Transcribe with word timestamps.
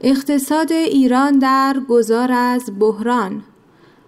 اقتصاد 0.00 0.72
ایران 0.72 1.38
در 1.38 1.76
گذار 1.88 2.32
از 2.32 2.70
بحران 2.80 3.42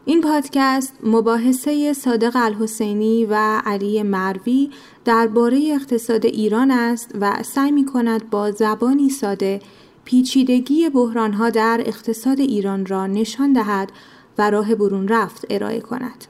این 0.04 0.20
پادکست 0.20 0.94
مباحثه 1.02 1.92
صادق 1.92 2.32
الحسینی 2.34 3.24
و 3.24 3.62
علی 3.64 4.02
مروی 4.02 4.70
درباره 5.04 5.72
اقتصاد 5.74 6.26
ایران 6.26 6.70
است 6.70 7.10
و 7.20 7.42
سعی 7.42 7.70
می 7.72 7.86
کند 7.86 8.30
با 8.30 8.50
زبانی 8.50 9.10
ساده 9.10 9.60
پیچیدگی 10.04 10.88
بحرانها 10.88 11.50
در 11.50 11.82
اقتصاد 11.86 12.40
ایران 12.40 12.86
را 12.86 13.06
نشان 13.06 13.52
دهد 13.52 13.92
و 14.38 14.50
راه 14.50 14.74
برون 14.74 15.08
رفت 15.08 15.46
ارائه 15.50 15.80
کند. 15.80 16.24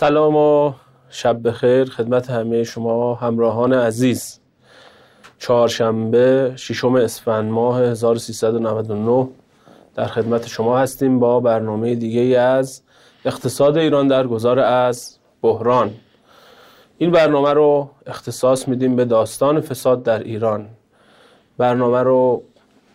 سلام 0.00 0.36
و 0.36 0.72
شب 1.10 1.48
بخیر. 1.48 1.84
خدمت 1.84 2.30
همه 2.30 2.64
شما 2.64 3.14
همراهان 3.14 3.72
عزیز. 3.72 4.40
چهارشنبه 5.38 6.52
ششم 6.56 6.94
اسفند 6.94 7.50
ماه 7.50 7.80
1399 7.80 9.28
در 9.94 10.06
خدمت 10.06 10.46
شما 10.46 10.78
هستیم 10.78 11.18
با 11.18 11.40
برنامه 11.40 11.94
دیگه 11.94 12.38
از 12.38 12.82
اقتصاد 13.24 13.76
ایران 13.76 14.08
در 14.08 14.26
گذار 14.26 14.58
از 14.58 15.18
بحران. 15.42 15.90
این 16.98 17.10
برنامه 17.10 17.52
رو 17.52 17.90
اختصاص 18.06 18.68
میدیم 18.68 18.96
به 18.96 19.04
داستان 19.04 19.60
فساد 19.60 20.02
در 20.02 20.18
ایران. 20.18 20.66
برنامه 21.58 22.02
رو 22.02 22.42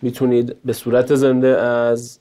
می‌تونید 0.01 0.55
به 0.65 0.73
صورت 0.73 1.15
زنده 1.15 1.47
از 1.47 2.19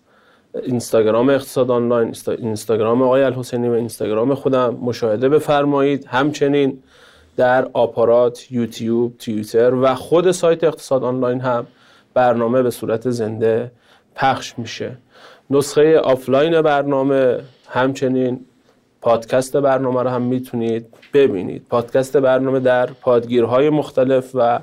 اینستاگرام 0.63 1.29
اقتصاد 1.29 1.71
آنلاین 1.71 2.15
اینستاگرام 2.39 3.03
آقای 3.03 3.23
الحسینی 3.23 3.69
و 3.69 3.73
اینستاگرام 3.73 4.35
خودم 4.35 4.75
مشاهده 4.75 5.29
بفرمایید. 5.29 6.07
همچنین 6.07 6.83
در 7.37 7.69
آپارات 7.73 8.53
یوتیوب 8.53 9.19
توییتر 9.19 9.75
و 9.75 9.95
خود 9.95 10.31
سایت 10.31 10.65
اقتصاد 10.65 11.05
آنلاین 11.05 11.41
هم 11.41 11.67
برنامه 12.15 12.63
به 12.63 12.71
صورت 12.71 13.11
زنده 13.11 13.71
پخش 14.15 14.59
میشه. 14.59 14.97
نسخه 15.51 15.99
آفلاین 15.99 16.63
برنامه 16.63 17.41
همچنین 17.69 18.41
پادکست 19.01 19.57
برنامه 19.57 20.03
رو 20.03 20.11
هم 20.11 20.23
می‌تونید 20.23 20.87
ببینید. 21.15 21.67
پادکست 21.69 22.17
برنامه 22.17 22.61
در 22.61 22.87
پادگیرهای 22.87 23.71
مختلف 23.71 24.31
و 24.35 24.61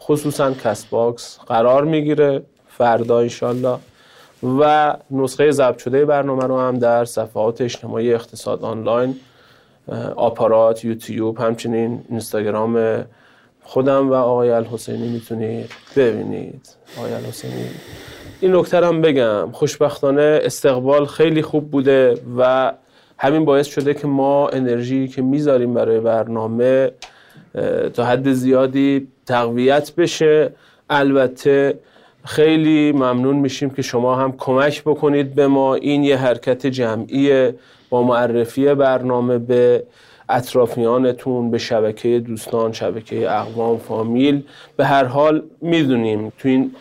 خصوصا 0.00 0.52
Castbox 0.52 1.38
قرار 1.46 1.84
می‌گیره. 1.84 2.42
فردا 2.68 3.18
انشالله 3.18 3.78
و 4.42 4.94
نسخه 5.10 5.50
ضبط 5.50 5.78
شده 5.78 6.04
برنامه 6.04 6.44
رو 6.44 6.58
هم 6.60 6.78
در 6.78 7.04
صفحات 7.04 7.60
اجتماعی 7.60 8.14
اقتصاد 8.14 8.62
آنلاین 8.62 9.16
آپارات 10.16 10.84
یوتیوب 10.84 11.40
همچنین 11.40 12.04
اینستاگرام 12.08 13.04
خودم 13.62 14.10
و 14.10 14.14
آقای 14.14 14.50
الحسینی 14.50 15.08
می‌تونید 15.08 15.70
ببینید. 15.96 16.68
آقای 16.98 17.12
الحسینی. 17.12 17.66
این 18.40 18.56
نکته 18.56 18.86
هم 18.86 19.00
بگم. 19.00 19.50
خوشبختانه 19.52 20.40
استقبال 20.42 21.06
خیلی 21.06 21.42
خوب 21.42 21.70
بوده 21.70 22.20
و 22.38 22.72
همین 23.18 23.44
باعث 23.44 23.66
شده 23.66 23.94
که 23.94 24.06
ما 24.06 24.48
انرژی 24.48 25.08
که 25.08 25.22
می‌ذاریم 25.22 25.74
برای 25.74 26.00
برنامه 26.00 26.92
تا 27.94 28.04
حد 28.04 28.32
زیادی 28.32 29.08
تقویت 29.26 29.92
بشه. 29.94 30.52
البته 30.90 31.78
خیلی 32.26 32.92
ممنون 32.92 33.36
میشیم 33.36 33.70
که 33.70 33.82
شما 33.82 34.16
هم 34.16 34.34
کمک 34.38 34.82
بکنید 34.82 35.34
به 35.34 35.46
ما. 35.46 35.74
این 35.74 36.04
یه 36.04 36.16
حرکت 36.16 36.66
جمعی 36.66 37.52
با 37.90 38.02
معرفی 38.02 38.74
برنامه 38.74 39.38
به 39.38 39.82
اطرافیانتون 40.28 41.50
به 41.50 41.58
شبکه 41.58 42.20
دوستان 42.20 42.72
شبکه 42.72 43.30
اقوام 43.30 43.78
فامیل. 43.78 44.42
به 44.76 44.86
هر 44.86 45.04
حال 45.04 45.42
می‌دونیم 45.60 46.32
تو 46.38 46.48
این 46.48 46.74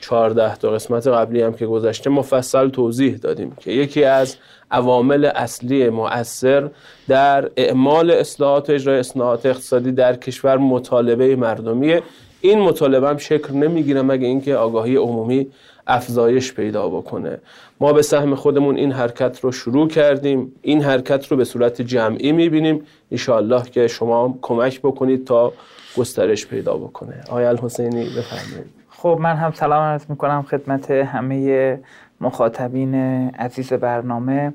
14 0.00 0.56
تا 0.56 0.70
قسمت 0.70 1.06
قبلی 1.06 1.42
هم 1.42 1.52
که 1.52 1.66
گذشته 1.66 2.10
مفصل 2.10 2.68
توضیح 2.68 3.16
دادیم 3.16 3.56
که 3.60 3.70
یکی 3.70 4.04
از 4.04 4.36
عوامل 4.70 5.24
اصلی 5.24 5.88
مؤثر 5.88 6.70
در 7.08 7.50
اعمال 7.56 8.10
اصلاحات 8.10 8.70
اجرای 8.70 8.98
اصلاحات 8.98 9.46
اقتصادی 9.46 9.92
در 9.92 10.16
کشور 10.16 10.56
مطالبه 10.56 11.36
مردمیه. 11.36 12.02
این 12.42 12.58
مطالبه 12.58 13.08
هم 13.08 13.16
شکل 13.16 13.54
نمی‌گیره 13.54 14.02
مگه 14.02 14.26
اینکه 14.26 14.56
آگاهی 14.56 14.96
عمومی 14.96 15.46
افزایش 15.86 16.52
پیدا 16.54 16.88
بکنه. 16.88 17.38
ما 17.80 17.92
به 17.92 18.02
سهم 18.02 18.34
خودمون 18.34 18.76
این 18.76 18.92
حرکت 18.92 19.40
رو 19.40 19.52
شروع 19.52 19.88
کردیم. 19.88 20.52
این 20.62 20.82
حرکت 20.82 21.26
رو 21.26 21.36
به 21.36 21.44
صورت 21.44 21.82
جمعی 21.82 22.32
می‌بینیم. 22.32 22.86
انشاءالله 23.10 23.62
که 23.62 23.88
شما 23.88 24.38
کمک 24.42 24.80
بکنید 24.80 25.24
تا 25.24 25.52
گسترش 25.96 26.46
پیدا 26.46 26.74
بکنه. 26.76 27.14
آیا 27.30 27.48
الحسینی 27.48 28.04
بفرمایید. 28.04 28.70
خب 28.90 29.18
من 29.20 29.36
هم 29.36 29.52
سلام 29.52 29.82
عرض 29.82 30.04
می‌کنم 30.08 30.42
خدمت 30.50 30.90
همه 30.90 31.80
مخاطبین 32.20 32.94
عزیز 33.30 33.72
برنامه. 33.72 34.54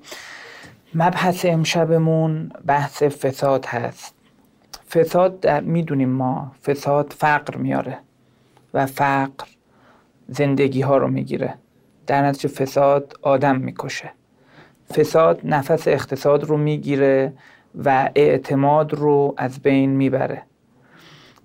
مبحث 0.95 1.45
امشبمون 1.45 2.51
بحث 2.65 3.03
فساد 3.03 3.65
هست. 3.65 4.16
فساد 4.89 5.39
در 5.39 5.61
می‌دونیم 5.61 6.09
ما 6.09 6.51
فساد 6.63 7.13
فقر 7.17 7.57
میاره 7.57 7.97
و 8.73 8.85
فقر 8.85 9.47
زندگی 10.27 10.81
ها 10.81 10.97
رو 10.97 11.07
می‌گیره. 11.07 11.53
در 12.07 12.25
نتیجه 12.27 12.49
فساد 12.49 13.13
آدم 13.21 13.55
می‌کشه. 13.55 14.11
فساد 14.93 15.41
نفس 15.43 15.87
اقتصاد 15.87 16.43
رو 16.43 16.57
می‌گیره 16.57 17.33
و 17.85 18.09
اعتماد 18.15 18.93
رو 18.93 19.33
از 19.37 19.59
بین 19.59 19.89
می‌بره. 19.89 20.43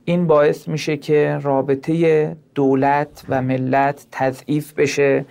این 0.05 0.27
باعث 0.27 0.69
میشه 0.69 0.97
که 0.97 1.39
رابطه 1.43 2.37
دولت 2.55 3.25
و 3.29 3.43
ملت 3.43 4.07
تضعیف 4.13 4.73
بشه 4.73 5.25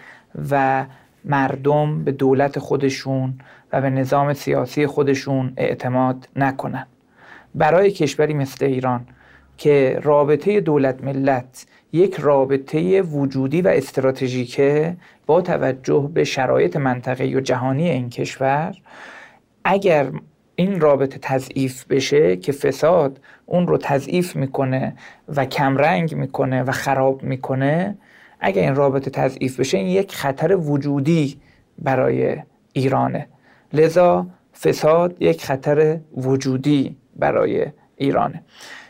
و 0.51 0.85
مردم 1.25 2.03
به 2.03 2.11
دولت 2.11 2.59
خودشون 2.59 3.33
و 3.73 3.81
به 3.81 3.89
نظام 3.89 4.33
سیاسی 4.33 4.87
خودشون 4.87 5.53
اعتماد 5.57 6.29
نکنن. 6.35 6.87
برای 7.55 7.91
کشوری 7.91 8.33
مثل 8.33 8.65
ایران 8.65 9.05
که 9.57 9.99
رابطه 10.03 10.61
دولت 10.61 11.03
ملت 11.03 11.65
یک 11.93 12.15
رابطه 12.19 13.01
وجودی 13.01 13.61
و 13.61 13.67
استراتژیکه 13.67 14.97
با 15.25 15.41
توجه 15.41 16.09
به 16.13 16.23
شرایط 16.23 16.75
منطقه 16.75 17.25
و 17.25 17.39
جهانی 17.39 17.89
این 17.89 18.09
کشور 18.09 18.75
اگر 19.63 20.11
این 20.55 20.79
رابطه 20.79 21.19
تضعیف 21.21 21.85
بشه 21.85 22.37
که 22.37 22.51
فساد 22.51 23.19
اون 23.45 23.67
رو 23.67 23.77
تضعیف 23.77 24.35
می‌کنه 24.35 24.95
و 25.35 25.45
کمرنگ 25.45 26.15
می‌کنه 26.15 26.63
و 26.63 26.71
خراب 26.71 27.23
می‌کنه 27.23 27.97
اگر 28.39 28.61
این 28.61 28.75
رابطه 28.75 29.09
تضعیف 29.09 29.59
بشه 29.59 29.77
این 29.77 29.87
یک 29.87 30.11
خطر 30.11 30.55
وجودی 30.55 31.37
برای 31.79 32.37
ایرانه. 32.73 33.27
لذا 33.73 34.27
فساد 34.61 35.15
یک 35.19 35.43
خطر 35.43 35.99
وجودی. 36.17 36.97
برای 37.15 37.65
ایرانه 37.95 38.43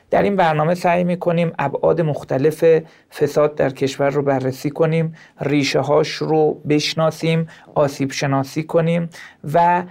در 0.09 0.23
این 0.23 0.35
برنامه 0.35 0.75
سعی 0.75 1.03
می‌کنیم 1.03 1.51
ابعاد 1.59 2.01
مختلف 2.01 2.81
فساد 3.11 3.55
در 3.55 3.69
کشور 3.69 4.09
رو 4.09 4.21
بررسی 4.21 4.69
کنیم 4.69 5.15
ریشه 5.41 5.79
هاش 5.79 6.09
رو 6.09 6.53
بشناسیم 6.69 7.47
آسیب 7.75 8.11
شناسی 8.11 8.63
کنیم 8.63 9.09
و 9.53 9.83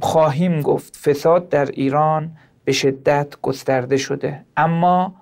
خواهیم 0.00 0.60
گفت 0.60 0.96
فساد 0.96 1.48
در 1.48 1.64
ایران 1.66 2.36
به 2.64 2.72
شدت 2.72 3.40
گسترده 3.42 3.96
شده. 3.96 4.44
اما 4.56 5.14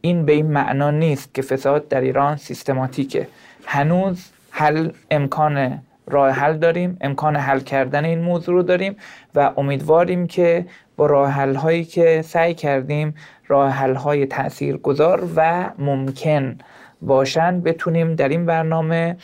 این 0.00 0.24
به 0.24 0.32
این 0.32 0.46
معنا 0.46 0.90
نیست 0.90 1.34
که 1.34 1.42
فساد 1.42 1.88
در 1.88 2.00
ایران 2.00 2.36
سیستماتیکه. 2.36 3.28
هنوز 3.64 4.30
حل 4.50 4.90
امکان 5.10 5.82
راه 6.06 6.30
حل 6.30 6.58
داریم 6.58 6.96
امکان 7.00 7.36
حل 7.36 7.60
کردن 7.60 8.04
این 8.04 8.20
موضوع 8.20 8.54
رو 8.54 8.62
داریم 8.62 8.96
و 9.34 9.52
امیدواریم 9.56 10.26
که 10.26 10.66
با 11.06 11.56
هایی 11.56 11.84
که 11.84 12.22
سعی 12.22 12.54
کردیم 12.54 13.14
راه 13.48 13.70
حل 13.70 13.94
های 13.94 14.26
تأثیر 14.26 14.76
گذار 14.76 15.28
و 15.36 15.70
ممکن 15.78 16.58
باشند 17.02 17.62
بتونیم 17.62 18.14
در 18.14 18.28
این 18.28 18.46
برنامه 18.46 19.16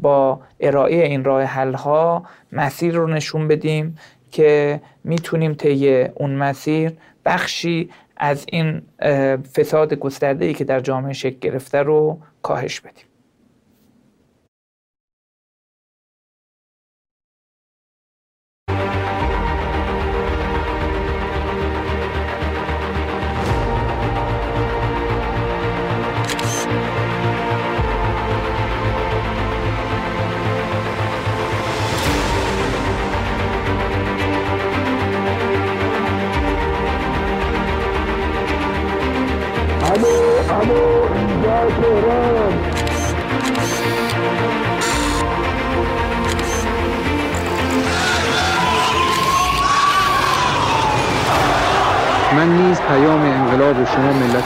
با 0.00 0.40
ارائه 0.60 0.96
این 1.04 1.24
راه 1.24 1.42
حل 1.42 1.74
ها 1.74 2.24
مسیر 2.52 2.94
رو 2.94 3.06
نشون 3.06 3.48
بدیم 3.48 3.98
که 4.30 4.80
می‌تونیم 5.04 5.54
طی 5.54 6.02
اون 6.02 6.34
مسیر 6.34 6.92
بخشی 7.24 7.90
از 8.16 8.46
این 8.48 8.82
فساد 9.54 9.94
گسترده 9.94 10.44
ای 10.44 10.54
که 10.54 10.64
در 10.64 10.80
جامعه 10.80 11.12
شکل 11.12 11.38
گرفته 11.38 11.78
رو 11.78 12.18
کاهش 12.42 12.80
بدیم. 12.80 13.13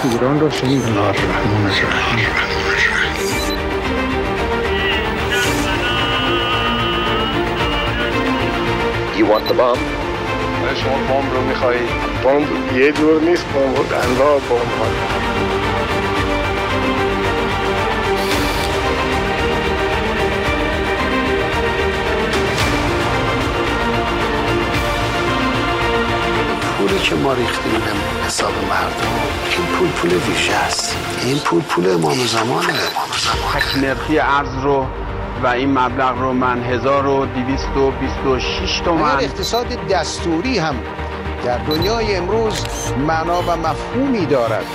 ملت 0.04 0.14
ایران 0.14 0.40
را 0.40 0.50
شنیدم 0.50 1.14
You 9.16 9.26
want 9.26 9.48
the 9.48 9.54
bomb? 9.54 9.78
شما 10.74 10.96
بمب 11.08 11.34
رو 11.34 11.42
می‌خواهید 11.42 11.88
بمب 12.24 12.76
یه 12.76 12.92
جور 12.92 13.22
نیست 13.22 13.44
بمب 13.44 13.78
انواع 13.78 14.38
بمب. 14.38 14.50
ها 14.50 14.86
پولی 26.78 26.98
که 26.98 27.14
ما 27.14 27.32
ریختیم 27.32 27.72
به 27.72 28.24
حساب 28.26 28.52
مردم. 28.70 29.47
این 29.58 29.66
پول 29.66 29.88
پول 29.88 30.10
ویژه 30.10 30.54
است. 30.54 30.96
این 31.24 31.38
پول 31.38 31.62
پول 31.62 31.90
امام 31.90 32.26
زمانه 32.26 32.72
تک 33.52 33.76
نرخی 33.82 34.18
ارز 34.18 34.54
رو 34.62 34.86
و 35.42 35.46
این 35.46 35.78
مبلغ 35.78 36.18
رو 36.18 36.32
من 36.32 36.62
1226 36.62 38.76
اگر 38.76 38.84
تومن. 38.84 39.16
اقتصاد 39.20 39.66
دستوری 39.90 40.58
هم 40.58 40.74
در 41.44 41.58
دنیای 41.58 42.16
امروز 42.16 42.64
معنا 43.06 43.42
و 43.42 43.56
مفهومی 43.56 44.26
دارد. 44.26 44.66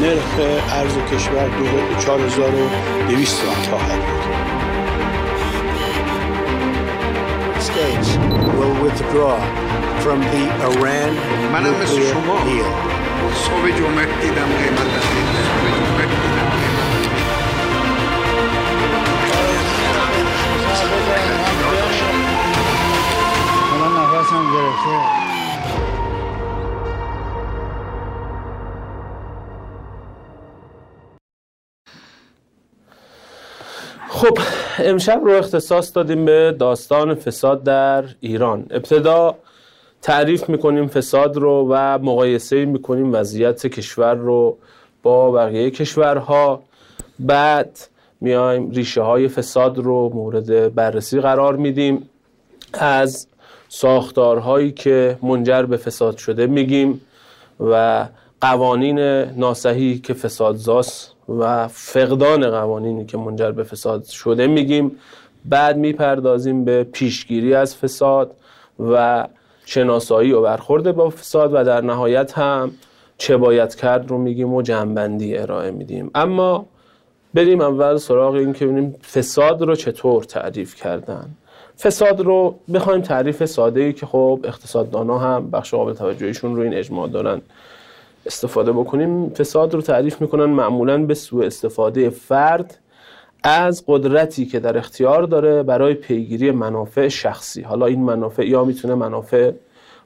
نرخ 0.00 0.38
ارز 0.72 0.96
کشور 1.12 1.50
4200 2.00 3.42
تومان 3.42 3.62
خواهد 3.70 4.00
بود. 4.00 4.33
States 7.74 8.16
will 8.56 8.82
withdraw 8.84 9.36
from 10.00 10.20
the 10.20 10.44
Iran 10.62 11.12
nuclear 11.60 12.14
deal. 12.44 12.94
خب 34.08 34.63
امشب 34.78 35.20
رو 35.24 35.30
اختصاص 35.30 35.96
دادیم 35.96 36.24
به 36.24 36.56
داستان 36.58 37.14
فساد 37.14 37.62
در 37.62 38.04
ایران. 38.20 38.66
ابتدا 38.70 39.34
تعریف 40.02 40.48
می‌کنیم 40.48 40.86
فساد 40.86 41.36
رو 41.36 41.68
و 41.70 41.98
مقایسه 41.98 42.64
می‌کنیم 42.64 43.14
وضعیت 43.14 43.66
کشور 43.66 44.14
رو 44.14 44.56
با 45.02 45.30
بقیه 45.30 45.70
کشورها. 45.70 46.62
بعد 47.18 47.78
میایم 48.20 48.70
ریشه 48.70 49.02
های 49.02 49.28
فساد 49.28 49.78
رو 49.78 50.10
مورد 50.14 50.74
بررسی 50.74 51.20
قرار 51.20 51.56
میدیم. 51.56 52.10
از 52.72 53.26
ساختارهایی 53.68 54.72
که 54.72 55.18
منجر 55.22 55.62
به 55.62 55.76
فساد 55.76 56.16
شده 56.16 56.46
میگیم 56.46 57.00
و 57.60 58.06
قوانین 58.40 58.98
ناسحی 59.24 59.98
که 59.98 60.14
فسادزاست 60.14 61.13
و 61.28 61.68
فقدان 61.68 62.50
قوانینی 62.50 63.06
که 63.06 63.18
منجر 63.18 63.50
به 63.50 63.62
فساد 63.62 64.04
شده 64.04 64.46
میگیم. 64.46 64.98
بعد 65.44 65.76
می‌پردازیم 65.76 66.64
به 66.64 66.84
پیشگیری 66.84 67.54
از 67.54 67.76
فساد 67.76 68.36
و 68.90 69.26
شناسایی 69.64 70.32
و 70.32 70.42
برخورد 70.42 70.92
با 70.92 71.10
فساد 71.10 71.54
و 71.54 71.64
در 71.64 71.80
نهایت 71.80 72.38
هم 72.38 72.70
چه 73.18 73.36
باید 73.36 73.74
کرد 73.74 74.10
رو 74.10 74.18
میگیم 74.18 74.54
و 74.54 74.62
جنبندی 74.62 75.38
ارائه 75.38 75.70
میدیم. 75.70 76.10
اما 76.14 76.66
بریم 77.34 77.60
اول 77.60 77.96
سراغ 77.96 78.34
این 78.34 78.52
که 78.52 78.66
ببینیم 78.66 78.94
فساد 79.12 79.62
رو 79.62 79.74
چطور 79.76 80.24
تعریف 80.24 80.74
کردن. 80.74 81.30
فساد 81.78 82.20
رو 82.20 82.54
بخوایم 82.74 83.00
تعریف 83.00 83.44
ساده 83.44 83.80
ای 83.80 83.92
که 83.92 84.06
خب 84.06 84.40
اقتصاددانا 84.44 85.18
هم 85.18 85.50
بخش 85.50 85.74
قابل 85.74 85.92
توجهشون 85.92 86.56
رو 86.56 86.62
این 86.62 86.74
اجماع 86.74 87.08
دارن. 87.08 87.40
استفاده 88.26 88.72
بکنیم. 88.72 89.30
فساد 89.30 89.74
رو 89.74 89.80
تعریف 89.80 90.20
می‌کنن 90.20 90.44
معمولا 90.44 91.06
به 91.06 91.14
سوء 91.14 91.46
استفاده 91.46 92.10
فرد 92.10 92.78
از 93.42 93.84
قدرتی 93.86 94.46
که 94.46 94.60
در 94.60 94.78
اختیار 94.78 95.22
داره 95.22 95.62
برای 95.62 95.94
پیگیری 95.94 96.50
منافع 96.50 97.08
شخصی. 97.08 97.62
حالا 97.62 97.86
این 97.86 98.00
منافع 98.00 98.46
یا 98.46 98.64
می‌تونه 98.64 98.94
منافع 98.94 99.52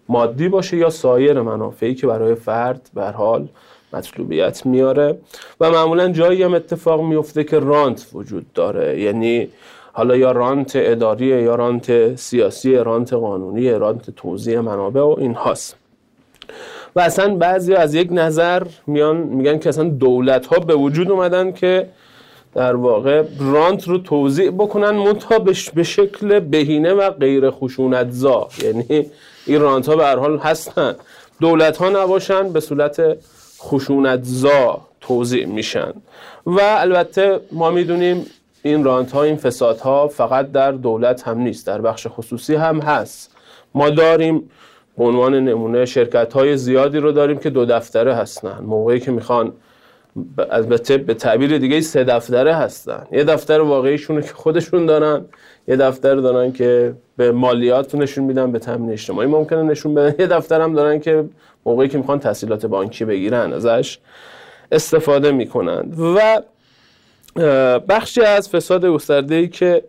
مادی 0.08 0.48
باشه 0.48 0.76
یا 0.76 0.90
سایر 0.90 1.40
منافعی 1.40 1.94
که 1.94 2.06
برای 2.06 2.34
فرد 2.34 2.90
به 2.94 3.04
حال 3.04 3.48
مطلوبیت 3.92 4.66
میاره. 4.66 5.18
و 5.60 5.70
معمولا 5.70 6.08
جایی 6.08 6.42
هم 6.42 6.54
اتفاق 6.54 7.00
میفته 7.00 7.44
که 7.44 7.58
رانت 7.58 8.06
وجود 8.12 8.52
داره. 8.52 9.00
یعنی 9.00 9.48
حالا 9.92 10.16
یا 10.16 10.32
رانت 10.32 10.72
اداری 10.74 11.26
یا 11.26 11.54
رانت 11.54 12.16
سیاسی 12.16 12.76
رانت 12.76 13.12
قانونی 13.12 13.70
رانت 13.70 14.10
توزیع 14.10 14.60
منابع 14.60 15.00
و 15.00 15.16
این 15.18 15.34
هاست 15.34 15.76
و 16.98 17.00
اصلا 17.00 17.34
بعضی 17.34 17.74
از 17.74 17.94
یک 17.94 18.08
نظر 18.10 18.62
میان 18.86 19.16
میگن 19.16 19.58
که 19.58 19.68
اصلا 19.68 19.84
دولت 19.84 20.46
ها 20.46 20.58
به 20.58 20.74
وجود 20.74 21.10
اومدن 21.10 21.52
که 21.52 21.88
در 22.54 22.76
واقع 22.76 23.22
رانت 23.40 23.88
رو 23.88 23.98
توضیح 23.98 24.50
بکنن 24.50 24.90
منتها 24.90 25.38
به 25.74 25.82
شکل 25.82 26.40
بهینه 26.40 26.92
و 26.92 27.10
غیر 27.10 27.50
خشونتزا. 27.50 28.48
یعنی 28.62 29.06
این 29.46 29.60
رانت 29.60 29.88
ها 29.88 29.96
به 29.96 30.04
هر 30.04 30.16
حال 30.16 30.38
هستن. 30.38 30.94
دولت 31.40 31.76
ها 31.76 31.88
نباشن 31.88 32.52
به 32.52 32.60
صورت 32.60 33.16
خشونتزا 33.58 34.80
توضیح 35.00 35.46
میشن. 35.46 35.92
و 36.46 36.60
البته 36.60 37.40
ما 37.52 37.70
می‌دونیم 37.70 38.26
این 38.62 38.84
رانت 38.84 39.12
ها 39.12 39.22
این 39.22 39.36
فساد 39.36 39.78
ها 39.78 40.08
فقط 40.08 40.52
در 40.52 40.72
دولت 40.72 41.28
هم 41.28 41.38
نیست 41.38 41.66
در 41.66 41.80
بخش 41.80 42.06
خصوصی 42.10 42.54
هم 42.54 42.80
هست. 42.80 43.30
ما 43.74 43.90
داریم 43.90 44.50
به 44.98 45.04
عنوان 45.04 45.34
نمونه 45.34 45.84
شرکت 45.84 46.32
های 46.32 46.56
زیادی 46.56 46.98
رو 46.98 47.12
داریم 47.12 47.38
که 47.38 47.50
دو 47.50 47.64
دفتره 47.64 48.14
هستن. 48.14 48.58
موقعی 48.62 49.00
که 49.00 49.10
می‌خوان 49.10 49.52
البته 50.50 50.96
به 50.96 51.14
تعبیر 51.14 51.58
دیگه 51.58 51.80
سه 51.80 52.04
دفتره 52.04 52.54
هستن. 52.54 53.06
یه 53.12 53.24
دفتر 53.24 53.60
واقعیشونه 53.60 54.22
که 54.22 54.32
خودشون 54.32 54.86
دارن 54.86 55.24
یه 55.68 55.76
دفتر 55.76 56.14
دارن 56.14 56.52
که 56.52 56.94
به 57.16 57.32
مالیات 57.32 57.94
نشون 57.94 58.24
میدن 58.24 58.52
به 58.52 58.58
تامین 58.58 58.92
اجتماعی 58.92 59.28
ممکنه 59.28 59.62
نشون 59.62 59.94
بدن. 59.94 60.14
یه 60.18 60.26
دفتر 60.26 60.60
هم 60.60 60.74
دارن 60.74 61.00
که 61.00 61.24
موقعی 61.66 61.88
که 61.88 61.98
می‌خوان 61.98 62.18
تحصیلات 62.18 62.66
بانکی 62.66 63.04
بگیرن 63.04 63.52
ازش 63.52 63.98
استفاده 64.72 65.30
می‌کنند 65.30 66.00
و 66.00 66.42
بخشی 67.88 68.20
از 68.20 68.48
فساد 68.48 68.84
گسترده 68.84 69.34
ای 69.34 69.48
که 69.48 69.82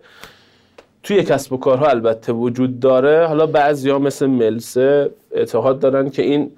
توی 1.03 1.23
کسب 1.23 1.53
و 1.53 1.57
کارها 1.57 1.87
البته 1.87 2.33
وجود 2.33 2.79
داره. 2.79 3.27
حالا 3.27 3.45
بعضی 3.45 3.89
ها 3.89 3.99
مثل 3.99 4.25
ملسه 4.25 5.09
اعتقاد 5.31 5.79
دارن 5.79 6.09
که 6.09 6.21
این 6.21 6.51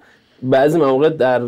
بعضی 0.43 0.77
مواقع 0.79 1.09
در 1.09 1.41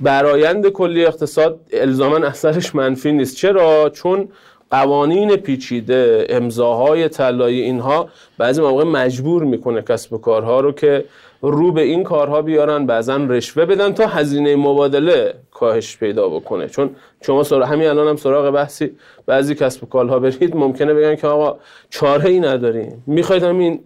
برایند 0.00 0.68
کلی 0.68 1.04
اقتصاد 1.04 1.60
الزاما 1.72 2.16
اثرش 2.16 2.74
منفی 2.74 3.12
نیست. 3.12 3.36
چرا؟ 3.36 3.90
چون 3.90 4.28
قوانین 4.70 5.36
پیچیده 5.36 6.26
امضاهای 6.28 7.08
طلایی 7.08 7.60
اینها 7.60 8.08
بعضی 8.38 8.60
مواقع 8.60 8.84
مجبور 8.84 9.44
می‌کنه 9.44 9.82
کسب 9.82 10.12
و 10.12 10.18
کارها 10.18 10.60
رو 10.60 10.72
که 10.72 11.04
رو 11.42 11.72
به 11.72 11.82
این 11.82 12.02
کارها 12.04 12.42
بیارن 12.42 12.86
بعضا 12.86 13.16
رشوه 13.16 13.64
بدن 13.64 13.92
تا 13.92 14.06
هزینه 14.06 14.56
مبادله 14.56 15.34
کاهش 15.54 15.96
پیدا 15.96 16.28
بکنه. 16.28 16.68
چون 16.68 16.90
شما 17.26 17.42
سراغ 17.42 17.68
همین 17.68 17.88
الان 17.88 18.08
هم 18.08 18.16
سراغ 18.16 18.50
بحثی 18.50 18.90
بعضی 19.26 19.54
کسب 19.54 19.84
و 19.84 19.86
کارها 19.86 20.18
برید 20.18 20.56
ممکنه 20.56 20.94
بگن 20.94 21.14
که 21.14 21.26
آقا 21.26 21.58
چاره 21.90 22.30
ای 22.30 22.40
نداریم. 22.40 23.02
می‌خواید 23.06 23.42
همین 23.42 23.80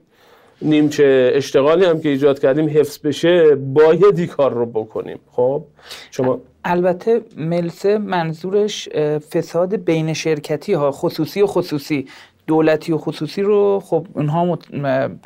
نیمچه 0.63 1.33
اشتغالی 1.35 1.85
هم 1.85 2.01
که 2.01 2.09
ایجاد 2.09 2.39
کردیم 2.39 2.69
حفظ 2.69 2.99
بشه 3.07 3.55
باید 3.55 4.27
کار 4.27 4.53
رو 4.53 4.67
بکنیم. 4.67 5.19
خب؟ 5.33 5.63
شما 6.11 6.41
البته 6.65 7.21
ملسه 7.37 7.99
منظورش 7.99 8.89
فساد 9.33 9.77
بین 9.77 10.13
شرکتی 10.13 10.73
ها 10.73 10.91
خصوصی 10.91 11.43
و 11.43 11.47
خصوصی. 11.47 12.07
دولتی 12.49 12.93
و 12.93 12.99
خصوصی 12.99 13.43
رو 13.43 13.83
خب 13.85 14.07
اونها 14.15 14.45
مت... 14.45 14.59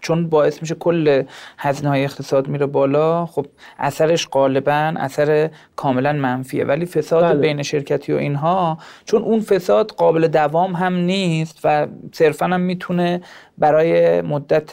چون 0.00 0.28
باعث 0.28 0.62
میشه 0.62 0.74
کل 0.74 1.22
هزینه 1.58 1.88
های 1.88 2.04
اقتصاد 2.04 2.48
میره 2.48 2.66
بالا 2.66 3.26
خب 3.26 3.46
اثرش 3.78 4.28
غالبا 4.28 4.94
اثر 4.96 5.50
کاملا 5.76 6.12
منفیه. 6.12 6.64
ولی 6.64 6.86
فساد 6.86 7.24
بله. 7.24 7.34
بین 7.34 7.62
شرکتی 7.62 8.12
و 8.12 8.16
اینها 8.16 8.78
چون 9.04 9.22
اون 9.22 9.40
فساد 9.40 9.90
قابل 9.90 10.28
دوام 10.28 10.72
هم 10.72 10.94
نیست 10.94 11.60
و 11.64 11.86
صرفا 12.12 12.46
هم 12.46 12.60
می‌تونه 12.60 13.20
برای 13.58 14.20
مدت 14.20 14.70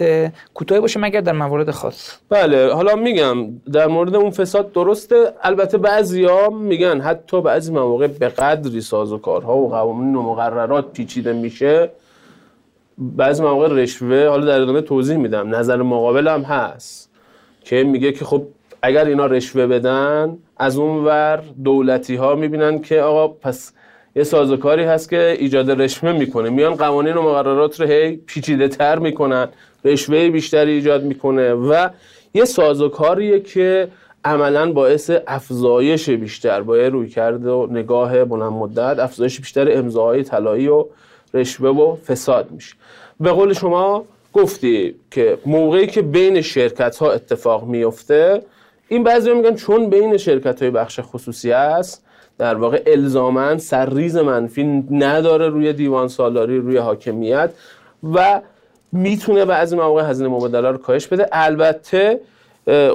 کوتاهی 0.53 0.81
باشه 0.81 0.99
مگر 0.99 1.21
در 1.21 1.33
موارد 1.33 1.71
خاص. 1.71 2.17
بله 2.29 2.73
حالا 2.73 2.95
میگم 2.95 3.37
در 3.73 3.87
مورد 3.87 4.15
اون 4.15 4.31
فساد 4.31 4.71
درسته. 4.71 5.15
البته 5.41 5.77
بعضیا 5.77 6.49
میگن 6.49 7.01
حتی 7.01 7.41
بعضی 7.41 7.71
مواقع 7.71 8.07
به 8.07 8.29
قدری 8.29 8.81
سازوکارها 8.81 9.57
و 9.57 9.69
قوانین 9.69 10.15
و 10.15 10.21
مقررات 10.21 10.93
پیچیده 10.93 11.33
میشه. 11.33 11.89
بعضی 12.99 13.43
مواقع 13.43 13.67
رشوه 13.67 14.27
حالا 14.27 14.45
در 14.45 14.61
ادامه 14.61 14.81
توضیح 14.81 15.17
میدم. 15.17 15.55
نظر 15.55 15.81
مقابل 15.81 16.27
هم 16.27 16.41
هست 16.41 17.11
که 17.63 17.83
میگه 17.83 18.11
که 18.11 18.25
خب 18.25 18.43
اگر 18.81 19.05
اینا 19.05 19.25
رشوه 19.25 19.67
بدن 19.67 20.37
از 20.57 20.77
اون 20.77 21.05
ور 21.05 21.43
دولتی 21.63 22.15
ها 22.15 22.35
می‌بینن 22.35 22.81
که 22.81 23.01
آقا 23.01 23.27
پس 23.27 23.73
یه 24.15 24.23
سازوکاری 24.23 24.83
هست 24.83 25.09
که 25.09 25.37
ایجاد 25.39 25.81
رشوه 25.81 26.11
می‌کنه. 26.11 26.49
میان 26.49 26.75
قوانین 26.75 27.13
و 27.13 27.21
مقررات 27.21 27.81
رو 27.81 27.87
هی 27.87 28.17
پیچیده 28.17 28.67
تر 28.67 28.99
می‌کنن 28.99 29.47
رشوه 29.85 30.29
بیشتری 30.29 30.71
ایجاد 30.71 31.03
می‌کنه 31.03 31.53
و 31.53 31.89
یه 32.33 32.45
سازوکاریه 32.45 33.39
که 33.39 33.87
عملا 34.25 34.71
باعث 34.71 35.11
افزایش 35.27 36.09
بیشتر 36.09 36.61
با 36.61 36.75
روی 36.75 37.07
کرده 37.09 37.49
و 37.49 37.67
نگاه 37.71 38.25
بلند 38.25 38.51
مدت 38.51 38.99
افزایش 38.99 39.39
بیشتر 39.39 39.77
امضاهای 39.77 40.23
طلایی 40.23 40.67
و 40.67 40.85
رشوه 41.33 41.69
و 41.69 41.95
فساد 41.95 42.51
میشه. 42.51 42.75
به 43.19 43.31
قول 43.31 43.53
شما 43.53 44.05
گفتی 44.33 44.95
که 45.11 45.37
موقعی 45.45 45.87
که 45.87 46.01
بین 46.01 46.41
شرکت 46.41 46.97
ها 46.97 47.11
اتفاق 47.11 47.63
میفته 47.63 48.41
این 48.87 49.03
بعضی 49.03 49.33
میگن 49.33 49.55
چون 49.55 49.89
بین 49.89 50.17
شرکت 50.17 50.61
های 50.61 50.71
بخش 50.71 50.99
خصوصی 51.03 51.51
است 51.51 52.05
در 52.37 52.55
واقع 52.55 52.83
الزاما 52.85 53.57
سرریز 53.57 54.17
منفی 54.17 54.63
نداره 54.91 55.49
روی 55.49 55.73
دیوان 55.73 56.07
سالاری 56.07 56.57
روی 56.57 56.77
حاکمیت 56.77 57.49
و 58.13 58.41
می‌تونه 58.91 59.45
بعضی 59.45 59.75
مواقع 59.75 60.09
هزینه 60.09 60.29
مبادله 60.29 60.71
رو 60.71 60.77
کاهش 60.77 61.07
بده. 61.07 61.29
البته 61.31 62.19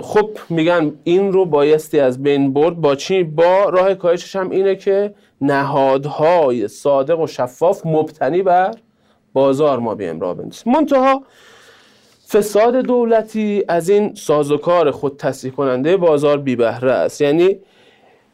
خب 0.02 0.30
میگن 0.50 0.92
این 1.04 1.32
رو 1.32 1.44
بایستی 1.44 2.00
از 2.00 2.22
بین 2.22 2.52
برد. 2.52 2.80
با 2.80 2.94
چی؟ 2.94 3.22
با 3.22 3.64
راه 3.64 3.94
کاهشش 3.94 4.36
هم 4.36 4.50
اینه 4.50 4.76
که 4.76 5.14
نهادهای 5.44 6.68
صادق 6.68 7.20
و 7.20 7.26
شفاف 7.26 7.86
مبتنی 7.86 8.42
بر 8.42 8.74
بازار 9.32 9.78
ما 9.78 9.94
بیایم 9.94 10.20
راه 10.20 10.34
بندازیم 10.34 10.72
منتها 10.72 11.22
فساد 12.28 12.76
دولتی 12.76 13.64
از 13.68 13.88
این 13.88 14.14
سازوکار 14.14 14.90
خود 14.90 15.16
تصدیح 15.16 15.52
کننده 15.52 15.96
بازار 15.96 16.38
بی 16.38 16.56
بهره 16.56 16.92
است. 16.92 17.20
یعنی 17.20 17.56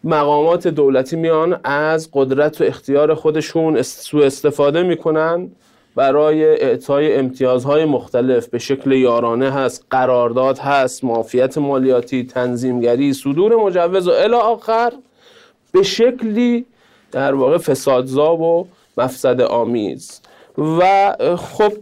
مقامات 0.05 0.69
دولتی 0.69 1.17
میان 1.17 1.61
از 1.65 2.09
قدرت 2.13 2.61
و 2.61 2.65
اختیار 2.65 3.15
خودشون 3.15 3.83
سوء 3.83 4.27
استفاده 4.27 4.83
می‌کنن 4.83 5.51
برای 5.95 6.45
اعطای 6.45 7.17
امتیازهای 7.17 7.85
مختلف. 7.85 8.49
به 8.49 8.59
شکل 8.59 8.93
یارانه 8.93 9.51
هست 9.51 9.87
قرارداد 9.91 10.59
هست 10.59 11.05
معافیت 11.05 11.59
مالیاتی 11.59 12.25
تنظیمگری 12.25 13.13
صدور 13.13 13.57
مجوز 13.57 14.09
و 14.09 14.11
الی 14.11 14.35
آخر. 14.35 14.93
به 15.73 15.83
شکلی 15.83 16.67
در 17.13 17.35
واقع 17.35 17.59
فسادزا 17.59 18.37
و 18.37 18.69
مفسد 18.99 19.41
آمیز. 19.41 20.21
و 20.59 21.17
خب 21.37 21.73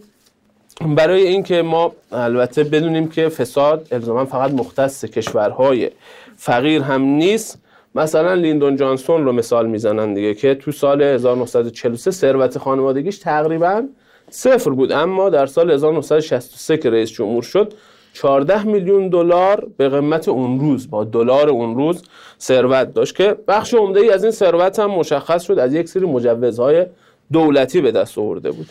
برای 0.80 1.26
اینکه 1.26 1.62
ما 1.62 1.92
البته 2.12 2.64
بدونیم 2.64 3.08
که 3.08 3.28
فساد 3.28 3.88
الزاما 3.92 4.24
فقط 4.24 4.50
مختص 4.50 5.04
کشورهای 5.04 5.90
فقیر 6.36 6.82
هم 6.82 7.02
نیست 7.02 7.58
مثلا 7.94 8.34
لیندون 8.34 8.76
جانسون 8.76 9.24
رو 9.24 9.32
مثال 9.32 9.66
می‌زنن 9.66 10.14
دیگه 10.14 10.34
که 10.34 10.54
تو 10.54 10.72
سال 10.72 11.02
1943 11.02 12.10
ثروت 12.10 12.58
خانوادگیش 12.58 13.18
تقریبا 13.18 13.82
صفر 14.30 14.70
بود. 14.70 14.92
اما 14.92 15.30
در 15.30 15.46
سال 15.46 15.70
1963 15.70 16.76
که 16.76 16.90
رئیس 16.90 17.10
جمهور 17.10 17.42
شد 17.42 17.74
14 18.20 18.64
میلیون 18.64 19.08
دلار 19.08 19.66
به 19.76 19.88
قیمت 19.88 20.28
اون 20.28 20.60
روز 20.60 20.90
با 20.90 21.04
دلار 21.04 21.48
اون 21.48 21.76
روز 21.76 22.02
ثروت 22.40 22.94
داشت 22.94 23.16
که 23.16 23.36
بخش 23.48 23.74
عمده 23.74 24.00
ای 24.00 24.10
از 24.10 24.22
این 24.24 24.32
ثروت 24.32 24.78
هم 24.78 24.90
مشخص 24.90 25.42
شد 25.42 25.58
از 25.58 25.74
یک 25.74 25.88
سری 25.88 26.06
مجوزهای 26.06 26.86
دولتی 27.32 27.80
به 27.80 27.92
دست 27.92 28.18
آورده 28.18 28.50
بود. 28.50 28.66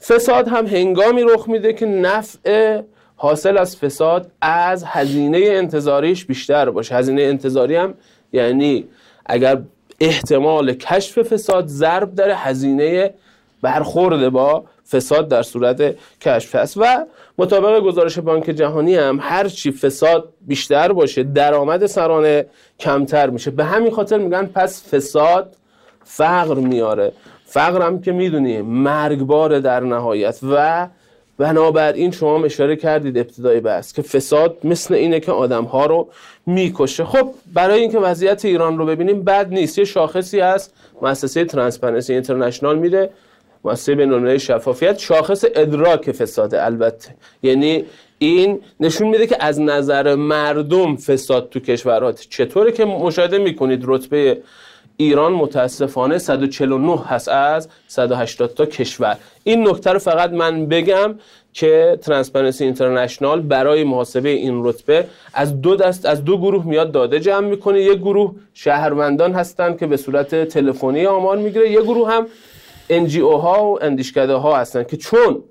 فساد 0.00 0.48
هم 0.48 0.66
هنگامی 0.66 1.22
رخ 1.22 1.48
میده 1.48 1.72
که 1.72 1.86
نفع 1.86 2.80
حاصل 3.16 3.58
از 3.58 3.76
فساد 3.76 4.30
از 4.40 4.84
هزینه 4.84 5.38
انتظاریش 5.38 6.24
بیشتر 6.24 6.70
باشه. 6.70 6.94
هزینه 6.94 7.22
انتظاری 7.22 7.76
هم 7.76 7.94
یعنی 8.32 8.84
اگر 9.26 9.62
احتمال 10.00 10.72
کشف 10.72 11.22
فساد 11.22 11.66
ضرب 11.66 12.14
داره 12.14 12.34
هزینه 12.34 13.14
برخورد 13.62 14.28
با 14.28 14.64
فساد 14.90 15.28
در 15.28 15.42
صورت 15.42 15.94
کشف 16.20 16.54
است. 16.54 16.76
و 16.76 17.06
مطابق 17.38 17.80
گزارش 17.80 18.18
بانک 18.18 18.44
جهانی 18.44 18.96
هم 18.96 19.18
هر 19.22 19.48
چی 19.48 19.72
فساد 19.72 20.28
بیشتر 20.40 20.92
باشه 20.92 21.22
درآمد 21.22 21.86
سرانه 21.86 22.46
کمتر 22.80 23.30
میشه. 23.30 23.50
به 23.50 23.64
همین 23.64 23.90
خاطر 23.90 24.18
میگن 24.18 24.46
پس 24.46 24.94
فساد 24.94 25.56
فقر 26.04 26.54
میاره. 26.54 27.12
فقر 27.46 27.82
هم 27.82 28.00
که 28.00 28.12
می‌دونی 28.12 28.62
مرگبار 28.62 29.60
در 29.60 29.80
نهایت. 29.80 30.38
و 30.50 30.88
بنابراین 31.38 32.10
شما 32.10 32.44
اشاره 32.44 32.76
کردید 32.76 33.18
ابتدای 33.18 33.60
بحث 33.60 33.92
که 33.92 34.02
فساد 34.02 34.56
مثل 34.64 34.94
اینه 34.94 35.20
که 35.20 35.32
آدم 35.32 35.64
ها 35.64 35.86
رو 35.86 36.08
می‌کشه. 36.46 37.04
خب 37.04 37.30
برای 37.52 37.80
اینکه 37.80 37.98
وضعیت 37.98 38.44
ایران 38.44 38.78
رو 38.78 38.86
ببینیم 38.86 39.22
بد 39.22 39.48
نیست. 39.48 39.78
یه 39.78 39.84
شاخصی 39.84 40.40
هست 40.40 40.74
مؤسسه 41.02 41.44
Transparency 41.44 42.12
International 42.12 42.78
میده. 42.78 43.10
مؤسسه 43.64 43.94
بین‌المللی 43.94 44.38
شفافیت 44.38 44.98
شاخص 44.98 45.44
ادراک 45.54 46.12
فساد 46.12 46.54
البته. 46.54 47.14
یعنی 47.42 47.84
این 48.18 48.60
نشون 48.80 49.08
میده 49.08 49.26
که 49.26 49.36
از 49.40 49.60
نظر 49.60 50.14
مردم 50.14 50.96
فساد 50.96 51.48
تو 51.48 51.60
کشورات 51.60 52.26
چطوره 52.30 52.72
که 52.72 52.84
مشاهده 52.84 53.38
می‌کنید 53.38 53.82
رتبه 53.86 54.38
ایران 54.96 55.32
متاسفانه 55.32 56.18
149 56.18 56.98
هست 57.06 57.28
از 57.28 57.68
180 57.88 58.54
تا 58.54 58.66
کشور. 58.66 59.16
این 59.44 59.68
نکته 59.68 59.90
رو 59.90 59.98
فقط 59.98 60.30
من 60.30 60.66
بگم 60.66 61.14
که 61.52 61.98
Transparency 62.02 62.64
International 62.64 63.40
برای 63.40 63.84
محاسبه 63.84 64.28
این 64.28 64.64
رتبه 64.64 65.06
از 65.34 65.60
دو 65.60 65.76
دست 65.76 66.06
از 66.06 66.24
دو 66.24 66.38
گروه 66.38 66.66
میاد 66.66 66.92
داده 66.92 67.20
جمع 67.20 67.48
می‌کنه. 67.48 67.80
یک 67.82 67.98
گروه 67.98 68.34
شهروندان 68.54 69.32
هستن 69.32 69.76
که 69.76 69.86
به 69.86 69.96
صورت 69.96 70.44
تلفنی 70.48 71.06
آمار 71.06 71.36
می‌گیره 71.36 71.70
یک 71.70 71.80
گروه 71.80 72.10
هم 72.12 72.26
NGO 72.90 73.40
ها 73.40 73.64
و 73.64 73.84
اندیشکده 73.84 74.34
ها 74.34 74.56
هستن 74.56 74.84
که 74.84 74.96
چون 74.96 75.42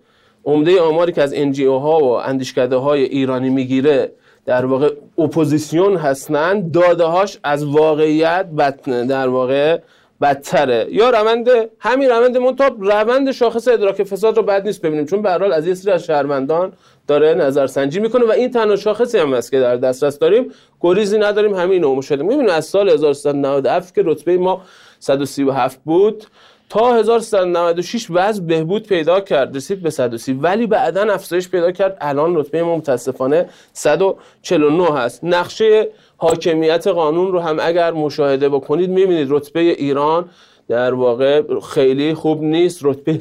عمده 0.46 0.82
آماری 0.82 1.12
که 1.12 1.22
از 1.22 1.34
NGO 1.34 1.62
ها 1.62 2.00
و 2.00 2.12
اندیشکده 2.12 2.76
های 2.76 3.04
ایرانی 3.04 3.50
می‌گیره 3.50 4.12
در 4.46 4.66
واقع 4.66 4.94
اپوزیسیون 5.18 5.96
هستن 5.96 6.70
داده 6.70 7.04
هاش 7.04 7.40
از 7.44 7.66
واقعیت 7.66 8.46
بد 8.46 8.82
در 9.08 9.28
واقع 9.28 9.80
بدتره. 10.22 10.88
یا 10.92 11.10
روند 11.10 11.48
همین 11.80 12.10
روند 12.10 12.38
منتاب 12.38 12.84
روند 12.84 13.32
شاخص 13.32 13.68
ادراک 13.68 14.04
فساد 14.04 14.38
رو 14.38 14.44
بد 14.44 14.66
نیست 14.68 14.82
ببینیم 14.82 15.06
چون 15.06 15.22
به 15.22 15.56
از 15.56 15.68
یه 15.68 15.74
سری 15.74 15.92
از 15.92 16.04
شهروندان 16.04 16.74
داره 17.08 17.34
نظرسنجی 17.34 18.00
می‌کنه 18.00 18.26
و 18.26 18.32
این 18.32 18.52
تنها 18.52 18.76
شاخصی 18.76 19.18
هم 19.18 19.34
هست 19.34 19.52
که 19.52 19.60
در 19.60 19.76
دسترس 19.76 20.20
داریم. 20.20 20.52
گریزی 20.82 21.18
نداریم 21.18 21.54
همین 21.54 21.84
رو 21.84 21.96
مشاهده. 21.96 22.24
می‌بینیم 22.24 22.50
از 22.50 22.66
سال 22.66 22.90
1397 22.90 23.96
که 23.96 24.02
رتبه 24.06 24.38
ما 24.38 24.62
137 25.00 25.80
بود. 25.86 26.24
تا 26.70 26.96
1396 26.96 28.08
وضع 28.10 28.44
بهبود 28.44 28.88
پیدا 28.88 29.20
کرد 29.20 29.56
رسید 29.56 29.82
به 29.82 29.90
130 29.90 30.34
ولی 30.34 30.68
بعدا 30.68 31.14
افزایش 31.14 31.50
پیدا 31.50 31.72
کرد. 31.72 31.98
الان 32.02 32.36
رتبه 32.36 32.64
ما 32.64 32.78
متاسفانه 32.78 33.50
149 33.74 35.00
هست. 35.00 35.24
نقشه 35.24 35.90
حاکمیت 36.18 36.88
قانون 36.88 37.32
رو 37.32 37.40
هم 37.40 37.58
اگر 37.62 37.92
مشاهده 37.92 38.50
بکنید 38.50 38.90
می‌بینید 38.90 39.28
رتبه 39.32 39.60
ایران 39.60 40.30
در 40.68 40.94
واقع 40.94 41.60
خیلی 41.60 42.14
خوب 42.14 42.44
نیست. 42.44 42.80
رتبه 42.82 43.20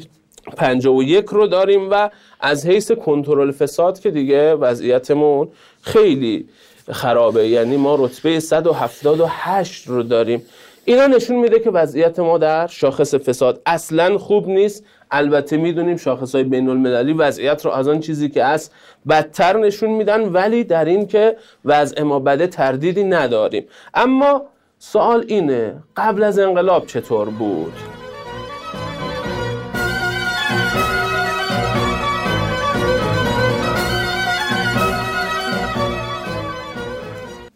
51 0.57 1.25
رو 1.25 1.47
داریم 1.47 1.91
و 1.91 2.09
از 2.39 2.67
حیث 2.67 2.91
کنترل 2.91 3.51
فساد 3.51 3.99
که 3.99 4.11
دیگه 4.11 4.53
وضعیتمون 4.53 5.47
خیلی 5.81 6.45
خرابه. 6.91 7.47
یعنی 7.47 7.77
ما 7.77 7.95
رتبه 7.95 8.39
178 8.39 9.87
رو 9.87 10.03
داریم. 10.03 10.45
اینا 10.85 11.07
نشون 11.07 11.35
میده 11.35 11.59
که 11.59 11.69
وضعیت 11.69 12.19
ما 12.19 12.37
در 12.37 12.67
شاخص 12.67 13.15
فساد 13.15 13.61
اصلا 13.65 14.17
خوب 14.17 14.47
نیست 14.47 14.85
البته 15.11 15.57
می‌دونیم 15.57 15.97
شاخص 15.97 16.35
های 16.35 16.43
بین 16.43 16.69
المللی 16.69 17.13
وضعیت 17.13 17.65
رو 17.65 17.71
از 17.71 17.87
آن 17.87 17.99
چیزی 17.99 18.29
که 18.29 18.43
است 18.43 18.71
بدتر 19.09 19.57
نشون 19.57 19.89
میدن 19.89 20.21
ولی 20.29 20.63
در 20.63 20.85
این 20.85 21.07
که 21.07 21.37
وضع 21.65 22.03
ما 22.03 22.19
بده 22.19 22.47
تردیدی 22.47 23.03
نداریم 23.03 23.65
اما 23.93 24.41
سوال 24.79 25.25
اینه 25.27 25.75
قبل 25.97 26.23
از 26.23 26.39
انقلاب 26.39 26.85
چطور 26.85 27.29
بود؟ 27.29 27.73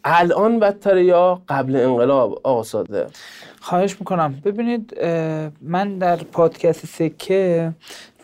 الان 0.08 0.60
بدتره 0.60 1.04
یا 1.04 1.42
قبل 1.48 1.76
انقلاب؟ 1.76 2.40
آقا 2.42 2.62
ساده. 2.62 3.06
خواهش 3.60 3.96
می‌کنم. 4.00 4.34
ببینید 4.44 5.04
من 5.62 5.98
در 5.98 6.16
پادکست 6.16 6.86
سکه 6.86 7.72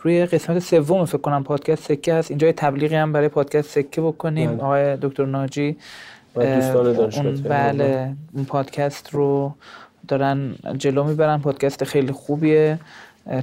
روی 0.01 0.25
قسمت 0.25 0.59
سوم 0.59 1.05
فکر 1.05 1.17
کنم 1.17 1.43
پادکست 1.43 1.83
سکه 1.83 2.13
هست. 2.13 2.31
اینجا 2.31 2.51
تبلیغی 2.51 2.95
هم 2.95 3.13
برای 3.13 3.27
پادکست 3.27 3.69
سکه 3.69 4.01
بکنیم. 4.01 4.51
بله. 4.51 4.63
آقای 4.63 4.97
دکتر 5.01 5.25
ناجی 5.25 5.77
دوستان 6.35 7.35
بله 7.35 8.13
اون 8.33 8.45
پادکست 8.45 9.13
رو 9.13 9.53
دارن 10.07 10.55
جلو 10.77 11.03
می‌برن. 11.03 11.39
پادکست 11.39 11.83
خیلی 11.83 12.11
خوبیه. 12.11 12.79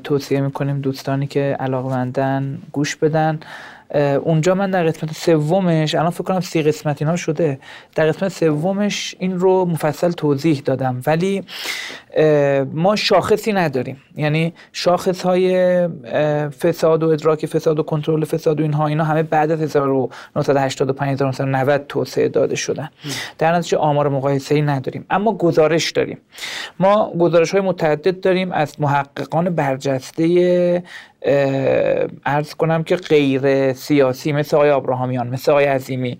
توصیه 0.04 0.40
می‌کنیم 0.40 0.80
دوستانی 0.80 1.26
که 1.26 1.56
علاقمندن 1.60 2.58
گوش 2.72 2.96
بدن. 2.96 3.40
اونجا 3.98 4.54
من 4.54 4.70
در 4.70 4.84
قسمت 4.84 5.12
سومش 5.12 5.94
الان 5.94 6.10
فکر 6.10 6.24
کنم 6.24 6.40
سی 6.40 6.62
قسمت 6.62 7.02
اینا 7.02 7.16
شده 7.16 7.58
در 7.94 8.06
قسمت 8.06 8.28
سومش 8.28 9.14
این 9.18 9.38
رو 9.38 9.64
مفصل 9.64 10.10
توضیح 10.10 10.62
دادم. 10.64 11.02
ولی 11.06 11.44
ما 12.72 12.96
شاخصی 12.96 13.52
نداریم. 13.52 13.96
یعنی 14.16 14.52
شاخص 14.72 15.22
های 15.22 15.88
فساد 16.60 17.02
و 17.02 17.08
ادراک 17.08 17.46
فساد 17.46 17.78
و 17.78 17.82
کنترل 17.82 18.24
فساد 18.24 18.60
و 18.60 18.62
اینها 18.62 18.86
اینا 18.86 19.04
همه 19.04 19.22
بعد 19.22 19.50
از 19.50 19.62
1985 19.62 21.12
1990 21.12 21.86
توسعه 21.88 22.28
داده 22.28 22.56
شدن. 22.56 22.88
در 23.38 23.52
نتیجه 23.52 23.76
آمار 23.78 24.08
مقایسه 24.08 24.54
ای 24.54 24.62
نداریم. 24.62 25.06
اما 25.10 25.32
گزارش 25.32 25.90
داریم. 25.90 26.18
ما 26.80 27.12
گزارش 27.20 27.50
های 27.50 27.60
متعدد 27.60 28.20
داریم. 28.20 28.52
از 28.52 28.80
محققان 28.80 29.50
برجسته 29.50 30.82
ارز 32.26 32.54
کنم 32.54 32.82
که 32.82 32.96
غیر 32.96 33.72
سیاسی 33.72 34.32
مثل 34.32 34.56
آقای 34.56 34.70
ابراهامیان 34.70 35.28
مثل 35.28 35.52
آقای 35.52 35.64
عظیمی. 35.64 36.18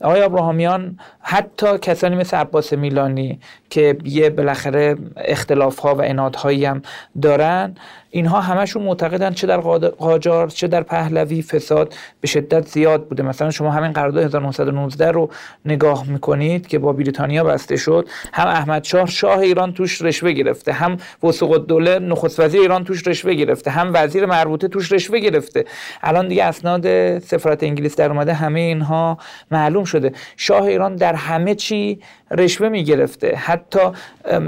آقای 0.00 0.22
ابراهامیان 0.22 0.98
حتی 1.26 1.78
کسانی 1.78 2.16
مثل 2.16 2.36
عباس 2.36 2.72
میلانی 2.72 3.40
که 3.70 3.98
یه 4.04 4.30
بالاخره 4.30 4.96
اختلاف 5.16 5.78
ها 5.78 5.94
و 5.94 6.02
انادهایی 6.02 6.64
هم 6.64 6.82
دارن 7.22 7.74
اینها 8.14 8.40
همشون 8.40 8.82
معتقدن 8.82 9.32
چه 9.32 9.46
در 9.46 9.60
قاجار 9.98 10.48
چه 10.48 10.68
در 10.68 10.82
پهلوی 10.82 11.42
فساد 11.42 11.94
به 12.20 12.28
شدت 12.28 12.68
زیاد 12.68 13.08
بوده. 13.08 13.22
مثلا 13.22 13.50
شما 13.50 13.70
همین 13.70 13.92
قرارداد 13.92 14.24
1919 14.24 15.10
رو 15.10 15.30
نگاه 15.64 16.08
می‌کنید 16.08 16.66
که 16.66 16.78
با 16.78 16.92
بریتانیا 16.92 17.44
بسته 17.44 17.76
شد 17.76 18.08
هم 18.32 18.48
احمد 18.48 18.84
شاه 18.84 19.06
شاه 19.06 19.38
ایران 19.38 19.72
توش 19.72 20.02
رشوه 20.02 20.32
گرفته 20.32 20.72
هم 20.72 20.96
وسوق 21.22 21.50
الدوله 21.50 21.98
نخست 21.98 22.40
وزیر 22.40 22.60
ایران 22.60 22.84
توش 22.84 23.06
رشوه 23.08 23.34
گرفته 23.34 23.70
هم 23.70 23.90
وزیر 23.94 24.26
مربوطه 24.26 24.68
توش 24.68 24.92
رشوه 24.92 25.18
گرفته. 25.18 25.64
الان 26.02 26.28
دیگه 26.28 26.44
اسناد 26.44 27.18
سفارت 27.18 27.62
انگلیس 27.62 27.96
در 27.96 28.10
اومده 28.10 28.34
همه 28.34 28.60
اینها 28.60 29.18
معلوم 29.50 29.84
شده. 29.84 30.12
شاه 30.36 30.62
ایران 30.62 30.96
در 30.96 31.14
همه 31.14 31.54
چی 31.54 32.00
رشوه 32.30 32.68
می‌گرفته. 32.68 33.36
حتی 33.36 33.80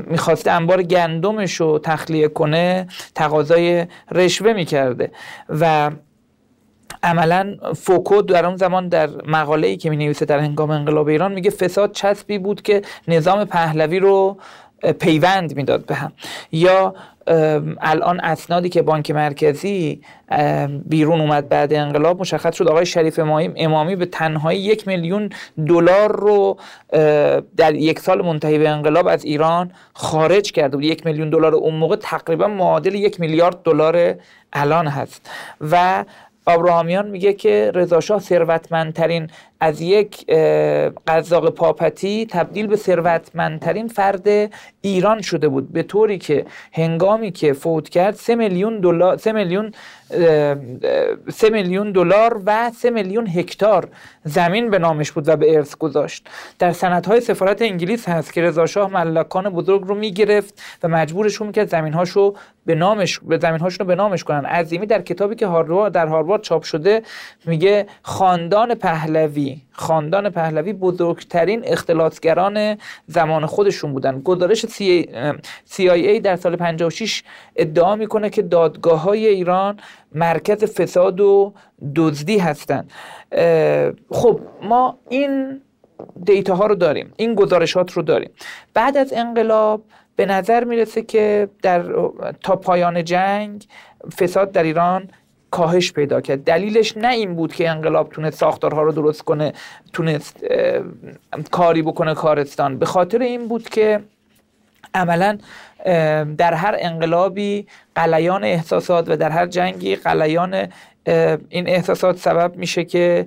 می‌خواسته 0.07 0.51
انبار 0.51 0.83
گندمش 0.83 1.55
رو 1.55 1.79
تخلیه 1.79 2.29
کنه 2.29 2.87
تقاضای 3.57 3.87
رشوه 4.13 4.53
می‌کرده. 4.53 5.11
و 5.49 5.91
عملا 7.03 7.57
فوکو 7.77 8.23
در 8.23 8.47
اون 8.47 8.57
زمان 8.57 8.89
در 8.89 9.09
مقاله 9.27 9.69
ای 9.69 9.77
که 9.77 9.91
می 9.91 9.97
نویسه 9.97 10.25
در 10.25 10.39
هنگام 10.39 10.71
انقلاب 10.71 11.09
ایران 11.09 11.33
میگه 11.33 11.51
فساد 11.51 11.93
چسبی 11.93 12.39
بود 12.39 12.63
که 12.63 12.83
نظام 13.09 13.45
پهلوی 13.45 13.99
رو 13.99 14.37
پیوند 15.01 15.57
می‌داد 15.57 15.87
به 15.87 15.95
هم. 15.95 16.13
یا 16.53 16.95
الان 17.81 18.21
اسنادی 18.21 18.69
که 18.69 18.83
بانک 18.83 19.11
مرکزی 19.11 20.01
بیرون 20.87 21.21
اومد 21.21 21.49
بعد 21.49 21.73
انقلاب 21.73 22.21
مشخص 22.21 22.57
شد. 22.57 22.69
آقای 22.69 22.87
شریف 22.87 23.21
امامی 23.57 23.97
به 23.97 24.07
تنهایی 24.07 24.61
یک 24.61 24.89
میلیون 24.89 25.31
دلار 25.67 26.17
رو 26.17 26.57
در 27.57 27.75
یک 27.75 27.99
سال 27.99 28.23
منتهی 28.23 28.59
به 28.59 28.69
انقلاب 28.69 29.07
از 29.07 29.25
ایران 29.25 29.73
خارج 29.95 30.53
کرده 30.53 30.77
بود. 30.77 30.85
یک 30.85 31.07
میلیون 31.07 31.31
دلار 31.31 31.55
اون 31.55 31.75
موقع 31.75 31.97
تقریبا 31.97 32.49
معادل 32.49 32.95
یک 32.95 33.21
میلیارد 33.21 33.63
دلار 33.65 34.15
الان 34.53 34.87
هست. 34.87 35.31
و 35.71 36.05
آبراهامیان 36.47 37.11
میگه 37.11 37.33
که 37.33 37.71
رضاشاه 37.75 38.21
ثروتمندترین 38.21 39.31
از 39.61 39.81
یک 39.81 40.27
قزاق 41.07 41.51
پاپتی 41.51 42.27
تبدیل 42.27 42.67
به 42.67 42.77
ثروتمندترین 42.77 43.89
فرد 43.89 44.29
ایران 44.81 45.23
شده 45.23 45.49
بود. 45.49 45.73
به 45.73 45.83
طوری 45.83 46.19
که 46.19 46.47
هنگامی 46.73 47.31
که 47.31 47.53
فوت 47.53 47.89
کرد 47.89 48.15
سه 48.15 48.35
میلیون 48.35 48.81
دلار 48.81 49.17
سه 49.17 49.33
میلیون 49.33 49.73
سه 51.33 51.51
میلیون 51.53 51.93
دلار 51.93 52.43
و 52.47 52.71
سه 52.71 52.91
میلیون 52.91 53.27
هکتار 53.27 53.89
زمین 54.25 54.71
به 54.71 54.79
نامش 54.79 55.13
بود 55.13 55.29
و 55.29 55.37
به 55.37 55.57
ارث 55.57 55.77
گذاشت. 55.77 56.29
در 56.59 56.73
سندهای 56.73 57.21
سفارت 57.21 57.63
انگلیس 57.63 58.09
هست 58.09 58.33
که 58.33 58.43
رضا 58.43 58.67
شاه 58.67 58.93
ملکان 58.93 59.49
بزرگ 59.51 59.83
رو 59.83 59.95
می‌گرفت 59.95 60.63
و 60.83 60.89
مجبورشون 60.89 61.47
می‌کرد 61.47 61.69
زمینهاشو 61.69 62.35
به 62.67 62.75
نامش 62.75 63.19
به 63.19 63.39
زمینهاشون 63.39 63.79
رو 63.79 63.85
به 63.87 63.95
نامش 63.95 64.25
کنن. 64.25 64.45
عظیمی 64.45 64.87
در 64.87 65.03
کتابی 65.03 65.35
که 65.35 65.47
هاروارد 65.47 65.93
در 65.93 66.07
هاروارد 66.07 66.43
چاپ 66.43 66.63
شده 66.63 67.03
میگه 67.45 67.87
خاندان 68.03 68.75
پهلوی 68.75 69.61
خاندان 69.73 70.31
پهلوی 70.31 70.73
بزرگترین 70.73 71.63
اختلاطگران 71.65 72.77
زمان 73.07 73.47
خودشون 73.47 73.93
بودن. 73.93 74.21
گزارش 74.21 74.67
CIA 75.77 76.21
در 76.23 76.37
سال 76.37 76.57
56 76.57 77.23
ادعا 77.57 77.97
می‌کنه 77.97 78.31
که 78.31 78.43
دادگاه 78.43 79.03
های 79.03 79.27
ایران 79.27 79.81
مرکز 80.15 80.65
فساد 80.65 81.21
و 81.21 81.53
دزدی 81.97 82.39
هستند 82.39 82.91
خب 84.11 84.41
ما 84.63 84.99
این 85.09 85.61
دیتا 86.25 86.55
ها 86.55 86.67
رو 86.67 86.75
داریم 86.75 87.13
این 87.17 87.35
گزارشات 87.35 87.93
رو 87.93 88.03
داریم. 88.03 88.31
بعد 88.75 88.97
از 88.97 89.13
انقلاب 89.17 89.83
به 90.17 90.27
نظر 90.27 90.65
می‌رسه 90.65 91.03
که 91.03 91.49
در 91.63 91.85
تا 92.43 92.57
پایان 92.57 93.05
جنگ 93.05 93.65
فساد 94.19 94.53
در 94.53 94.63
ایران 94.63 95.11
کاهش 95.51 95.93
پیدا 95.93 96.21
کرد. 96.21 96.45
دلیلش 96.45 96.97
نه 96.97 97.09
این 97.09 97.37
بود 97.37 97.55
که 97.55 97.71
انقلاب 97.71 98.11
تونست 98.11 98.39
ساختارها 98.39 98.83
رو 98.83 98.93
درست 98.93 99.23
کنه 99.23 99.53
تونست 99.93 100.45
کاری 101.51 101.83
بکنه 101.83 102.15
کارستان. 102.15 102.79
به 102.79 102.87
خاطر 102.87 103.23
این 103.23 103.49
بود 103.49 103.69
که 103.69 104.01
عملا 104.95 105.39
در 106.39 106.55
هر 106.55 106.77
انقلابی 106.79 107.67
قلیان 107.95 108.45
احساسات 108.45 109.11
و 109.11 109.17
در 109.17 109.31
هر 109.31 109.47
جنگی 109.47 109.97
قلیان 109.97 110.69
این 111.49 111.69
احساسات 111.69 112.19
سبب 112.19 112.57
میشه 112.57 112.85
که 112.85 113.27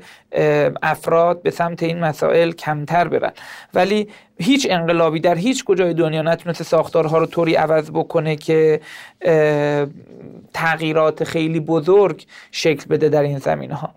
افراد 0.83 1.41
به 1.41 1.51
سمت 1.51 1.83
این 1.83 1.99
مسائل 1.99 2.51
کمتر 2.51 3.07
برن. 3.07 3.31
ولی 3.73 4.07
هیچ 4.39 4.67
انقلابی 4.69 5.19
در 5.19 5.35
هیچ 5.35 5.63
کجای 5.63 5.93
دنیا 5.93 6.21
نتونسته 6.21 6.63
ساختارها 6.63 7.17
رو 7.17 7.25
طوری 7.25 7.55
عوض 7.55 7.91
بکنه 7.91 8.35
که 8.35 8.81
تغییرات 10.53 11.23
خیلی 11.23 11.59
بزرگ 11.59 12.25
شکل 12.51 12.85
بده 12.89 13.09
در 13.09 13.21
این 13.21 13.37
زمینه 13.37 13.75
ها 13.75 13.93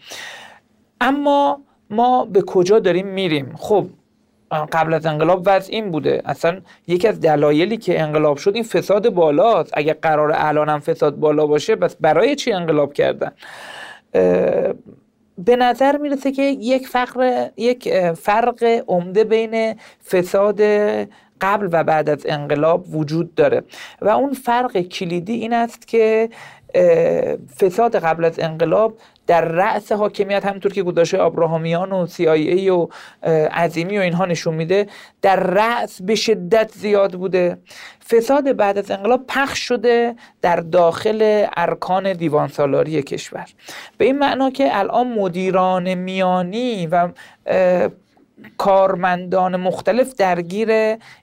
اما 1.01 1.61
ما 1.90 2.25
به 2.25 2.42
کجا 2.42 2.79
داریم 2.79 3.07
میریم؟ 3.07 3.55
خب 3.57 3.87
قبل 4.53 4.95
از 4.95 5.07
انقلاب 5.07 5.43
وضع 5.47 5.73
این 5.73 5.91
بوده. 5.91 6.23
اصلا 6.25 6.61
یکی 6.87 7.09
از 7.09 7.21
دلایلی 7.21 7.77
که 7.77 8.01
انقلاب 8.01 8.37
شد 8.37 8.55
این 8.55 8.65
فساد 8.65 9.09
بالاست. 9.11 9.71
اگر 9.75 9.97
قرار 10.03 10.33
الان 10.35 10.69
هم 10.69 10.81
فساد 10.81 11.17
بالا 11.17 11.47
باشه 11.47 11.77
بس 11.77 11.97
برای 12.01 12.37
چی 12.37 12.53
انقلاب 12.53 12.93
کردن؟ 12.93 13.33
به 15.38 15.57
نظر 15.57 15.97
می‌رسه 15.97 16.33
که 16.33 16.43
یک 16.43 16.88
فرق 16.88 17.51
یک 17.57 18.11
فرق 18.12 18.83
عمده 18.88 19.25
بین 19.25 19.75
فساد 20.11 20.61
قبل 21.41 21.69
و 21.73 21.85
بعد 21.85 22.11
از 22.11 22.27
انقلاب 22.29 22.95
وجود 22.95 23.35
داره. 23.35 23.62
و 24.01 24.09
اون 24.09 24.33
فرق 24.33 24.81
کلیدی 24.81 25.33
این 25.33 25.53
است 25.53 25.88
که 25.88 26.29
فساد 27.61 27.96
قبل 27.96 28.24
از 28.24 28.40
انقلاب 28.40 28.98
در 29.26 29.44
رأس 29.44 29.92
حاکمیت 29.92 30.46
همونطور 30.46 30.72
که 30.72 30.82
گذاشته 30.82 31.22
ابراهامیان 31.22 31.92
و 31.92 32.06
CIA 32.06 32.68
و 32.68 32.88
عظیمی 33.52 33.98
و 33.98 34.00
اینها 34.00 34.26
نشون 34.26 34.54
میده 34.54 34.87
در 35.22 35.37
رأس 35.37 36.02
به 36.02 36.14
شدت 36.14 36.72
زیاد 36.72 37.12
بوده. 37.12 37.58
فساد 38.11 38.56
بعد 38.56 38.78
از 38.78 38.90
انقلاب 38.90 39.26
پخش 39.28 39.58
شده 39.58 40.14
در 40.42 40.56
داخل 40.56 41.46
ارکان 41.56 42.12
دیوان 42.12 42.48
سالاری 42.48 43.02
کشور. 43.02 43.46
به 43.98 44.04
این 44.04 44.18
معنا 44.18 44.50
که 44.50 44.78
الان 44.78 45.06
مدیران 45.06 45.94
میانی 45.94 46.87
و 46.87 47.08
کارمندان 48.59 49.57
مختلف 49.57 50.14
درگیر 50.14 50.68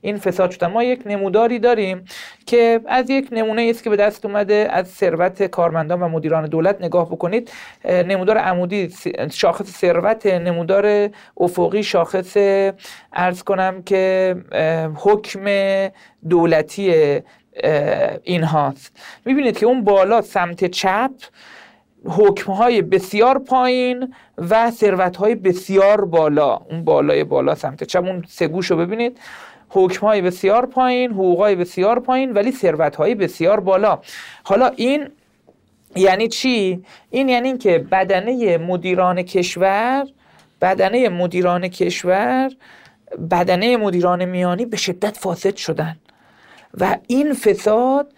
این 0.01 0.17
فساد 0.17 0.51
شدن. 0.51 0.67
ما 0.67 0.83
یک 0.83 1.01
نموداری 1.05 1.59
داریم 1.59 2.05
که 2.45 2.81
از 2.87 3.09
یک 3.09 3.27
نمونه 3.31 3.67
است 3.69 3.83
که 3.83 3.89
به 3.89 3.95
دست 3.95 4.25
اومده. 4.25 4.67
از 4.71 4.87
ثروت 4.87 5.43
کارمندان 5.43 6.01
و 6.01 6.07
مدیران 6.07 6.45
دولت 6.45 6.81
نگاه 6.81 7.09
بکنید. 7.09 7.51
نمودار 7.85 8.37
عمودی 8.37 8.93
شاخص 9.31 9.65
ثروت 9.65 10.25
نمودار 10.25 11.09
افقی 11.37 11.83
شاخص 11.83 12.37
ارز 13.13 13.43
کنم 13.43 13.83
که 13.83 14.35
حکم 14.95 15.45
دولتی 16.29 17.19
این 18.23 18.43
هاست 18.43 18.97
می‌بینید 19.25 19.57
که 19.57 19.65
اون 19.65 19.83
بالا 19.83 20.21
سمت 20.21 20.65
چپ 20.65 21.11
حکمهای 22.05 22.81
بسیار 22.81 23.39
پایین 23.39 24.13
و 24.37 24.71
ثروتهای 24.71 25.35
بسیار 25.35 26.05
بالا. 26.05 26.55
اون 26.55 26.83
بالای 26.83 27.23
بالا 27.23 27.55
سمت 27.55 27.83
چپ 27.83 28.03
اون 28.03 28.23
سه 28.27 28.47
گوش 28.47 28.71
رو 28.71 28.77
ببینید. 28.77 29.19
حکمهای 29.69 30.21
بسیار 30.21 30.65
پایین 30.65 31.11
حقوقهای 31.11 31.55
بسیار 31.55 31.99
پایین 31.99 32.31
ولی 32.31 32.51
ثروتهای 32.51 33.15
بسیار 33.15 33.59
بالا. 33.59 33.99
حالا 34.43 34.67
این 34.67 35.09
یعنی 35.95 36.27
چی؟ 36.27 36.83
این 37.09 37.29
یعنی 37.29 37.57
که 37.57 37.77
بدنه 37.77 38.57
مدیران 38.57 39.21
کشور 39.21 40.07
بدنه 40.61 41.09
مدیران 41.09 41.67
کشور 41.67 42.51
بدنه 43.31 43.77
مدیران 43.77 44.25
میانی 44.25 44.65
به 44.65 44.77
شدت 44.77 45.17
فاسد 45.17 45.55
شدن. 45.55 45.95
و 46.79 46.97
این 47.07 47.33
فساد 47.33 48.13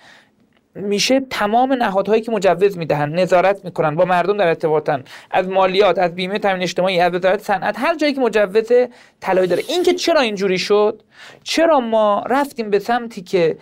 میشه 0.75 1.19
تمام 1.19 1.73
نهادهایی 1.73 2.21
که 2.21 2.31
مجوز 2.31 2.77
می‌دهن 2.77 3.19
نظارت 3.19 3.65
می‌کنن 3.65 3.95
با 3.95 4.05
مردم 4.05 4.37
در 4.37 4.47
ارتباطن 4.47 5.03
از 5.31 5.49
مالیات 5.49 5.99
از 5.99 6.15
بیمه 6.15 6.39
تامین 6.39 6.61
اجتماعی 6.61 6.99
از 6.99 7.13
وزارت 7.13 7.41
صنعت 7.41 7.79
هر 7.79 7.95
جایی 7.95 8.13
که 8.13 8.21
مجوز 8.21 8.71
طلایی 9.19 9.47
داره. 9.47 9.63
این 9.69 9.83
که 9.83 9.93
چرا 9.93 10.19
اینجوری 10.19 10.57
شد؟ 10.57 11.01
چرا 11.43 11.79
ما 11.79 12.23
رفتیم 12.29 12.69
به 12.69 12.79
سمتی 12.79 13.21
که 13.21 13.57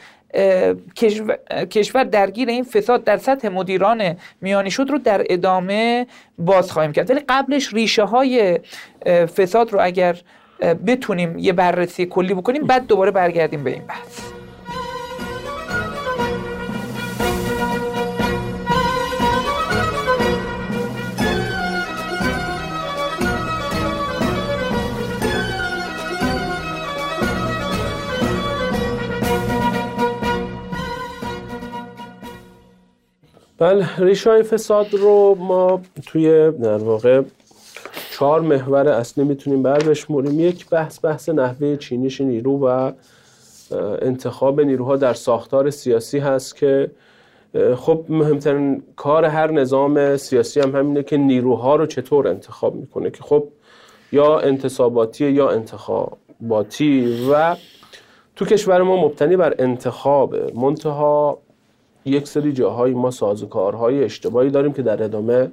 کشور 1.71 2.03
درگیر 2.03 2.49
این 2.49 2.63
فساد 2.63 3.03
در 3.03 3.17
سطح 3.17 3.49
مدیران 3.49 4.15
میانی 4.41 4.71
شد 4.71 4.89
رو 4.89 4.97
در 4.97 5.25
ادامه 5.29 6.07
باز 6.37 6.71
خواهیم 6.71 6.91
کرد. 6.91 7.11
ولی 7.11 7.21
قبلش 7.29 7.73
ریشه 7.73 8.03
های 8.03 8.59
فساد 9.05 9.73
رو 9.73 9.79
اگر 9.81 10.17
بتونیم 10.87 11.37
یه 11.37 11.53
بررسی 11.53 12.05
کلی 12.05 12.33
بکنیم 12.33 12.67
بعد 12.67 12.87
دوباره 12.87 13.11
برگردیم 13.11 13.63
به 13.63 13.71
این 13.71 13.83
بحث. 13.87 14.38
بله 33.59 33.87
ریشای 33.97 34.43
فساد 34.43 34.93
رو 34.93 35.35
ما 35.35 35.81
توی 36.05 36.51
در 36.51 36.77
واقع 36.77 37.21
چهار 38.11 38.41
محور 38.41 38.87
اصلی 38.87 39.23
می‌تونیم 39.23 39.63
برداشتیم 39.63 40.39
یک 40.39 40.69
بحث 40.69 41.05
بحث 41.05 41.29
نحوه 41.29 41.75
چینش 41.75 42.21
نیرو 42.21 42.67
و 42.67 42.91
انتخاب 44.01 44.61
نیروها 44.61 44.95
در 44.95 45.13
ساختار 45.13 45.69
سیاسی 45.69 46.19
هست 46.19 46.55
که 46.55 46.91
خب 47.75 48.05
مهمترین 48.09 48.83
کار 48.95 49.25
هر 49.25 49.51
نظام 49.51 50.17
سیاسی 50.17 50.59
هم 50.59 50.75
همینه 50.75 51.03
که 51.03 51.17
نیروها 51.17 51.75
رو 51.75 51.85
چطور 51.85 52.27
انتخاب 52.27 52.75
می‌کنه 52.75 53.09
که 53.11 53.23
خب 53.23 53.43
یا 54.11 54.39
انتصاباتی 54.39 55.31
یا 55.31 55.49
انتخاباتی 55.49 57.27
و 57.31 57.55
تو 58.35 58.45
کشور 58.45 58.81
ما 58.81 59.05
مبتنی 59.05 59.37
بر 59.37 59.55
انتخاب 59.59 60.55
منتها 60.55 61.39
یک 62.09 62.27
سری 62.27 62.53
جاهای 62.53 62.93
ما 62.93 63.11
سازوکارهای 63.11 64.03
اشتباهی 64.03 64.49
داریم 64.49 64.73
که 64.73 64.81
در 64.81 65.03
ادامه 65.03 65.51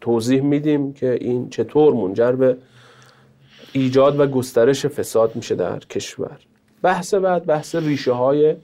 توضیح 0.00 0.42
میدیم 0.42 0.92
که 0.92 1.18
این 1.20 1.50
چطور 1.50 1.94
منجر 1.94 2.32
به 2.32 2.56
ایجاد 3.72 4.20
و 4.20 4.26
گسترش 4.26 4.86
فساد 4.86 5.36
میشه 5.36 5.54
در 5.54 5.78
کشور. 5.78 6.38
بحث 6.82 7.14
بعد 7.14 7.46
بحث 7.46 7.74
ریشه 7.74 8.12
های 8.12 8.56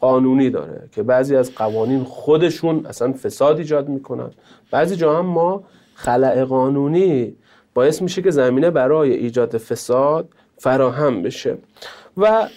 قانونی 0.00 0.50
داره 0.50 0.88
که 0.92 1.02
بعضی 1.02 1.36
از 1.36 1.54
قوانین 1.54 2.04
خودشون 2.04 2.86
اصلا 2.86 3.12
فساد 3.12 3.58
ایجاد 3.58 3.88
می‌کنن. 3.88 4.30
بعضی 4.70 4.96
جا 4.96 5.18
هم 5.18 5.26
ما 5.26 5.64
خلع 5.94 6.44
قانونی 6.44 7.36
باعث 7.74 8.02
میشه 8.02 8.22
که 8.22 8.30
زمینه 8.30 8.70
برای 8.70 9.12
ایجاد 9.12 9.58
فساد 9.58 10.28
فراهم 10.58 11.22
بشه. 11.22 11.58
و 12.16 12.48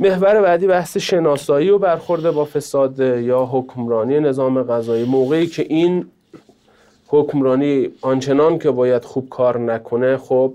محور 0.00 0.40
بعدی 0.40 0.66
بحث 0.66 0.96
شناسایی 0.96 1.70
و 1.70 1.78
برخورده 1.78 2.30
با 2.30 2.44
فساد 2.44 2.98
یا 3.00 3.44
حکمرانی 3.44 4.20
نظام 4.20 4.62
قضایی. 4.62 5.04
موقعی 5.04 5.46
که 5.46 5.66
این 5.68 6.06
حکمرانی 7.06 7.90
آنچنان 8.00 8.58
که 8.58 8.70
باید 8.70 9.04
خوب 9.04 9.28
کار 9.28 9.58
نکنه 9.58 10.16
خب 10.16 10.54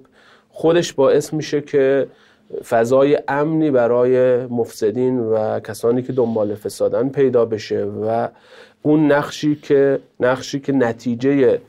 خودش 0.50 0.94
باعث 0.94 1.34
میشه 1.34 1.62
که 1.62 2.08
فضای 2.70 3.20
امنی 3.28 3.72
برای 3.72 4.46
مفسدین 4.46 5.20
و 5.20 5.60
کسانی 5.60 6.02
که 6.02 6.14
دنبال 6.14 6.56
فسادن 6.56 7.10
پیدا 7.10 7.46
بشه 7.46 7.84
و 7.84 8.28
اون 8.82 9.12
نقشی 9.12 9.56
که 9.56 10.00
نقشی 10.20 10.60
که 10.60 10.74
نتیجه 10.74 11.60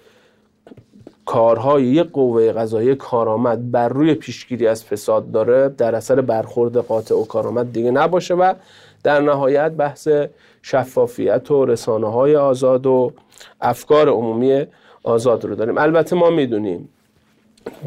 کارهای 1.31 1.85
یک 1.85 2.11
قوه 2.13 2.53
قضایی 2.53 2.95
کارآمد 2.95 3.71
بر 3.71 3.89
روی 3.89 4.15
پیشگیری 4.15 4.67
از 4.67 4.85
فساد 4.85 5.31
داره 5.31 5.69
در 5.69 5.95
اثر 5.95 6.21
برخورد 6.21 6.77
قاطع 6.77 7.15
و 7.15 7.25
کارآمد 7.25 7.73
دیگه 7.73 7.91
نباشه 7.91 8.35
و 8.35 8.55
در 9.03 9.21
نهایت 9.21 9.71
بحث 9.71 10.09
شفافیت 10.63 11.51
و 11.51 11.65
رسانه 11.65 12.13
های 12.13 12.37
آزاد 12.37 12.87
و 12.87 13.13
افکار 13.61 14.09
عمومی 14.09 14.67
آزاد 15.03 15.45
رو 15.45 15.55
داریم. 15.55 15.79
البته 15.79 16.17
ما 16.17 16.31
می‌دونیم 16.31 16.89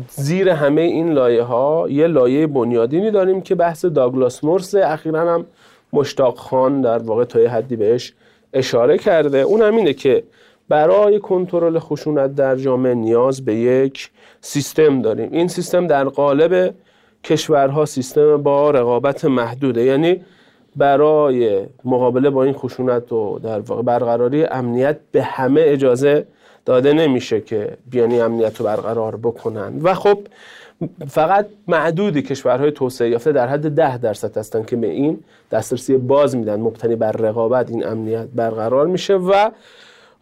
زیر 0.09 0.49
همه 0.49 0.81
این 0.81 1.13
لایه 1.13 1.43
ها 1.43 1.85
یه 1.89 2.07
لایه 2.07 2.47
بنیادینی 2.47 3.11
داریم 3.11 3.41
که 3.41 3.55
بحث 3.55 3.85
داگلاس 3.85 4.43
مورس 4.43 4.75
اخیرا 4.75 5.33
هم 5.33 5.45
مشتاق 5.93 6.37
خان 6.37 6.81
در 6.81 6.97
واقع 6.97 7.23
تا 7.23 7.39
حدی 7.39 7.75
بهش 7.75 8.13
اشاره 8.53 8.97
کرده. 8.97 9.37
اون 9.37 9.61
هم 9.61 9.75
اینه 9.75 9.93
که 9.93 10.23
برای 10.73 11.19
کنترل 11.19 11.79
خشونت 11.79 12.35
در 12.35 12.55
جامعه 12.55 12.93
نیاز 12.93 13.45
به 13.45 13.55
یک 13.55 14.09
سیستم 14.41 15.01
داریم. 15.01 15.29
این 15.31 15.47
سیستم 15.47 15.87
در 15.87 16.05
قالب 16.05 16.73
کشورها 17.23 17.85
سیستم 17.85 18.37
با 18.37 18.71
رقابت 18.71 19.25
محدوده. 19.25 19.83
یعنی 19.83 20.21
برای 20.75 21.65
مقابله 21.85 22.29
با 22.29 22.43
این 22.43 22.53
خشونت 22.53 23.11
و 23.11 23.39
در 23.39 23.59
واقع 23.59 23.81
برقراری 23.81 24.45
امنیت 24.45 24.97
به 25.11 25.23
همه 25.23 25.61
اجازه 25.63 26.25
داده 26.65 26.93
نمیشه 26.93 27.41
که 27.41 27.77
بیانی 27.89 28.21
امنیت 28.21 28.59
رو 28.59 28.65
برقرار 28.65 29.15
بکنن. 29.15 29.79
و 29.83 29.93
خب 29.93 30.17
فقط 31.07 31.45
معدودی 31.67 32.21
کشورهای 32.21 32.71
توسعه 32.71 33.09
یافته 33.09 33.31
در 33.31 33.47
حد 33.47 33.69
ده 33.75 33.97
درصد 33.97 34.37
هستن 34.37 34.63
که 34.63 34.75
به 34.75 34.87
این 34.87 35.23
دسترسی 35.51 35.97
باز 35.97 36.35
میدن. 36.35 36.59
مبتنی 36.59 36.95
بر 36.95 37.11
رقابت 37.11 37.69
این 37.69 37.85
امنیت 37.85 38.27
برقرار 38.35 38.87
میشه 38.87 39.15
و 39.15 39.49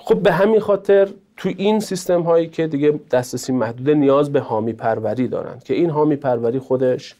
خب 0.03 0.19
به 0.19 0.31
همین 0.31 0.59
خاطر 0.59 1.09
تو 1.37 1.49
این 1.57 1.79
سیستم 1.79 2.21
هایی 2.21 2.47
که 2.47 2.67
دیگه 2.67 2.99
دسترسی 3.11 3.53
محدود 3.53 3.89
نیاز 3.89 4.31
به 4.31 4.39
حامی 4.39 4.73
پروری 4.73 5.27
دارن 5.27 5.59
که 5.65 5.73
این 5.73 5.89
حامی 5.89 6.15
پروری 6.15 6.59
خودش 6.59 7.15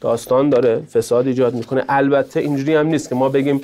داستان 0.00 0.50
داره 0.50 0.80
فساد 0.80 1.26
ایجاد 1.26 1.54
می‌کنه. 1.54 1.84
البته 1.88 2.40
اینجوری 2.40 2.74
هم 2.74 2.86
نیست 2.86 3.08
که 3.08 3.14
ما 3.14 3.28
بگیم 3.28 3.60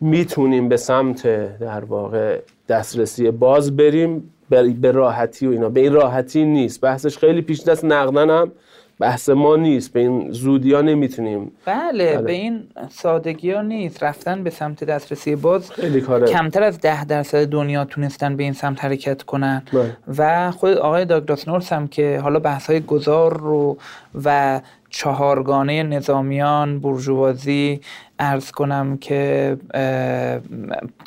می‌تونیم 0.00 0.68
به 0.68 0.76
سمت 0.76 1.22
در 1.58 1.84
واقع 1.84 2.40
دسترسی 2.68 3.30
باز 3.30 3.76
بریم 3.76 4.34
به 4.80 4.92
راحتی 4.92 5.46
و 5.46 5.50
اینا. 5.50 5.68
به 5.68 5.80
این 5.80 5.92
راحتی 5.92 6.44
نیست. 6.44 6.80
بحثش 6.80 7.18
خیلی 7.18 7.42
پیش 7.42 7.62
دست 7.62 7.84
نقدن 7.84 8.30
هم 8.30 8.52
بحث 9.00 9.28
ما 9.28 9.56
نیست 9.56 9.92
به 9.92 10.00
این 10.00 10.32
زودی 10.32 10.72
ها 10.72 10.80
نمی‌تونیم 10.80 11.52
بله, 11.64 12.12
بله. 12.12 12.22
به 12.22 12.32
این 12.32 12.64
سادگی 12.90 13.50
ها 13.50 13.62
نیست 13.62 14.02
رفتن 14.02 14.44
به 14.44 14.50
سمت 14.50 14.84
دسترسی 14.84 15.36
باز 15.36 15.70
خیلی 15.70 16.00
کاره. 16.00 16.26
کمتر 16.26 16.62
از 16.62 16.80
ده 16.80 17.04
درصد 17.04 17.46
دنیا 17.46 17.84
تونستن 17.84 18.36
به 18.36 18.42
این 18.42 18.52
سمت 18.52 18.84
حرکت 18.84 19.22
کنن 19.22 19.62
بله. 19.72 19.96
و 20.18 20.50
خود 20.50 20.76
آقای 20.76 21.04
داگلاس 21.04 21.48
نورس 21.48 21.72
هم 21.72 21.88
که 21.88 22.20
حالا 22.22 22.38
بحث 22.38 22.70
های 22.70 22.80
گذار 22.80 23.36
رو 23.36 23.78
و 24.24 24.60
چهارگانه 24.90 25.82
نظامیان 25.82 26.80
برجوازی 26.80 27.80
ارز 28.18 28.50
کنم 28.50 28.96
که 28.96 29.56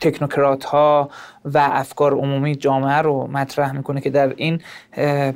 تکنوکرات 0.02 0.64
ها 0.64 1.10
و 1.46 1.58
افکار 1.58 2.14
عمومی 2.14 2.56
جامعه 2.56 2.98
رو 2.98 3.28
مطرح 3.28 3.72
می‌کنه 3.72 4.02
که 4.02 4.10
در 4.10 4.34
این 4.36 4.62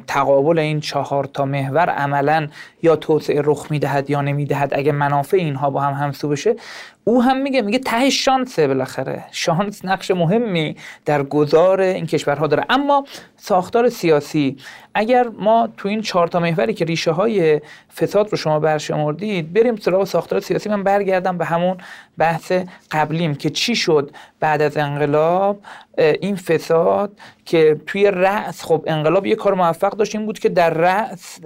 تقابل 0.08 0.60
این 0.60 0.80
چهار 0.80 1.26
تا 1.26 1.46
محور 1.46 1.90
عملا 1.90 2.48
یا 2.84 2.96
توسعه 2.96 3.42
رخ 3.46 3.68
می‌دهد 3.70 4.10
یا 4.10 4.22
نمی‌دهد 4.22 4.74
اگه 4.74 4.92
منافع 4.92 5.38
اینها 5.38 5.70
با 5.70 5.82
هم 5.82 5.94
همسو 5.94 6.30
بشه 6.30 6.56
او 7.04 7.24
هم 7.24 7.42
میگه 7.42 7.62
میگه 7.62 7.80
ته 7.80 8.10
شانسه 8.10 8.68
بالاخره. 8.68 9.24
شانس 9.32 9.86
نقش 9.86 10.12
مهمی 10.12 10.76
در 11.06 11.24
گذار 11.24 11.82
این 11.82 12.06
کشورها 12.06 12.48
داره. 12.48 12.66
اما 12.70 13.06
ساختار 13.38 13.90
سیاسی 13.90 14.58
اگر 14.94 15.28
ما 15.40 15.70
تو 15.78 15.88
این 15.88 16.02
چهار 16.02 16.28
تا 16.28 16.40
محوری 16.40 16.74
که 16.74 16.86
ریشه 16.86 17.12
های 17.12 17.62
فساد 17.96 18.32
رو 18.32 18.38
شما 18.38 18.60
برشمردید 18.60 19.54
بریم 19.54 19.76
سراغ 19.76 20.04
ساختار 20.04 20.40
سیاسی. 20.40 20.70
من 20.70 20.84
برگردم 20.84 21.38
به 21.38 21.46
همون 21.46 21.65
own 21.66 21.78
بحث 22.18 22.52
قبلیم 22.92 23.36
که 23.36 23.50
چی 23.50 23.76
شد 23.76 24.12
بعد 24.40 24.62
از 24.62 24.78
انقلاب 24.78 25.60
این 25.98 26.36
فساد 26.36 27.12
که 27.46 27.82
توی 27.88 28.12
رأس 28.12 28.64
خب 28.64 28.84
انقلاب 28.88 29.26
یه 29.26 29.36
کار 29.36 29.54
موفق 29.54 29.92
داشت 29.92 30.16
این 30.16 30.26
بود 30.26 30.40
که 30.40 30.50
در 30.50 30.70
رأس 30.70 31.40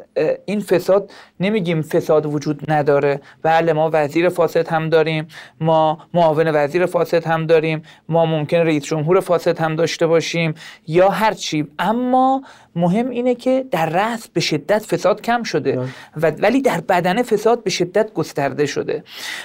این 0.46 0.60
فساد 0.60 1.12
نمیگیم 1.40 1.82
فساد 1.82 2.26
وجود 2.26 2.72
نداره. 2.72 3.22
بله 3.44 3.74
ما 3.74 3.90
وزیر 3.94 4.30
فاسد 4.30 4.68
هم 4.68 4.90
داریم 4.90 5.28
ما 5.62 5.98
معاون 6.14 6.48
وزیر 6.48 6.86
فاسد 6.86 7.26
هم 7.26 7.46
داریم 7.46 7.84
ما 8.10 8.26
ممکن 8.26 8.58
رئیس 8.58 8.84
جمهور 8.84 9.20
فاسد 9.20 9.60
هم 9.60 9.76
داشته 9.76 10.08
باشیم 10.08 10.54
یا 10.88 11.10
هر 11.10 11.34
چی. 11.34 11.68
اما 11.80 12.44
مهم 12.76 13.10
اینه 13.10 13.36
که 13.36 13.66
در 13.72 13.86
رأس 13.90 14.28
به 14.28 14.42
شدت 14.42 14.86
فساد 14.86 15.22
کم 15.22 15.44
شده 15.44 15.80
و 16.18 16.32
ولی 16.32 16.62
در 16.62 16.82
بدن 16.82 17.24
فساد 17.24 17.64
به 17.64 17.70
شدت 17.70 18.14
گسترده 18.14 18.66
شده. 18.66 19.04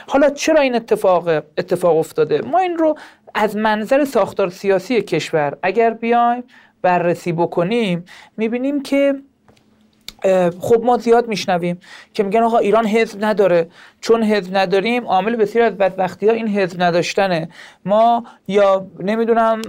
حالا 0.09 0.31
چرا 0.31 0.61
این 0.61 0.75
اتفاق 0.75 1.14
اتفاق 1.59 1.97
افتاده. 1.97 2.41
ما 2.41 2.59
این 2.59 2.79
رو 2.79 2.97
از 3.35 3.57
منظر 3.57 4.05
ساختار 4.05 4.51
سیاسی 4.51 5.03
کشور 5.03 5.57
اگر 5.63 5.91
بیایم 5.91 6.45
بررسی 6.83 7.33
بکنیم 7.33 8.05
می‌بینیم 8.37 8.83
که 8.83 9.15
خب 10.61 10.85
ما 10.85 10.97
زیاد 10.97 11.29
میشنویم 11.29 11.81
که 12.15 12.23
میگن 12.23 12.43
آقا 12.43 12.59
ایران 12.59 12.87
حزب 12.87 13.25
نداره. 13.25 13.69
چون 14.01 14.23
حزب 14.23 14.57
نداریم 14.57 15.07
عامل 15.07 15.37
بسیار 15.37 15.65
از 15.65 15.77
بدبختی 15.79 16.29
ها 16.29 16.33
این 16.33 16.49
حزب 16.49 16.83
نداشتنه. 16.83 17.49
ما 17.85 18.25
یا 18.49 18.87
نمی‌دونم 19.01 19.63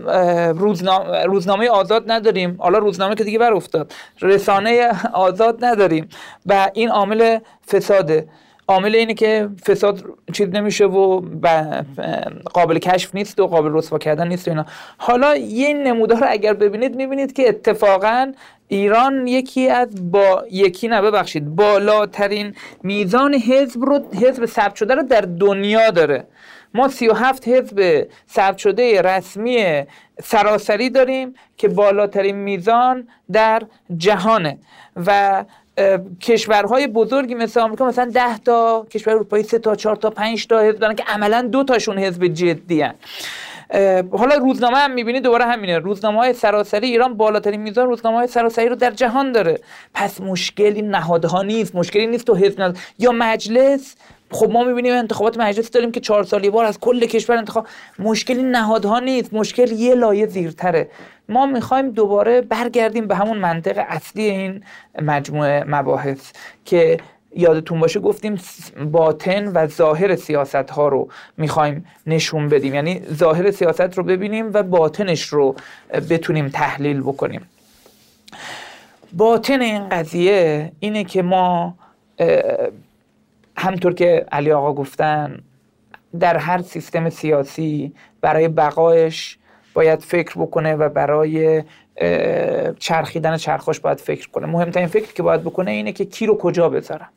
روزنامه, 0.57 1.23
روزنامه 1.23 1.69
آزاد 1.69 2.11
نداریم. 2.11 2.55
حالا 2.59 2.77
روزنامه 2.77 3.15
که 3.15 3.23
دیگه 3.23 3.39
بر 3.39 3.53
افتاد 3.53 3.93
رسانه 4.21 4.91
آزاد 5.13 5.65
نداریم. 5.65 6.09
و 6.45 6.71
این 6.73 6.89
عامل 6.89 7.39
فساده. 7.71 8.27
عامل 8.67 8.95
اینه 8.95 9.13
که 9.13 9.49
فساد 9.67 10.03
چیز 10.33 10.49
نمیشه 10.49 10.85
و 10.85 11.21
قابل 12.53 12.79
کشف 12.79 13.15
نیست 13.15 13.39
و 13.39 13.47
قابل 13.47 13.73
رسوا 13.73 13.97
کردن 13.97 14.27
نیست 14.27 14.47
و 14.47 14.51
اینا. 14.51 14.65
حالا 14.97 15.35
یه 15.35 15.73
نمودار 15.73 16.19
رو 16.19 16.25
اگر 16.29 16.53
ببینید 16.53 16.95
می‌بینید 16.95 17.33
که 17.33 17.49
اتفاقا 17.49 18.31
ایران 18.67 19.27
یکی 19.27 19.69
از 19.69 20.11
با 20.11 20.43
یکی 20.51 20.87
نه 20.87 21.01
ببخشید 21.01 21.55
بالاترین 21.55 22.55
میزان 22.83 23.33
حزب 23.33 23.81
رو 23.81 23.99
حزب 24.21 24.45
ثبت 24.45 24.75
شده 24.75 24.95
رو 24.95 25.03
در 25.03 25.21
دنیا 25.21 25.89
داره. 25.89 26.27
ما 26.73 26.87
37 26.87 27.47
حزب 27.47 28.07
ثبت 28.29 28.57
شده 28.57 29.01
رسمی 29.01 29.83
سراسری 30.23 30.89
داریم 30.89 31.33
که 31.57 31.67
بالاترین 31.67 32.35
میزان 32.35 33.07
در 33.31 33.61
جهانه. 33.97 34.57
و 34.95 35.43
کشورهای 36.21 36.87
بزرگی 36.87 37.35
مثل 37.35 37.59
آمریکا 37.59 37.85
مثلا 37.85 38.11
10 38.13 38.37
تا 38.37 38.87
کشور 38.91 39.13
اروپایی 39.13 39.43
3 39.43 39.59
تا 39.59 39.75
4 39.75 39.95
تا 39.95 40.09
5 40.09 40.47
تا 40.47 40.59
حزب 40.59 40.79
دارن 40.79 40.95
که 40.95 41.03
عملا 41.07 41.41
دو 41.41 41.63
تاشون 41.63 41.97
حزب 41.97 42.27
جدی 42.27 42.81
هن. 42.81 42.95
حالا 44.11 44.35
روزنامه 44.35 44.77
هم 44.77 44.91
می‌بینید 44.91 45.23
دوباره 45.23 45.45
همینه. 45.45 45.77
روزنامه 45.77 46.17
های 46.17 46.33
سراسری 46.33 46.87
ایران 46.87 47.17
بالاترین 47.17 47.61
میزان 47.61 47.87
روزنامه 47.87 48.17
های 48.17 48.27
سراسری 48.27 48.69
رو 48.69 48.75
در 48.75 48.91
جهان 48.91 49.31
داره. 49.31 49.59
پس 49.93 50.21
مشکلی 50.21 50.81
نهادها 50.81 51.41
نیست. 51.41 51.75
مشکلی 51.75 52.07
نیست 52.07 52.25
تو 52.25 52.35
حزب 52.35 52.75
یا 52.99 53.11
مجلس 53.11 53.95
خب 54.31 54.51
ما 54.51 54.63
می‌بینیم 54.63 54.93
انتخابات 54.93 55.37
مجلس 55.37 55.71
داریم 55.71 55.91
که 55.91 55.99
چهار 55.99 56.23
سالی 56.23 56.49
بار 56.49 56.65
از 56.65 56.79
کل 56.79 57.05
کشور 57.05 57.37
انتخاب 57.37 57.67
مشکلی 57.99 58.43
نهادها 58.43 58.99
نیست 58.99 59.33
مشکل 59.33 59.71
یه 59.71 59.95
لایه 59.95 60.27
زیرتره. 60.27 60.89
ما 61.29 61.45
می‌خوایم 61.45 61.89
دوباره 61.89 62.41
برگردیم 62.41 63.07
به 63.07 63.15
همون 63.15 63.37
منطق 63.37 63.85
اصلی 63.87 64.23
این 64.23 64.63
مجموعه 65.01 65.63
مباحث 65.67 66.31
که 66.65 66.97
یادتون 67.35 67.79
باشه 67.79 67.99
گفتیم 67.99 68.39
باطن 68.91 69.47
و 69.47 69.67
ظاهر 69.67 70.15
سیاست 70.15 70.55
ها 70.55 70.87
رو 70.87 71.09
می‌خوایم 71.37 71.85
نشون 72.07 72.49
بدیم. 72.49 72.75
یعنی 72.75 73.01
ظاهر 73.13 73.51
سیاست 73.51 73.97
رو 73.97 74.03
ببینیم 74.03 74.53
و 74.53 74.63
باطنش 74.63 75.21
رو 75.23 75.55
بتونیم 76.09 76.49
تحلیل 76.49 77.01
بکنیم. 77.01 77.41
باطن 79.13 79.61
این 79.61 79.89
قضیه 79.89 80.71
اینه 80.79 81.03
که 81.03 81.21
ما 81.21 81.75
همطور 83.57 83.93
که 83.93 84.25
علی 84.31 84.51
آقا 84.51 84.73
گفتن 84.73 85.39
در 86.19 86.37
هر 86.37 86.61
سیستم 86.61 87.09
سیاسی 87.09 87.93
برای 88.21 88.47
بقایش 88.47 89.37
باید 89.73 89.99
فکر 89.99 90.33
بکنه 90.37 90.75
و 90.75 90.89
برای 90.89 91.63
چرخیدن 92.79 93.37
چرخش 93.37 93.79
باید 93.79 93.99
فکر 93.99 94.29
کنه. 94.29 94.47
مهمترین 94.47 94.87
فکر 94.87 95.13
که 95.13 95.23
باید 95.23 95.41
بکنه 95.41 95.71
اینه 95.71 95.91
که 95.91 96.05
کی 96.05 96.25
رو 96.25 96.37
کجا 96.37 96.69
بذارم. 96.69 97.09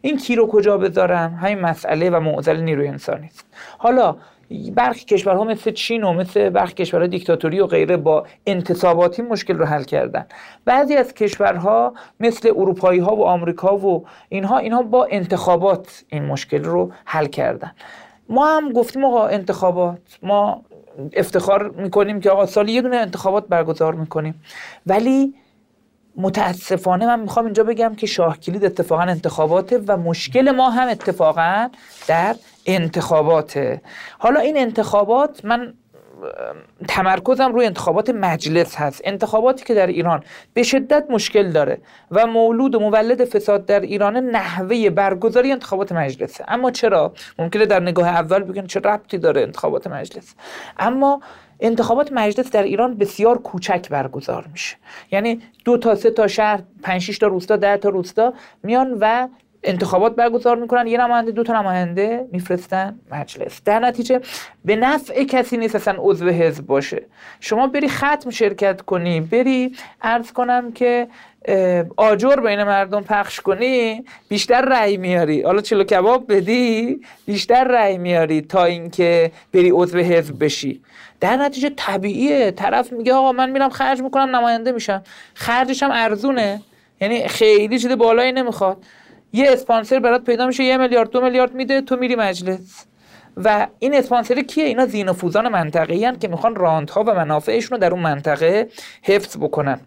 این 0.00 0.16
کی 0.16 0.36
رو 0.36 0.46
کجا 0.46 0.78
بذارم؟ 0.78 1.34
همین 1.34 1.60
مسئله 1.60 2.10
و 2.10 2.20
معضل 2.20 2.60
نیروی 2.60 2.88
انسانی 2.88 3.26
است. 3.26 3.46
حالا 3.78 4.16
برخی 4.74 5.04
کشورها 5.04 5.44
مثل 5.44 5.70
چین 5.70 6.04
و 6.04 6.12
مثل 6.12 6.50
برخی 6.50 6.74
کشورهای 6.74 7.08
دیکتاتوری 7.08 7.60
و 7.60 7.66
غیره 7.66 7.96
با 7.96 8.26
انتصاباتی 8.46 9.22
مشکل 9.22 9.58
رو 9.58 9.64
حل 9.64 9.82
کردن. 9.82 10.26
بعضی 10.64 10.96
از 10.96 11.14
کشورها 11.14 11.94
مثل 12.20 12.48
اروپایی 12.56 13.00
ها 13.00 13.16
و 13.16 13.24
آمریکا 13.24 13.76
و 13.76 14.06
اینها 14.28 14.58
اینها 14.58 14.82
با 14.82 15.08
انتخابات 15.10 16.04
این 16.08 16.24
مشکل 16.24 16.64
رو 16.64 16.92
حل 17.04 17.26
کردن. 17.26 17.72
ما 18.28 18.56
هم 18.56 18.72
گفتیم 18.72 19.04
آقا 19.04 19.26
انتخابات 19.26 19.98
ما 20.22 20.62
افتخار 21.12 21.68
می‌کنیم 21.68 22.20
که 22.20 22.30
آقا 22.30 22.46
سال 22.46 22.68
یه 22.68 22.82
دونه 22.82 22.96
انتخابات 22.96 23.48
برگزار 23.48 23.94
می‌کنیم. 23.94 24.42
ولی 24.86 25.34
متاسفانه 26.16 27.06
من 27.06 27.20
می‌خوام 27.20 27.44
اینجا 27.44 27.64
بگم 27.64 27.94
که 27.94 28.06
شاه 28.06 28.38
کلید 28.38 28.64
اتفاقا 28.64 29.02
انتخاباته 29.02 29.78
و 29.86 29.96
مشکل 29.96 30.50
ما 30.50 30.70
هم 30.70 30.88
اتفاقا 30.88 31.68
در 32.08 32.36
انتخاباته 32.66 33.82
حالا 34.18 34.40
این 34.40 34.56
انتخابات 34.56 35.44
من 35.44 35.74
تمرکزم 36.88 37.52
روی 37.52 37.66
انتخابات 37.66 38.10
مجلس 38.10 38.76
هست. 38.76 39.00
انتخاباتی 39.04 39.64
که 39.64 39.74
در 39.74 39.86
ایران 39.86 40.24
به 40.54 40.62
شدت 40.62 41.06
مشکل 41.10 41.50
داره 41.50 41.78
و 42.10 42.26
مولود 42.26 42.74
و 42.74 42.80
مولد 42.80 43.24
فساد 43.24 43.66
در 43.66 43.80
ایران 43.80 44.16
نحوه 44.16 44.90
برگزاری 44.90 45.52
انتخابات 45.52 45.92
مجلسه. 45.92 46.44
اما 46.48 46.70
چرا؟ 46.70 47.12
ممکنه 47.38 47.66
در 47.66 47.80
نگاه 47.80 48.08
اول 48.08 48.42
بگن 48.42 48.66
چه 48.66 48.80
ربطی 48.80 49.18
داره 49.18 49.42
انتخابات 49.42 49.86
مجلس. 49.86 50.34
اما 50.78 51.20
انتخابات 51.60 52.12
مجلس 52.12 52.50
در 52.50 52.62
ایران 52.62 52.94
بسیار 52.94 53.38
کوچک 53.38 53.88
برگزار 53.88 54.46
میشه. 54.52 54.76
یعنی 55.12 55.42
دو 55.64 55.78
تا 55.78 55.94
سه 55.94 56.10
تا 56.10 56.26
شهر 56.26 56.62
پنج 56.82 57.18
تا 57.18 57.26
روستا 57.26 57.56
ده 57.56 57.76
تا 57.76 57.88
روستا 57.88 58.34
میان 58.62 58.96
و 59.00 59.28
انتخابات 59.62 60.16
برگزار 60.16 60.56
می‌کنن. 60.56 60.86
یه 60.86 61.00
نماینده 61.00 61.30
دو 61.30 61.42
تا 61.42 61.60
نماینده 61.60 62.26
میفرستن 62.32 62.98
مجلس. 63.12 63.60
در 63.64 63.78
نتیجه 63.78 64.20
به 64.64 64.76
نفع 64.76 65.24
کسی 65.24 65.56
نیست 65.56 65.74
اصلا 65.74 65.94
عضو 65.98 66.28
حزب 66.28 66.66
باشه. 66.66 67.02
شما 67.40 67.66
بری 67.66 67.88
ختم 67.88 68.30
شرکت 68.30 68.82
کنی 68.82 69.20
بری 69.20 69.76
عرض 70.02 70.32
کنم 70.32 70.72
که 70.72 71.08
آجر 71.96 72.36
بین 72.36 72.62
مردم 72.62 73.02
پخش 73.02 73.40
کنی 73.40 74.04
بیشتر 74.28 74.60
رأی 74.60 74.96
میاری. 74.96 75.42
حالا 75.42 75.60
چلو 75.60 75.84
کباب 75.84 76.32
بدی 76.32 77.00
بیشتر 77.26 77.64
رأی 77.64 77.98
میاری 77.98 78.40
تا 78.40 78.64
اینکه 78.64 79.32
بری 79.54 79.70
عضو 79.70 79.98
حزب 79.98 80.44
بشی. 80.44 80.80
در 81.20 81.36
نتیجه 81.36 81.70
طبیعیه. 81.76 82.50
طرف 82.50 82.92
میگه 82.92 83.14
آقا 83.14 83.32
من 83.32 83.50
میرم 83.50 83.68
خرج 83.68 84.02
می‌کنم 84.02 84.36
نماینده 84.36 84.72
میشم. 84.72 85.02
خرجش 85.34 85.82
هم 85.82 85.90
ارزونه. 85.92 86.60
یعنی 87.00 87.28
خیلی 87.28 87.78
چیز 87.78 87.92
بالایی 87.92 88.32
نمی‌خواد. 88.32 88.76
یه 89.32 89.52
اسپانسر 89.52 89.98
برات 89.98 90.24
پیدا 90.24 90.46
میشه 90.46 90.64
یه 90.64 90.76
میلیارد 90.76 91.10
دو 91.10 91.20
میلیارد 91.20 91.54
میده 91.54 91.80
تو 91.80 91.96
میری 91.96 92.16
مجلس. 92.16 92.86
و 93.36 93.66
این 93.78 93.94
اسپانسر 93.94 94.42
کیه؟ 94.42 94.64
اینا 94.64 94.86
زینوفوزان 94.86 95.48
منطقه‌ای 95.48 96.16
که 96.16 96.28
می‌خوان 96.28 96.54
راندها 96.54 97.04
و 97.04 97.14
منافعشون 97.14 97.70
رو 97.70 97.78
در 97.78 97.90
اون 97.92 98.02
منطقه 98.02 98.68
حفظ 99.02 99.36
بکنن. 99.36 99.80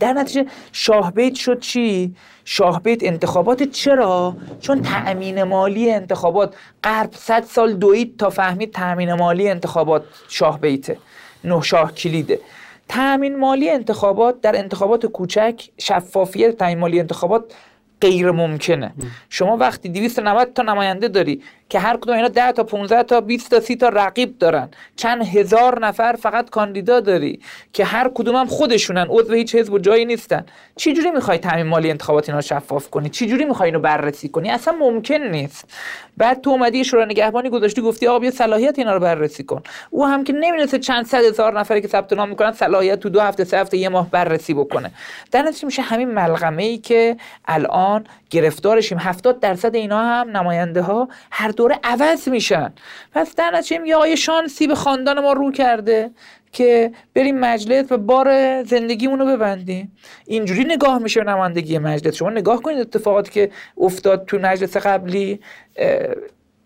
در 0.00 0.12
نتیجه 0.12 0.46
شاهبیت 0.72 1.34
شد 1.34 1.60
چی؟ 1.60 2.14
شاهبیت 2.44 3.04
انتخابات 3.04 3.62
چرا؟ 3.62 4.36
چون 4.60 4.82
تأمین 4.82 5.42
مالی 5.42 5.90
انتخابات. 5.90 6.54
غرب 6.84 7.10
صد 7.12 7.44
سال 7.44 7.72
دوید 7.74 8.16
تا 8.16 8.30
فهمید 8.30 8.72
تأمین 8.72 9.14
مالی 9.14 9.48
انتخابات 9.48 10.04
شاهبیته 10.28 10.98
نه 11.44 11.62
شاه 11.62 11.92
کلیده. 11.92 12.40
تأمین 12.88 13.38
مالی 13.38 13.70
انتخابات 13.70 14.40
در 14.40 14.56
انتخابات 14.56 15.06
کوچک 15.06 15.68
شفافیت 15.78 16.56
تأمین 16.56 16.78
مالی 16.78 17.00
انتخابات 17.00 17.54
غیر 18.02 18.30
ممکنه. 18.30 18.94
شما 19.30 19.56
وقتی 19.56 19.88
290 19.88 20.52
تا 20.52 20.62
نماینده 20.62 21.08
داری 21.08 21.42
که 21.74 21.80
هر 21.80 21.96
کدوم 21.96 22.16
اینا 22.16 22.28
10 22.28 22.52
تا 22.52 22.64
15 22.64 23.02
تا 23.02 23.20
20 23.20 23.50
تا 23.50 23.60
30 23.60 23.76
تا 23.76 23.88
رقیب 23.88 24.38
دارن. 24.38 24.68
چند 24.96 25.26
هزار 25.26 25.86
نفر 25.86 26.12
فقط 26.12 26.50
کاندیدا 26.50 27.00
داری 27.00 27.40
که 27.72 27.84
هر 27.84 28.10
کدوم 28.14 28.36
هم 28.36 28.46
خودشونن 28.46 29.06
عضو 29.08 29.32
هیچ 29.32 29.54
حزب 29.54 29.72
و 29.72 29.78
جایی 29.78 30.04
نیستن. 30.04 30.46
چی 30.76 30.92
جوری 30.92 31.10
می‌خوای 31.10 31.38
تامین 31.38 31.66
مالی 31.66 31.90
انتخابات 31.90 32.28
اینا 32.28 32.40
شفاف 32.40 32.90
کنی؟ 32.90 33.08
چی 33.08 33.26
جوری 33.26 33.44
می‌خوای 33.44 33.68
اینو 33.68 33.80
بررسی 33.80 34.28
کنی؟ 34.28 34.50
اصلا 34.50 34.74
ممکن 34.74 35.14
نیست. 35.14 35.70
بعد 36.16 36.40
تو 36.40 36.50
اومدی 36.50 36.84
شورای 36.84 37.06
نگهبانی 37.06 37.50
گذاشتی 37.50 37.82
گفتی 37.82 38.06
آقا 38.06 38.18
بیا 38.18 38.30
صلاحیت 38.30 38.78
اینا 38.78 38.94
رو 38.94 39.00
بررسی 39.00 39.44
کن. 39.44 39.62
او 39.90 40.06
هم 40.06 40.24
که 40.24 40.32
نمی‌دونسته 40.32 40.78
چند 40.78 41.06
صد 41.06 41.24
هزار 41.24 41.60
نفری 41.60 41.80
که 41.80 41.88
ثبت 41.88 42.12
نام 42.12 42.28
می‌کنن 42.28 42.52
صلاحیت 42.52 43.00
تو 43.00 43.08
دو 43.08 43.20
هفته 43.20 43.44
سه 43.44 43.58
هفته 43.58 43.76
یه 43.76 43.88
ماه 43.88 44.10
بررسی 44.10 44.54
بکنه. 44.54 44.90
در 45.32 45.52
میشه 45.62 45.82
همین 45.82 46.10
ملغمه 46.10 46.62
ای 46.62 46.78
که 46.78 47.16
الان 47.48 48.04
گرفتارشیم. 48.30 48.98
70 48.98 49.40
درصد 49.40 49.74
اینا 49.74 50.02
هم 50.02 50.36
نماینده 50.36 50.82
ها 50.82 51.08
هر 51.30 51.50
دوره 51.64 51.80
عوض 51.84 52.28
میشن. 52.28 52.72
پس 53.12 53.34
در 53.34 53.50
نتیجه 53.50 53.86
یه 53.86 53.96
آقای 53.96 54.16
شانسی 54.16 54.66
به 54.66 54.74
خاندان 54.74 55.20
ما 55.20 55.32
رو 55.32 55.52
کرده 55.52 56.10
که 56.52 56.92
بریم 57.14 57.38
مجلس 57.38 57.92
و 57.92 57.98
بار 57.98 58.62
زندگیمون 58.62 59.18
رو 59.18 59.26
ببندیم. 59.26 59.96
اینجوری 60.26 60.64
نگاه 60.64 60.98
میشه 60.98 61.20
به 61.20 61.30
نمایندگی 61.30 61.78
مجلس. 61.78 62.14
شما 62.14 62.30
نگاه 62.30 62.62
کنید 62.62 62.78
اتفاقاتی 62.78 63.30
که 63.30 63.50
افتاد 63.78 64.24
تو 64.26 64.38
مجلس 64.38 64.76
قبلی 64.76 65.40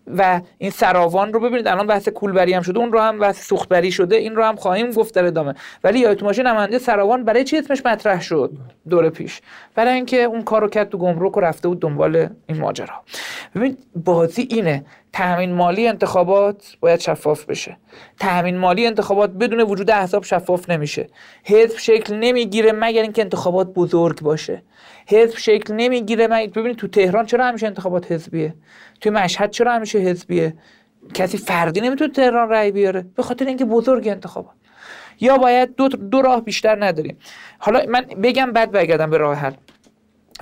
و 0.07 0.41
این 0.57 0.71
سراوان 0.71 1.33
رو 1.33 1.39
ببینید 1.39 1.67
الان 1.67 1.87
بحث 1.87 2.09
کولبری 2.09 2.53
هم 2.53 2.61
شده 2.61 2.79
اون 2.79 2.91
رو 2.91 2.99
هم 2.99 3.19
بحث 3.19 3.47
سوختبری 3.47 3.91
شده 3.91 4.15
این 4.15 4.35
رو 4.35 4.43
هم 4.43 4.55
خواهیم 4.55 4.91
گفت 4.91 5.15
در 5.15 5.25
ادامه. 5.25 5.55
ولی 5.83 5.99
یادتون 5.99 6.27
باشه 6.27 6.43
نماینده 6.43 6.79
سراوان 6.79 7.23
برای 7.23 7.43
چی 7.43 7.57
اسمش 7.57 7.85
مطرح 7.85 8.21
شد 8.21 8.51
دور 8.89 9.09
پیش؟ 9.09 9.41
برای 9.75 9.93
اینکه 9.93 10.23
اون 10.23 10.41
کارو 10.41 10.67
کرد 10.67 10.89
تو 10.89 10.97
گمرک 10.97 11.37
و 11.37 11.39
رفته 11.39 11.67
بود 11.67 11.79
دنبال 11.79 12.29
این 12.47 12.57
ماجرا. 12.59 12.93
ببین 13.55 13.77
بازی 13.95 14.47
اینه 14.51 14.85
تأمین 15.13 15.53
مالی 15.53 15.87
انتخابات 15.87 16.75
باید 16.79 16.99
شفاف 16.99 17.45
بشه. 17.45 17.77
تأمین 18.19 18.57
مالی 18.57 18.85
انتخابات 18.87 19.29
بدون 19.29 19.61
وجود 19.61 19.91
احزاب 19.91 20.23
شفاف 20.23 20.69
نمیشه. 20.69 21.07
حزب 21.43 21.77
شکل 21.77 22.15
نمی‌گیره 22.15 22.71
مگر 22.71 23.01
اینکه 23.01 23.21
انتخابات 23.21 23.73
بزرگ 23.73 24.21
باشه. 24.21 24.63
حزب 25.09 25.37
شکل 25.37 25.73
نمی‌گیره. 25.73 26.27
ببینید 26.27 26.75
تو 26.75 26.87
تهران 26.87 27.25
چرا 27.25 27.45
همیشه 27.47 27.67
انتخابات 27.67 28.11
حزبیه؟ 28.11 28.53
توی 29.01 29.11
مشهد 29.11 29.51
چرا 29.51 29.73
همیشه 29.73 29.99
حزبیه؟ 29.99 30.53
کسی 31.13 31.37
فردی 31.37 31.81
نمی‌تونه 31.81 32.13
تهران 32.13 32.49
رأی 32.49 32.71
بیاره 32.71 33.05
به 33.15 33.23
خاطر 33.23 33.45
اینکه 33.45 33.65
بزرگ 33.65 34.07
انتخابات. 34.07 34.53
یا 35.19 35.37
باید 35.37 35.75
دو, 35.75 35.87
دو 35.87 36.21
راه 36.21 36.41
بیشتر 36.41 36.85
نداریم. 36.85 37.17
حالا 37.59 37.85
من 37.89 38.01
بگم 38.01 38.51
بعد 38.51 38.71
برگردم 38.71 39.09
به 39.09 39.17
راه 39.17 39.37
حل. 39.37 39.53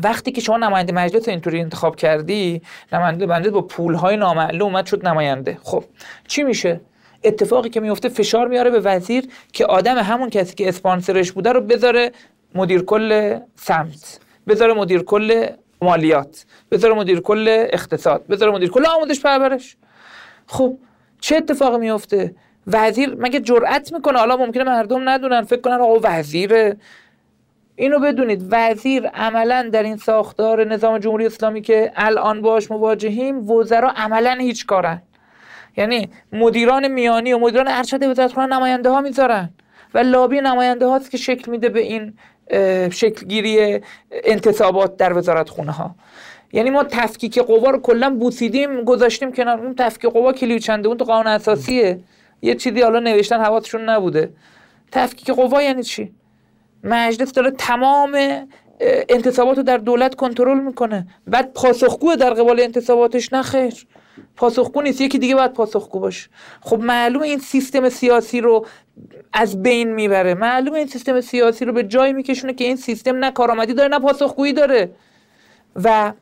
وقتی 0.04 0.32
که 0.32 0.42
شما 0.42 0.58
نماینده 0.58 0.94
مجلس 0.94 1.28
اینطوری 1.28 1.62
انتخاب 1.62 1.96
کردی 1.96 2.62
نماینده 2.94 3.26
مجلس 3.26 3.52
با 3.52 3.62
پولهای 3.62 4.18
نامعلوم 4.18 4.68
اومد 4.68 4.86
شد 4.86 5.08
نماینده. 5.08 5.58
خب 5.64 5.84
چی 6.28 6.44
میشه؟ 6.44 6.82
اتفاقی 7.24 7.70
که 7.70 7.80
میفته 7.80 8.10
فشار 8.10 8.48
میاره 8.48 8.70
به 8.70 8.80
وزیر 8.80 9.28
که 9.54 9.66
آدم 9.66 9.98
همون 9.98 10.30
کسی 10.30 10.56
که 10.56 10.70
اسپانسرش 10.70 11.32
بوده 11.32 11.52
رو 11.52 11.62
بذاره 11.62 12.12
مدیر 12.56 12.82
کل 12.82 13.40
سمت. 13.56 14.20
بذاره 14.48 14.74
مدیر 14.74 15.02
کل 15.02 15.48
مالیات 15.82 16.46
بذاره 16.72 16.94
مدیر 16.94 17.20
کل 17.20 17.46
اقتصاد 17.50 18.28
بذاره 18.28 18.52
مدیر 18.52 18.70
کل 18.70 18.86
آموزش 18.86 19.22
پرورش. 19.22 19.78
خب 20.48 20.78
چه 21.22 21.36
اتفاقی 21.36 21.78
میفته 21.78 22.36
وزیر 22.68 23.16
مگه 23.20 23.40
جرأت 23.40 23.94
می‌کنه؟ 23.94 24.20
حالا 24.20 24.38
ممکنه 24.38 24.64
مردم 24.64 25.10
ندونن 25.10 25.42
فکر 25.42 25.62
کنن 25.62 25.82
آقا 25.82 26.00
وزیر 26.04 26.76
اینو 27.76 28.00
بدونید 28.00 28.48
وزیر 28.50 29.08
عملا 29.08 29.70
در 29.74 29.84
این 29.84 29.98
ساختار 29.98 30.64
نظام 30.64 30.98
جمهوری 30.98 31.26
اسلامی 31.26 31.62
که 31.62 31.92
الان 31.96 32.42
باش 32.42 32.72
مواجهیم 32.72 33.52
وزرا 33.52 33.90
عملا 33.90 34.38
هیچ 34.40 34.66
کارن. 34.66 35.02
یعنی 35.78 36.10
مدیران 36.32 36.88
میانی 36.88 37.34
و 37.34 37.40
مدیران 37.40 37.68
ارشد 37.68 38.04
وزارتخانه 38.04 38.56
نماینده 38.56 38.90
ها 38.90 39.02
می‌ذارن. 39.02 39.50
و 39.94 40.00
لابی 40.00 40.42
نماینده 40.42 40.86
هاست 40.86 41.12
که 41.12 41.18
شکل 41.18 41.52
میده 41.52 41.70
به 41.70 41.80
این 41.80 42.14
شکلگیری 42.92 43.82
انتصابات 44.12 44.98
در 44.98 45.18
وزارت 45.18 45.50
خونه 45.50 45.72
ها 45.72 45.96
یعنی 46.54 46.70
ما 46.70 46.84
تفکیک 46.84 47.40
قوا 47.40 47.70
رو 47.70 47.80
کلا 47.80 48.10
بوسیدیم 48.10 48.84
گذاشتیم 48.84 49.32
کنار 49.32 49.60
اون 49.60 49.76
تفکیک 49.76 50.12
قوا 50.12 50.34
کلیوچنده 50.34 50.88
اون 50.88 50.98
تو 50.98 51.06
قانون 51.06 51.28
اساسیه. 51.28 52.00
یه 52.42 52.56
چیزی 52.56 52.82
حالا 52.82 53.00
نوشتن 53.00 53.40
حواسشون 53.40 53.90
نبوده. 53.90 54.30
تفکیک 54.92 55.30
قوا 55.30 55.62
یعنی 55.62 55.84
چی؟ 55.84 56.14
مجلس 56.84 57.32
داره 57.32 57.52
تمام 57.52 58.18
انتصابات 59.10 59.58
رو 59.58 59.64
در 59.64 59.78
دولت 59.78 60.16
کنترل 60.16 60.60
می‌کنه. 60.60 61.08
بعد 61.28 61.54
پاسخگو 61.54 62.16
در 62.16 62.34
قبال 62.34 62.60
انتصاباتش 62.60 63.34
نه 63.34 63.42
خیر. 63.42 63.88
پاسخگو 64.36 64.82
نیست. 64.82 65.02
یکی 65.02 65.20
دیگه 65.20 65.36
باید 65.36 65.54
پاسخگو 65.54 66.00
باشه. 66.00 66.30
خب 66.62 66.80
معلوم 66.80 67.22
این 67.22 67.40
سیستم 67.40 67.90
سیاسی 67.90 68.42
رو 68.42 68.66
از 69.34 69.64
بین 69.64 69.94
می‌بره. 69.94 70.34
معلوم 70.34 70.74
این 70.74 70.88
سیستم 70.88 71.22
سیاسی 71.22 71.66
رو 71.66 71.74
به 71.74 71.84
جایی 71.84 72.14
میکشونه 72.14 72.54
که 72.54 72.64
این 72.64 72.76
سیستم 72.76 73.16
نه 73.16 73.32
کارآمدی 73.32 73.74
داره 73.74 73.90
نه 73.90 74.00
پاسخگویی 74.00 74.54
داره. 74.54 74.92
و 75.84 76.14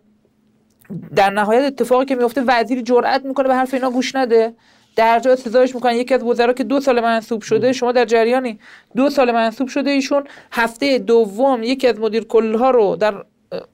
در 1.16 1.30
نهایت 1.30 1.64
اتفاقی 1.64 2.06
که 2.06 2.16
میفته 2.16 2.44
وزیر 2.48 2.82
جرأت 2.82 3.26
می‌کنه 3.26 3.48
به 3.48 3.56
حرف 3.56 3.74
اینا 3.74 3.92
گوش 3.92 4.16
نده. 4.16 4.54
در 4.96 5.20
جا 5.20 5.36
سزایش 5.36 5.76
می‌کنن 5.76 5.96
یکی 5.96 6.14
از 6.14 6.24
وزرا 6.24 6.54
که 6.54 6.64
دو 6.64 6.80
سال 6.80 7.02
منصوب 7.02 7.42
شده 7.42 7.74
شما 7.74 7.92
در 7.92 8.06
جریانی 8.06 8.60
دو 8.96 9.10
سال 9.10 9.32
منصوب 9.32 9.68
شده. 9.68 9.90
ایشون 9.92 10.24
هفته 10.52 10.98
دوم 10.98 11.64
یکی 11.64 11.88
از 11.88 12.00
مدیر 12.00 12.24
کلها 12.24 12.70
رو 12.70 12.96
در 12.96 13.24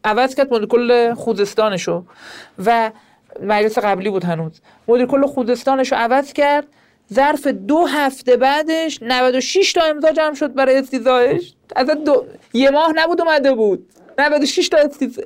عوض 0.04 0.36
کرد. 0.36 0.54
مدیر 0.54 0.68
کل 0.68 1.14
خوزستانشو. 1.14 2.06
و 2.66 2.92
مجلس 3.44 3.78
قبلی 3.78 4.10
بود 4.10 4.24
هنوز. 4.24 4.62
مدیر 4.88 5.06
کل 5.06 5.28
خوزستانش 5.28 5.92
رو 5.92 5.98
عوض 5.98 6.34
کرد. 6.34 6.68
ظرف 7.14 7.48
دو 7.48 7.86
هفته 7.86 8.38
بعدش 8.38 9.00
96 9.02 9.74
تا 9.74 9.82
امضا 9.84 10.12
جمع 10.12 10.34
شد 10.34 10.54
برای 10.54 10.76
استیزایش 10.76 11.54
از 11.76 11.88
دو... 11.88 12.26
یه 12.54 12.70
ماه 12.70 12.94
نبود 12.96 13.22
اومده 13.22 13.54
بود. 13.54 13.88
96 14.18 14.70
تا 14.70 14.78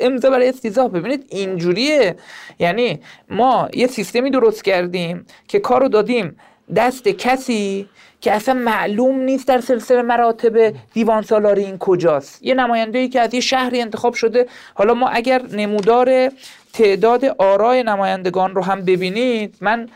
امضا 0.02 0.30
برای 0.30 0.50
استیزا 0.50 0.88
ببینید 0.88 1.26
اینجوریه. 1.30 2.15
یعنی 2.60 3.00
ما 3.30 3.69
یه 3.74 3.88
سیستمی 3.88 4.32
درست 4.32 4.63
کردیم 4.63 5.26
که 5.48 5.60
کارو 5.60 5.88
دادیم 5.88 6.38
دست 6.76 7.08
کسی 7.08 7.89
که 8.21 8.32
اصلا 8.32 8.54
معلوم 8.54 9.19
نیست 9.19 9.48
در 9.48 9.62
سلسله 9.62 10.02
مراتب 10.02 10.74
دیوان 10.93 11.21
سالاری 11.21 11.63
این 11.63 11.78
کجاست. 11.78 12.43
یه 12.43 12.54
نماینده 12.54 13.00
ای 13.00 13.10
که 13.10 13.21
از 13.21 13.34
یه 13.34 13.39
شهری 13.39 13.82
انتخاب 13.82 14.13
شده. 14.13 14.48
حالا 14.74 14.93
ما 14.93 15.10
اگر 15.10 15.41
نمودار 15.41 16.32
تعداد 16.74 17.26
آرای 17.26 17.84
نمایندگان 17.84 18.56
رو 18.56 18.63
هم 18.63 18.86
ببینید 18.86 19.56
من 19.62 19.89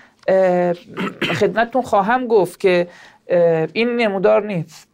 خدمتتون 1.33 1.81
خواهم 1.81 2.27
گفت 2.27 2.59
که 2.59 2.87
این 3.73 3.95
نمودار 3.95 4.45
نیست 4.45 4.87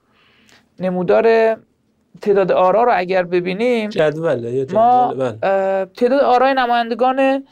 نمودار 0.79 1.55
تعداد 2.21 2.51
آرا 2.51 2.83
رو 2.83 2.91
اگر 2.95 3.23
ببینیم 3.23 3.89
جدول 3.89 4.65
ما 4.73 5.13
بله. 5.13 5.31
تعداد 5.85 6.21
آرای 6.21 6.53
نمایندگان 6.53 7.43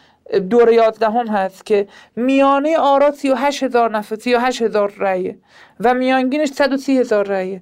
دور 0.49 0.71
یازدهم 0.71 1.27
هست 1.27 1.65
که 1.65 1.87
میانه 2.15 2.77
آرا 2.77 3.11
38 3.11 3.63
هزار 3.63 3.91
نفر 3.91 4.15
38 4.15 4.61
هزار 4.61 4.93
رأیه 4.97 5.37
و 5.79 5.93
میانگینش 5.93 6.47
130 6.47 6.99
هزار 6.99 7.27
رأیه 7.27 7.61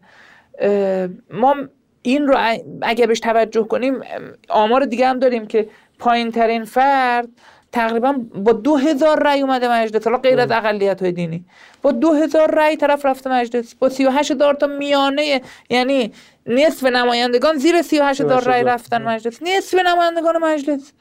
ما 1.34 1.56
این 2.02 2.28
رو 2.28 2.58
اگر 2.82 3.06
بهش 3.06 3.20
توجه 3.20 3.64
کنیم 3.64 4.02
آمار 4.50 4.86
دیگه 4.86 5.08
هم 5.08 5.20
داریم 5.20 5.48
که 5.48 5.70
پایین 6.00 6.32
ترین 6.32 6.64
فرد 6.64 7.28
تقریبا 7.72 8.16
با 8.36 8.52
دو 8.52 8.76
هزار 8.78 9.24
رأی 9.24 9.42
اومده 9.42 9.72
مجلس. 9.72 10.04
حالا 10.04 10.18
غیر 10.18 10.40
از 10.40 10.50
بله. 10.50 10.58
اقلیت 10.58 11.02
های 11.02 11.12
دینی. 11.12 11.46
با 11.82 11.92
دو 11.92 12.14
هزار 12.14 12.56
رأی 12.56 12.78
طرف 12.78 13.06
رفته 13.06 13.30
مجلس. 13.30 13.76
با 13.76 13.90
سی 13.90 14.06
و 14.06 14.10
هزار 14.10 14.54
تا 14.54 14.68
میانه 14.68 15.42
یعنی 15.70 16.12
نصف 16.46 16.84
نمایندگان 16.84 17.58
زیر 17.58 17.82
سی 17.82 18.00
و 18.00 18.04
هزار 18.04 18.44
رأی 18.44 18.64
رفتن 18.64 19.02
مجلس. 19.02 19.42
نصف 19.42 19.80
نمایندگان 19.86 20.38
مجلس. 20.38 20.92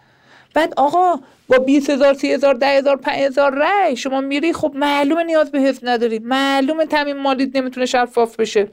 بعد 0.54 0.74
آقا 0.76 1.20
با 1.48 1.58
20 1.58 1.90
هزار 1.90 2.14
30 2.14 2.32
هزار 2.32 2.54
10 2.54 2.66
هزار 2.66 2.96
5 2.96 3.18
هزار 3.18 3.54
رأی. 3.54 3.96
شما 3.96 4.20
میری 4.20 4.52
خب 4.52 4.72
معلومه 4.74 5.22
نیاز 5.22 5.50
به 5.50 5.60
حزب 5.60 5.88
نداری. 5.88 6.18
معلومه 6.18 6.86
تامین 6.86 7.16
مالی 7.16 7.52
نمی‌تونه 7.54 7.86
شفاف 7.86 8.36
بشه. 8.36 8.68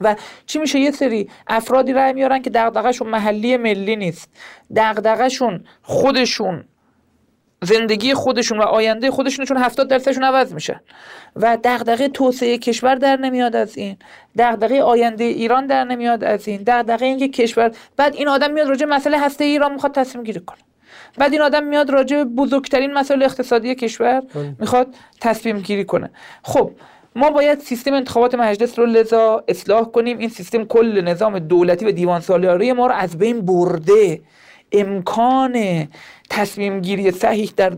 و 0.00 0.16
چی 0.46 0.58
میشه؟ 0.58 0.78
یه 0.78 0.90
سری 0.90 1.30
افرادی 1.46 1.92
رأی 1.92 2.12
میارن 2.12 2.42
که 2.42 2.50
دغدغه‌شون 2.50 3.08
محلی 3.08 3.56
ملی 3.56 3.96
نیست. 3.96 4.28
دغدغه‌شون 4.76 5.64
خودشون 5.82 6.64
زندگی 7.64 8.14
خودشون 8.14 8.58
و 8.58 8.62
آینده 8.62 9.10
خودشون 9.10 9.44
چون 9.44 9.56
70 9.56 9.88
درصدشون 9.88 10.24
عوض 10.24 10.54
میشن. 10.54 10.80
و 11.36 11.58
دغدغه 11.64 12.08
توسعه 12.08 12.58
کشور 12.58 12.94
در 12.94 13.16
نمیاد 13.16 13.56
از 13.56 13.76
این. 13.76 13.96
دغدغه 14.38 14.82
آینده 14.82 15.24
ایران 15.24 15.66
در 15.66 15.84
نمیاد 15.84 16.24
از 16.24 16.48
این. 16.48 16.62
دغدغه 16.66 17.06
اینکه 17.06 17.28
کشور 17.28 17.70
بعد 17.96 18.14
این 18.14 18.28
آدم 18.28 18.52
میاد 18.52 18.68
راجع 18.68 18.86
مسئله 18.86 19.20
هسته 19.20 19.44
ایران 19.44 19.72
می‌خواد 19.72 19.92
تصمیم 19.92 20.24
گیری 20.24 20.40
کنه. 20.40 20.58
بعد 21.18 21.32
این 21.32 21.42
آدم 21.42 21.64
میاد 21.64 21.90
راجع 21.90 22.24
بزرگترین 22.24 22.92
مسائل 22.92 23.22
اقتصادی 23.22 23.74
کشور 23.74 24.20
بله. 24.34 24.54
می‌خواد 24.58 24.94
تصمیم 25.20 25.58
گیری 25.58 25.84
کنه. 25.84 26.10
خب 26.42 26.70
ما 27.16 27.30
باید 27.30 27.58
سیستم 27.58 27.94
انتخابات 27.94 28.34
مجلس 28.34 28.78
رو 28.78 28.86
لذا 28.86 29.44
اصلاح 29.48 29.84
کنیم. 29.84 30.18
این 30.18 30.28
سیستم 30.28 30.64
کل 30.64 31.00
نظام 31.00 31.38
دولتی 31.38 31.84
و 31.84 31.90
دیوان 31.90 32.20
سالاری 32.20 32.72
ما 32.72 32.86
رو 32.86 32.94
از 32.94 33.18
بین 33.18 33.40
برده. 33.40 34.20
امکان 34.74 35.88
تصمیم 36.30 36.80
گیری 36.80 37.10
صحیح 37.10 37.52
در 37.56 37.76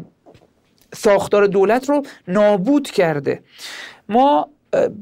ساختار 0.94 1.46
دولت 1.46 1.88
رو 1.88 2.02
نابود 2.28 2.90
کرده. 2.90 3.42
ما 4.08 4.48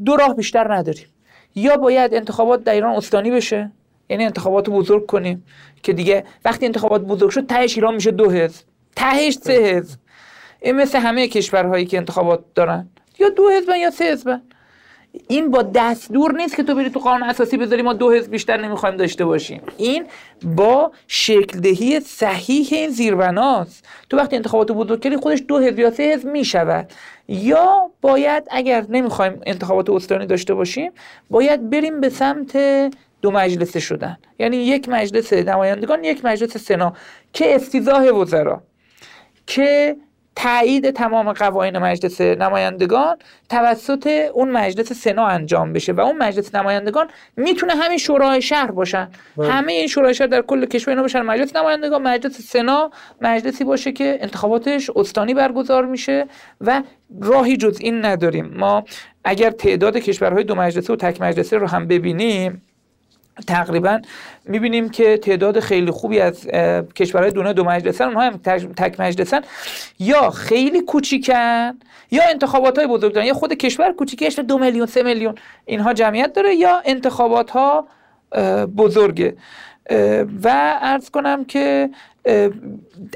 دو 0.05 0.16
راه 0.16 0.34
بیشتر 0.34 0.74
نداریم. 0.74 1.07
یا 1.55 1.76
باید 1.76 2.14
انتخابات 2.14 2.64
در 2.64 2.72
ایران 2.72 2.97
استانی 2.97 3.30
بشه 3.30 3.72
یعنی 4.09 4.24
انتخابات 4.24 4.70
بزرگ 4.70 5.07
کنیم 5.07 5.45
که 5.82 5.92
دیگه 5.92 6.24
وقتی 6.45 6.66
انتخابات 6.66 7.03
بزرگ 7.03 7.30
شد 7.30 7.47
تهش 7.47 7.74
ایران 7.74 7.95
میشه 7.95 8.11
دو 8.11 8.30
حزب. 8.30 8.64
تهش 8.97 9.34
سه 9.34 9.53
حزب. 9.53 9.99
این 10.61 10.76
مثل 10.76 10.99
همه 10.99 11.28
کشورهایی 11.28 11.86
که 11.86 11.97
انتخابات 11.97 12.45
دارن. 12.55 12.88
یا 13.18 13.28
دو 13.28 13.51
حزبن 13.51 13.76
یا 13.76 13.90
سه 13.90 14.05
حزبن. 14.12 14.42
این 15.29 15.51
با 15.51 15.62
دستور 15.62 16.35
نیست 16.35 16.57
که 16.57 16.62
تو 16.62 16.75
بری 16.75 16.91
تو 16.91 17.01
قانون 17.01 17.23
اساسی 17.29 17.57
بذاری 17.57 17.83
ما 17.83 17.93
دو 17.93 18.12
حزب 18.12 18.31
بیشتر 18.31 18.61
نمی‌خوایم 18.61 18.97
داشته 18.97 19.25
باشیم. 19.25 19.62
این 19.77 20.07
با 20.43 20.93
شکل 21.09 21.61
دهی 21.61 22.01
صحیح 22.01 22.69
این 22.71 22.91
زیربناست. 22.91 23.85
تو 24.11 24.17
وقتی 24.17 24.37
انتخابات 24.37 24.73
بزرگ 24.73 25.01
کردی 25.01 25.17
خودش 25.17 25.43
دو 25.49 25.59
حزب 25.59 25.79
یا 25.79 25.91
سه 25.91 26.03
حزب 26.03 26.29
می‌شود. 26.29 26.93
یا 27.29 27.91
باید 28.01 28.45
اگر 28.51 28.87
نمی‌خوایم 28.89 29.41
انتخابات 29.47 29.91
استانی 29.91 30.27
داشته 30.27 30.55
باشیم 30.55 30.93
باید 31.31 31.71
بریم 31.71 32.01
به 32.01 32.09
سمت 32.09 32.57
دو 33.23 33.31
مجلسه 33.31 33.81
شدن. 33.81 34.19
یعنی 34.39 34.57
یک 34.57 34.89
مجلس 34.89 35.33
نمایندگان 35.33 36.05
یک 36.05 36.25
مجلس 36.25 36.57
سنا. 36.57 36.93
که 37.33 37.55
استیزاه 37.55 38.11
وزرا. 38.11 38.62
که 39.47 39.97
تایید 40.37 40.91
تمام 40.91 41.32
قوانین 41.32 41.78
مجلس 41.78 42.20
نمایندگان 42.20 43.16
توسط 43.49 44.07
اون 44.32 44.51
مجلس 44.51 44.93
سنا 44.93 45.26
انجام 45.26 45.72
بشه 45.72 45.93
و 45.93 46.01
اون 46.01 46.18
مجلس 46.18 46.55
نمایندگان 46.55 47.09
می‌تونه 47.37 47.74
همین 47.74 47.99
شورای 47.99 48.43
شهر 48.43 48.70
باشن. 48.70 49.09
بله. 49.37 49.53
همه 49.53 49.72
این 49.72 49.87
شورای 49.87 50.14
شهر 50.14 50.26
در 50.26 50.43
کل 50.43 50.66
کشور 50.66 50.91
اینا 50.91 51.03
باشن. 51.03 51.20
مجلس 51.20 51.57
نمایندگان 51.57 52.03
مجلس 52.03 52.41
سنا 52.41 52.91
مجلسی 53.20 53.64
باشه 53.64 53.93
که 53.93 54.18
انتخاباتش 54.20 54.91
استانی 54.97 55.35
برگزار 55.35 55.87
میشه 55.87 56.26
و 56.61 56.82
راهی 57.20 57.57
جز 57.57 57.78
این 57.80 58.05
نداریم. 58.05 58.47
ما 58.57 58.85
اگر 59.24 59.51
تعداد 59.51 59.97
کشورهای 59.97 60.45
دو 60.45 60.55
مجلسه 60.55 60.93
و 60.93 60.97
تک 60.97 61.20
مجلسه 61.20 61.57
رو 61.57 61.66
هم 61.66 61.87
ببینیم 61.87 62.62
تقریبا 63.47 64.01
می‌بینیم 64.45 64.89
که 64.89 65.16
تعداد 65.16 65.61
خیلی 65.61 65.91
خوبی 65.91 66.20
از 66.20 66.47
کشورهای 66.97 67.30
دونه 67.30 67.53
دو 67.53 67.64
مجلسن 67.64 68.05
اونها 68.05 68.22
هم 68.22 68.41
تک 68.76 69.01
مجلسن. 69.01 69.41
یا 69.99 70.30
خیلی 70.30 70.80
کوچیکن 70.80 71.72
یا 72.11 72.22
انتخابات 72.30 72.78
های 72.78 72.87
بزرگ 72.87 73.12
دارن 73.12 73.26
یا 73.26 73.35
خود 73.35 73.53
کشور 73.53 73.93
کوچیکش 73.93 74.39
دو 74.39 74.59
میلیون 74.59 74.87
سه 74.87 75.03
میلیون 75.03 75.35
اینها 75.64 75.93
جمعیت 75.93 76.32
داره 76.32 76.55
یا 76.55 76.82
انتخابات 76.85 77.51
ها 77.51 77.89
بزرگه. 78.76 79.37
و 80.43 80.78
ارز 80.82 81.11
کنم 81.11 81.45
که 81.45 81.91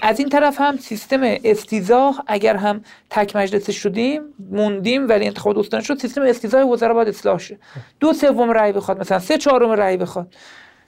از 0.03 0.19
این 0.19 0.29
طرف 0.29 0.61
هم 0.61 0.77
سیستم 0.77 1.21
استیزاه 1.23 2.25
اگر 2.27 2.57
هم 2.57 2.81
تک 3.11 3.37
مجلس 3.37 3.71
شدیم 3.71 4.23
موندیم 4.51 5.09
ولی 5.09 5.27
انتخابات 5.27 5.59
استان 5.59 5.81
شد 5.81 5.99
سیستم 5.99 6.23
استیزاه 6.23 6.63
وزرا 6.63 6.95
باید 6.95 7.09
اصلاح 7.09 7.39
شه. 7.39 7.59
دو 8.01 8.13
سوم 8.13 8.51
رأی 8.51 8.73
بخواد 8.73 9.01
مثلا 9.01 9.19
سه 9.19 9.39
چهارم 9.39 9.71
رأی 9.71 9.97
بخواد. 9.97 10.35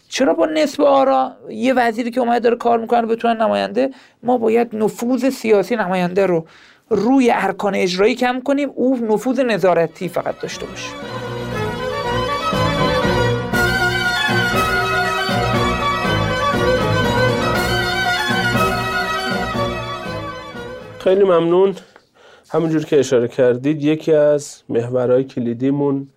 چرا 0.08 0.34
با 0.34 0.46
نصف 0.46 0.80
آرا 0.80 1.36
یه 1.48 1.74
وزیری 1.74 2.10
که 2.10 2.20
اومده 2.20 2.38
داره 2.38 2.56
کار 2.56 2.78
می‌کنه 2.78 3.06
بتونن 3.06 3.42
نماینده 3.42 3.90
ما 4.22 4.38
باید 4.38 4.76
نفوذ 4.76 5.28
سیاسی 5.28 5.76
نماینده 5.76 6.26
رو 6.26 6.46
روی 6.90 7.30
ارکان 7.34 7.74
اجرایی 7.74 8.14
کم 8.14 8.40
کنیم 8.40 8.70
او 8.74 8.96
نفوذ 8.96 9.40
نظارتی 9.40 10.08
فقط 10.08 10.40
داشته 10.40 10.66
باشه. 10.66 11.29
خیلی 21.00 21.24
ممنون. 21.24 21.74
همونجور 22.50 22.84
که 22.84 22.98
اشاره 22.98 23.28
کردید 23.28 23.84
یکی 23.84 24.12
از 24.12 24.62
محورهای 24.68 25.24
کلیدیمون 25.24 26.08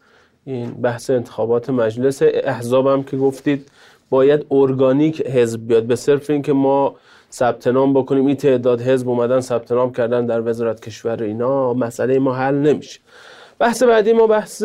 این 0.45 0.71
بحث 0.71 1.09
انتخابات 1.09 1.69
مجلس 1.69 2.21
احزاب 2.25 2.87
هم 2.87 3.03
که 3.03 3.17
گفتید 3.17 3.71
باید 4.09 4.45
ارگانیک 4.51 5.27
حزب 5.27 5.67
بیاد. 5.67 5.83
به 5.83 5.95
صرف 5.95 6.29
اینکه 6.29 6.53
ما 6.53 6.95
ثبت 7.31 7.67
نام 7.67 7.93
بکنیم 7.93 8.25
این 8.25 8.35
تعداد 8.35 8.81
حزب 8.81 9.09
اومدن 9.09 9.39
ثبت 9.39 9.71
نام 9.71 9.93
کردن 9.93 10.25
در 10.25 10.49
وزارت 10.49 10.81
کشور 10.81 11.23
اینا 11.23 11.73
مسئله 11.73 12.19
ما 12.19 12.33
حل 12.33 12.55
نمیشه. 12.55 12.99
بحث 13.59 13.83
بعدی 13.83 14.13
ما 14.13 14.27
بحث 14.27 14.63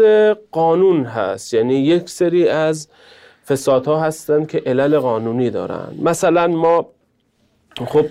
قانون 0.52 1.04
هست. 1.04 1.54
یعنی 1.54 1.74
یک 1.74 2.08
سری 2.08 2.48
از 2.48 2.88
فسادها 3.48 4.00
هستن 4.00 4.44
که 4.44 4.62
علل 4.66 4.98
قانونی 4.98 5.50
دارن. 5.50 5.88
مثلا 6.02 6.46
ما 6.46 6.86
خب 7.86 8.06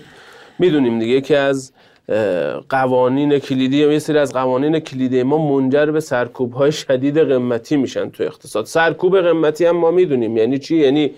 می‌دونیم 0.58 0.98
دیگه 0.98 1.20
که 1.20 1.38
از 1.38 1.72
قوانین 2.68 3.38
کلیدی 3.38 3.92
یه 3.92 3.98
سری 3.98 4.18
از 4.18 4.32
قوانین 4.32 4.78
کلیدی 4.78 5.22
ما 5.22 5.38
منجر 5.48 5.86
به 5.86 6.00
سرکوب 6.00 6.52
های 6.52 6.72
شدید 6.72 7.18
قیمتی 7.18 7.76
میشن 7.76 8.10
تو 8.10 8.24
اقتصاد. 8.24 8.64
سرکوب 8.64 9.20
قیمتی 9.20 9.64
هم 9.64 9.76
ما 9.76 9.90
می‌دونیم. 9.90 10.36
یعنی 10.36 10.58
چی؟ 10.58 10.76
یعنی 10.76 11.10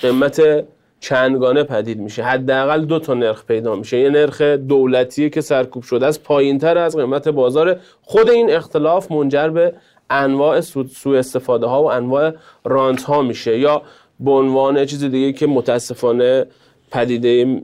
قیمت 0.00 0.64
چندگانه 1.00 1.62
پدید 1.62 2.00
میشه. 2.00 2.22
حداقل 2.22 2.84
دو 2.84 2.98
تا 2.98 3.14
نرخ 3.14 3.44
پیدا 3.44 3.74
میشه. 3.74 3.98
یه 3.98 4.10
نرخ 4.10 4.40
دولتی 4.42 5.30
که 5.30 5.40
سرکوب 5.40 5.82
شده 5.82 6.06
از 6.06 6.22
پایین 6.22 6.58
تر 6.58 6.78
از 6.78 6.96
قیمت 6.96 7.28
بازار. 7.28 7.80
خود 8.02 8.30
این 8.30 8.50
اختلاف 8.50 9.12
منجر 9.12 9.48
به 9.48 9.74
انواع 10.10 10.60
سوء 10.60 11.18
استفاده 11.18 11.66
ها 11.66 11.82
و 11.82 11.90
انواع 11.90 12.32
رانت 12.64 13.02
ها 13.02 13.22
میشه. 13.22 13.58
یا 13.58 13.82
به 14.20 14.30
عنوان 14.30 14.84
چیز 14.84 15.04
دیگه 15.04 15.32
که 15.32 15.46
متاسفانه 15.46 16.46
پدیده 16.90 17.62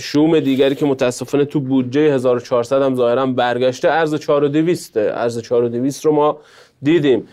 شوم 0.00 0.40
دیگری 0.40 0.74
که 0.74 0.86
متاسفانه 0.86 1.44
تو 1.44 1.60
بودجه 1.60 2.00
1400 2.00 2.82
هم 2.82 2.94
ظاهرا 2.94 3.26
برگشته 3.26 3.90
ارز 3.90 4.14
4200 4.14 4.96
ارز 4.96 5.38
4200 5.38 6.06
رو 6.06 6.12
ما 6.12 6.38
دیدیم. 6.82 7.28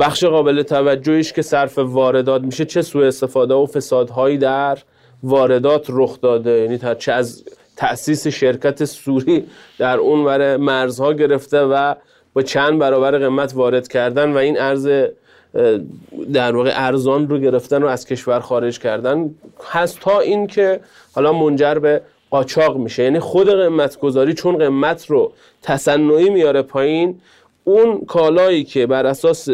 بخش 0.00 0.24
قابل 0.24 0.62
توجهش 0.62 1.32
که 1.32 1.42
صرف 1.42 1.78
واردات 1.78 2.42
میشه 2.42 2.64
چه 2.64 2.82
سوء 2.82 3.06
استفاده 3.06 3.54
و 3.54 3.66
فسادهایی 3.66 4.38
در 4.38 4.78
واردات 5.22 5.86
رخ 5.88 6.20
داده. 6.20 6.50
یعنی 6.50 6.78
تا 6.78 6.94
چه 6.94 7.12
از 7.12 7.44
تأسیس 7.76 8.26
شرکت 8.26 8.84
سوری 8.84 9.44
در 9.78 9.98
اون 9.98 10.56
مرزها 10.56 11.12
گرفته 11.12 11.60
و 11.60 11.94
با 12.34 12.42
چند 12.42 12.78
برابر 12.78 13.18
قیمت 13.18 13.52
وارد 13.54 13.88
کردن 13.88 14.32
و 14.32 14.36
این 14.36 14.60
ارز 14.60 14.88
در 16.32 16.56
واقع 16.56 16.72
ارزان 16.74 17.28
رو 17.28 17.38
گرفتن 17.38 17.82
و 17.82 17.86
از 17.86 18.06
کشور 18.06 18.40
خارج 18.40 18.78
کردن 18.78 19.34
هست 19.70 20.00
تا 20.00 20.20
این 20.20 20.46
که 20.46 20.80
حالا 21.14 21.32
منجر 21.32 21.74
به 21.74 22.02
قاچاق 22.30 22.76
میشه. 22.76 23.02
یعنی 23.02 23.18
خود 23.18 23.50
قیمت 23.50 23.98
گذاری 23.98 24.34
چون 24.34 24.58
قیمت 24.58 25.06
رو 25.06 25.32
تصنعی 25.62 26.30
میاره 26.30 26.62
پایین 26.62 27.20
اون 27.64 28.04
کالایی 28.06 28.64
که 28.64 28.86
بر 28.86 29.06
اساس 29.06 29.48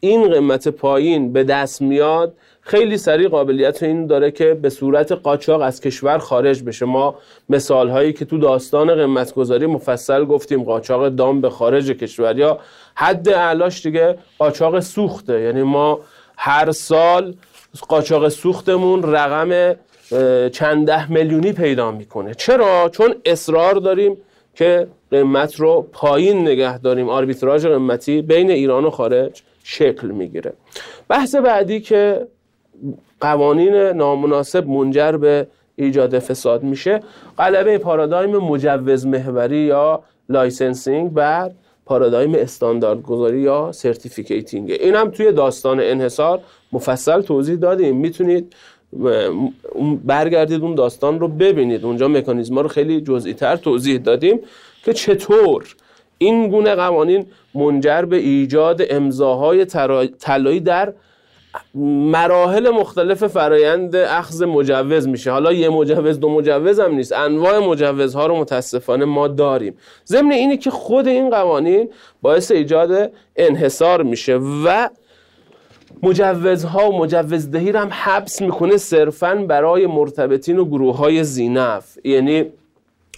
این 0.00 0.28
قیمت 0.28 0.68
پایین 0.68 1.32
به 1.32 1.44
دست 1.44 1.82
میاد 1.82 2.34
خیلی 2.68 2.96
سریع 2.96 3.28
قابلیت 3.28 3.82
این 3.82 4.06
داره 4.06 4.30
که 4.30 4.54
به 4.54 4.70
صورت 4.70 5.12
قاچاق 5.12 5.60
از 5.60 5.80
کشور 5.80 6.18
خارج 6.18 6.62
بشه. 6.62 6.86
ما 6.86 7.14
مثال 7.48 7.88
هایی 7.88 8.12
که 8.12 8.24
تو 8.24 8.38
داستان 8.38 8.94
قیمتگذاری 8.94 9.66
مفصل 9.66 10.24
گفتیم 10.24 10.62
قاچاق 10.62 11.08
دام 11.08 11.40
به 11.40 11.50
خارج 11.50 11.90
کشور 11.90 12.38
یا 12.38 12.58
حد 12.94 13.28
اعلاش 13.28 13.82
دیگه 13.86 14.18
قاچاق 14.38 14.80
سوخته. 14.80 15.40
یعنی 15.40 15.62
ما 15.62 16.00
هر 16.36 16.70
سال 16.70 17.34
قاچاق 17.88 18.28
سوختمون 18.28 19.02
رقم 19.02 19.76
چند 20.52 20.86
ده 20.86 21.12
میلیونی 21.12 21.52
پیدا 21.52 21.90
می‌کنه. 21.90 22.34
چرا؟ 22.34 22.88
چون 22.88 23.14
اصرار 23.24 23.74
داریم 23.74 24.16
که 24.54 24.86
قیمت 25.10 25.54
رو 25.54 25.88
پایین 25.92 26.48
نگه 26.48 26.78
داریم. 26.78 27.08
آربیتراژ 27.08 27.66
قیمتی 27.66 28.22
بین 28.22 28.50
ایران 28.50 28.84
و 28.84 28.90
خارج 28.90 29.42
شکل 29.64 30.06
می‌گیره. 30.06 30.52
بحث 31.08 31.34
بعدی 31.34 31.80
که 31.80 32.26
قوانین 33.20 33.74
نامناسب 33.74 34.66
منجر 34.68 35.12
به 35.12 35.46
ایجاد 35.76 36.18
فساد 36.18 36.62
میشه. 36.62 37.00
غلبه 37.38 37.78
پارادایم 37.78 38.36
مجوز 38.36 39.06
محوری 39.06 39.56
یا 39.56 40.02
licensing 40.28 41.12
بر 41.12 41.50
پارادایم 41.86 42.34
استاندارد 42.34 43.02
گذاری 43.02 43.40
یا 43.40 43.72
certificating. 43.72 44.70
این 44.70 44.94
هم 44.94 45.10
توی 45.10 45.32
داستان 45.32 45.80
انحصار 45.80 46.40
مفصل 46.72 47.20
توضیح 47.20 47.56
دادیم. 47.56 47.96
می‌تونید 47.96 48.54
برگردید 50.04 50.62
اون 50.62 50.74
داستان 50.74 51.20
رو 51.20 51.28
ببینید. 51.28 51.84
اونجا 51.84 52.08
مکانیزما 52.08 52.60
رو 52.60 52.68
خیلی 52.68 53.00
جزئی 53.00 53.34
تر 53.34 53.56
توضیح 53.56 53.98
دادیم 53.98 54.40
که 54.84 54.92
چطور 54.92 55.74
این 56.18 56.48
گونه 56.48 56.74
قوانین 56.74 57.26
منجر 57.54 58.02
به 58.02 58.16
ایجاد 58.16 58.82
امضاهای 58.90 59.64
طلایی 60.18 60.60
در 60.60 60.92
مراحل 61.74 62.70
مختلف 62.70 63.26
فرایند 63.26 63.96
اخذ 63.96 64.42
مجوز 64.42 65.08
میشه. 65.08 65.30
حالا 65.30 65.52
یه 65.52 65.68
مجوز 65.68 66.20
دو 66.20 66.28
مجوز 66.28 66.80
هم 66.80 66.94
نیست. 66.94 67.12
انواع 67.12 67.58
مجوزها 67.58 68.26
رو 68.26 68.36
متاسفانه 68.36 69.04
ما 69.04 69.28
داریم. 69.28 69.74
ضمن 70.06 70.32
اینه 70.32 70.56
که 70.56 70.70
خود 70.70 71.08
این 71.08 71.30
قوانین 71.30 71.90
باعث 72.22 72.50
ایجاد 72.50 73.12
انحصار 73.36 74.02
میشه 74.02 74.36
و 74.36 74.88
مجوزها 76.02 76.90
و 76.90 76.98
مجوزدهی 76.98 77.70
هم 77.70 77.88
حبس 77.92 78.42
می‌کنه 78.42 78.76
صرفا 78.76 79.34
برای 79.34 79.86
مرتبطین 79.86 80.58
و 80.58 80.64
گروه 80.64 80.96
های 80.96 81.24
زینف. 81.24 81.98
یعنی 82.04 82.44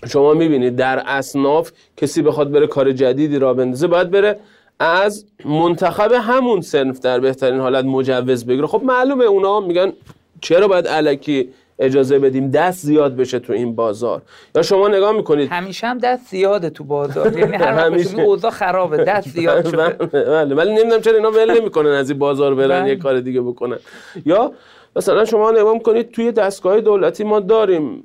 شما 0.06 0.34
می‌بینید 0.34 0.76
در 0.76 1.02
اصناف 1.06 1.72
کسی 1.96 2.22
بخواد 2.22 2.50
بره 2.50 2.66
کار 2.66 2.92
جدیدی 2.92 3.38
را 3.38 3.54
بندازه 3.54 3.86
باید 3.86 4.10
بره 4.10 4.36
از 4.80 5.26
منتخب 5.44 6.12
همون 6.12 6.60
سنف 6.60 7.00
در 7.00 7.20
بهترین 7.20 7.60
حالت 7.60 7.84
مجوز 7.84 8.46
بگیره. 8.46 8.66
خب 8.66 8.82
معلومه 8.84 9.24
اونا 9.24 9.60
میگن 9.60 9.92
چرا 10.40 10.68
باید 10.68 10.86
علکی 10.86 11.48
اجازه 11.78 12.18
بدیم 12.18 12.50
دست 12.50 12.86
زیاد 12.86 13.16
بشه 13.16 13.38
تو 13.38 13.52
این 13.52 13.74
بازار. 13.74 14.22
یا 14.54 14.62
شما 14.62 14.88
نگاه 14.88 15.12
می‌کنید. 15.12 15.48
همیشه 15.50 15.86
هم 15.86 15.98
دست 15.98 16.30
زیاده 16.30 16.70
تو 16.70 16.84
بازار. 16.84 17.38
یعنی 17.38 17.56
هر 17.56 17.72
همیشه. 17.72 18.20
اوضاع 18.20 18.50
خرابه. 18.50 18.96
دست 18.96 19.28
زیاد 19.38 19.68
شده. 19.68 19.88
بله. 19.88 20.54
ولی 20.54 20.70
نمی‌دونم 20.74 21.00
چرا 21.00 21.16
اینا 21.16 21.30
ول 21.30 21.60
نمی‌کنن 21.60 21.90
از 21.90 22.10
این 22.10 22.18
بازار 22.18 22.54
برن 22.54 22.80
بله. 22.80 22.88
یه 22.88 22.96
کار 22.96 23.20
دیگه 23.20 23.40
بکنن. 23.40 23.78
یا 24.26 24.52
مثلا 24.96 25.24
شما 25.24 25.50
نگاه 25.50 25.74
می‌کنید 25.74 26.10
توی 26.10 26.32
دستگاه 26.32 26.80
دولتی 26.80 27.24
ما 27.24 27.40
داریم 27.40 28.04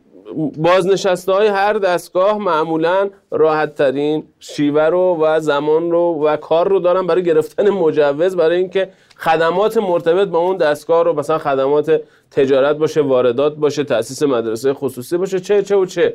بازنشسته 0.58 1.32
های 1.32 1.48
هر 1.48 1.74
دستگاه 1.74 2.38
معمولا 2.38 3.10
راحت 3.32 3.76
ترین 3.76 4.24
شیوه 4.40 4.84
رو 4.84 5.18
و 5.22 5.40
زمان 5.40 5.92
رو 5.92 6.00
و 6.00 6.38
کار 6.38 6.68
رو 6.68 6.80
دارن 6.80 7.08
برای 7.08 7.24
گرفتن 7.24 7.70
مجوز 7.70 8.36
برای 8.36 8.58
اینکه 8.58 8.90
خدمات 9.18 9.78
مرتبط 9.78 10.28
با 10.28 10.40
اون 10.40 10.58
دستگاه 10.58 11.04
رو 11.04 11.14
مثلا 11.14 11.38
خدمات 11.38 12.02
تجارت 12.32 12.76
باشه 12.76 13.02
واردات 13.02 13.56
باشه 13.56 13.84
تاسیس 13.84 14.24
مدرسه 14.24 14.74
خصوصی 14.74 15.18
باشه 15.18 15.40
چه 15.40 15.64
چه 15.64 15.76
و 15.76 15.86
چه 15.86 16.14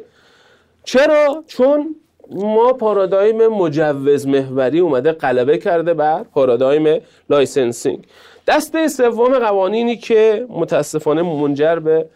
چرا؟ 0.84 1.44
چون 1.46 1.94
ما 2.30 2.72
پارادایم 2.72 3.46
مجوز 3.46 4.26
محوری 4.26 4.80
اومده 4.80 5.12
غلبه 5.12 5.58
کرده 5.58 5.94
بر 5.94 6.22
پارادایم 6.22 7.00
licensing 7.30 8.04
دسته 8.46 8.88
سوم 8.88 9.38
قوانینی 9.38 9.96
که 9.96 10.46
متاسفانه 10.48 11.22
منجر 11.22 11.78
به 11.78 12.06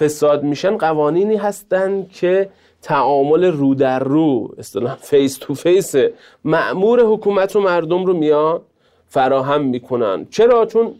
فساد 0.00 0.42
میشن 0.42 0.76
قوانینی 0.76 1.36
هستند 1.36 2.12
که 2.12 2.48
تعامل 2.82 3.44
رو 3.44 3.74
در 3.74 3.98
رو 3.98 4.54
اصطلاح 4.58 4.94
face 4.94 5.38
to 5.38 5.54
face 5.54 5.94
مأمور 6.44 7.00
حکومت 7.00 7.56
و 7.56 7.60
مردم 7.60 8.04
رو 8.04 8.12
میان 8.12 8.60
فراهم 9.06 9.62
می‌کنن. 9.64 10.26
چرا؟ 10.30 10.66
چون 10.66 10.94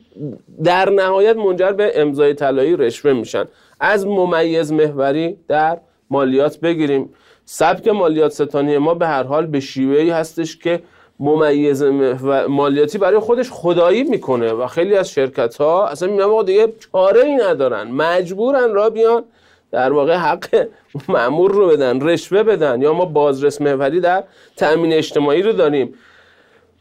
در 0.65 0.91
نهایت 0.91 1.37
منجر 1.37 1.73
به 1.73 1.93
امضای 1.95 2.35
طلایی 2.35 2.77
رشوه 2.77 3.13
میشن. 3.13 3.45
از 3.81 4.07
ممیز 4.07 4.73
محوری 4.73 5.37
در 5.49 5.79
مالیات 6.11 6.61
بگیریم. 6.61 7.11
سبک 7.45 7.89
مالیات 7.89 8.33
ستانی 8.33 8.79
ما 8.79 8.95
به 8.95 9.07
هر 9.07 9.23
حال 9.23 9.47
به 9.47 9.61
شیوهی 9.61 10.11
هستش 10.11 10.57
که 10.57 10.83
ممیز 11.21 11.83
محور- 11.83 12.47
مالیاتی 12.47 12.99
برای 12.99 13.19
خودش 13.19 13.51
خدایی 13.51 14.03
می‌کنه 14.03 14.53
و 14.53 14.67
خیلی 14.67 14.97
از 14.97 15.11
شرکت 15.11 15.57
ها 15.57 15.87
اصلا 15.87 16.09
میگن 16.09 16.23
آقا 16.23 16.43
دیگه 16.43 16.73
چاره 16.93 17.21
ای 17.21 17.35
ندارن. 17.37 17.91
مجبورن 17.91 18.73
را 18.73 18.91
بیان 18.91 19.25
در 19.71 19.93
واقع 19.93 20.15
حق 20.15 20.67
معمور 21.09 21.51
رو 21.53 21.69
بدن 21.69 22.01
رشوه 22.09 22.43
بدن. 22.43 22.83
یا 22.83 22.93
ما 22.93 23.05
بازرس 23.05 23.61
محوری 23.61 24.01
در 24.01 24.25
تأمین 24.57 24.93
اجتماعی 24.93 25.43
رو 25.43 25.53
داریم. 25.53 25.95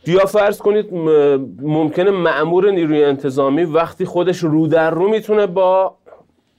یا 0.08 0.26
فرض 0.26 0.58
کنید 0.58 0.94
ممکنه 1.62 2.12
معمور 2.12 2.72
نیروی 2.72 3.04
انتظامی 3.04 3.64
وقتی 3.64 4.06
خودش 4.06 4.38
رو 4.38 4.68
در 4.68 4.90
رو 4.90 5.10
می‌تونه 5.10 5.48
با 5.48 5.96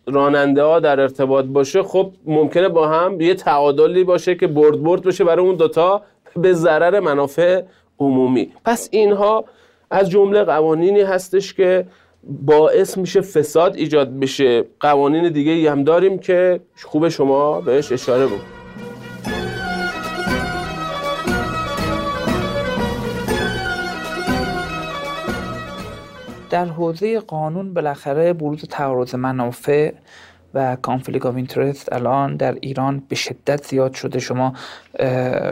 راننده 0.06 0.62
ها 0.62 0.80
در 0.80 1.00
ارتباط 1.00 1.44
باشه 1.44 1.82
خب 1.82 2.12
ممکنه 2.26 2.68
با 2.68 2.88
هم 2.88 3.20
یه 3.20 3.34
تعادلی 3.34 4.04
باشه 4.04 4.34
که 4.34 4.46
برد 4.46 4.82
برد 4.82 5.02
بشه 5.02 5.24
برای 5.24 5.46
اون 5.46 5.54
دوتا 5.54 6.02
به 6.36 6.52
ضرر 6.52 7.00
منافع 7.00 7.62
عمومی. 7.98 8.52
پس 8.64 8.88
اینها 8.92 9.44
از 9.90 10.10
جمله 10.10 10.44
قوانینی 10.44 11.00
هستش 11.00 11.54
که 11.54 11.86
باعث 12.24 12.98
میشه 12.98 13.20
فساد 13.20 13.76
ایجاد 13.76 14.18
بشه. 14.18 14.64
قوانین 14.80 15.28
دیگه 15.28 15.52
ای 15.52 15.66
هم 15.66 15.84
داریم 15.84 16.18
که 16.18 16.60
خوب 16.82 17.08
شما 17.08 17.60
بهش 17.60 17.92
اشاره 17.92 18.26
بود 18.26 18.40
در 26.50 26.64
حوزه 26.64 27.20
قانون 27.20 27.74
بالاخره 27.74 28.32
بروز 28.32 28.64
تعارض 28.64 29.14
منافع 29.14 29.92
و 30.54 30.76
conflict 30.82 31.26
of 31.26 31.36
interest 31.36 31.92
الان 31.92 32.36
در 32.36 32.54
ایران 32.60 33.02
به 33.08 33.16
شدت 33.16 33.64
زیاد 33.66 33.94
شده. 33.94 34.18
شما 34.18 34.54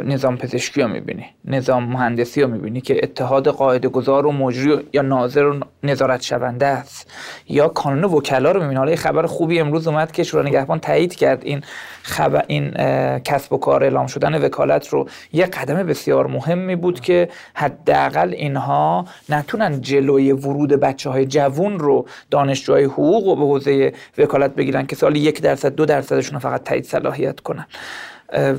نظام 0.04 0.36
پزشکی 0.36 0.82
رو 0.82 0.88
می‌بینی 0.88 1.26
نظام 1.44 1.84
مهندسی 1.84 2.42
رو 2.42 2.48
می‌بینی 2.48 2.80
که 2.80 3.00
اتحاد 3.02 3.48
قاعده 3.48 3.88
گذار 3.88 4.26
و 4.26 4.32
مجری 4.32 4.78
یا 4.92 5.02
ناظر 5.02 5.44
و 5.44 5.60
نظارت 5.82 6.22
شونده 6.22 6.66
است. 6.66 7.10
یا 7.48 7.68
کانون 7.68 8.04
وکلا 8.04 8.52
رو 8.52 8.60
می‌بینی. 8.60 8.76
حالا 8.76 8.96
خبر 8.96 9.26
خوبی 9.26 9.60
امروز 9.60 9.88
اومد 9.88 10.12
که 10.12 10.22
شورای 10.22 10.46
نگهبان 10.50 10.80
تایید 10.80 11.14
کرد 11.14 11.44
این 11.44 11.62
خبر 12.02 12.44
این 12.46 12.70
کسب 13.18 13.52
و 13.52 13.58
کار 13.58 13.84
اعلام 13.84 14.06
شدن 14.06 14.44
وکالت 14.44 14.88
رو. 14.88 15.08
یه 15.32 15.46
قدم 15.46 15.82
بسیار 15.82 16.26
مهمی 16.26 16.76
بود 16.76 17.00
که 17.00 17.28
حداقل 17.54 18.32
اینها 18.32 19.04
نتونن 19.28 19.80
جلوی 19.80 20.32
ورود 20.32 20.72
بچه 20.72 21.10
های 21.10 21.26
جوون 21.26 21.78
رو 21.78 22.06
دانشجوهای 22.30 22.84
حقوق 22.84 23.26
و 23.26 23.36
به 23.36 23.42
حوزه 23.42 23.92
وکالت 24.18 24.54
بگیرن 24.54 24.86
که 24.88 24.96
سال 24.96 25.16
یک 25.16 25.42
درصد 25.42 25.74
دو 25.74 25.86
درصدشون 25.86 26.38
فقط 26.38 26.62
تایید 26.62 26.84
صلاحیت 26.84 27.40
کنن. 27.40 27.66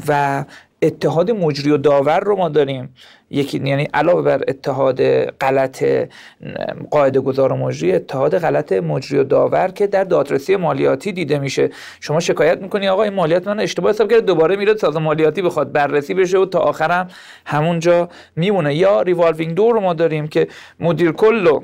و 0.08 0.46
اتحاد 0.82 1.32
مجری 1.32 1.72
و 1.72 1.78
داور 1.78 2.20
رو 2.20 2.36
ما 2.36 2.50
داریم. 2.50 2.96
یکی 3.30 3.62
یعنی 3.66 3.88
علاوه 3.94 4.22
بر 4.22 4.44
اتحاد 4.48 5.26
غلط 5.26 5.86
قاعده 6.92 7.20
گذار 7.20 7.54
و 7.54 7.58
مجری 7.58 7.94
اتحاد 7.94 8.38
غلط 8.38 8.72
مجری 8.72 9.20
و 9.20 9.24
داور 9.24 9.68
که 9.68 9.88
در 9.88 10.04
دادرسی 10.04 10.56
مالیاتی 10.56 11.12
دیده 11.12 11.40
میشه. 11.40 11.70
شما 12.00 12.20
شکایت 12.20 12.62
می‌کنی 12.62 12.88
آقا 12.88 13.04
این 13.04 13.14
مالیات 13.14 13.48
من 13.48 13.60
اشتباه 13.60 13.92
حساب 13.92 14.10
کرده 14.12 14.22
دوباره 14.22 14.56
میره 14.56 14.76
سازمان 14.76 15.04
مالیاتی 15.04 15.42
بخواد. 15.42 15.72
بررسی 15.72 16.14
بشه 16.14 16.38
و 16.38 16.46
تا 16.46 16.60
آخرم 16.60 17.08
همونجا 17.46 18.10
میمونه. 18.36 18.76
یا 18.76 19.02
revolving 19.02 19.56
door 19.56 19.74
رو 19.74 19.80
ما 19.80 19.94
داریم 19.94 20.28
که 20.28 20.48
مدیر 20.80 21.12
کل 21.12 21.60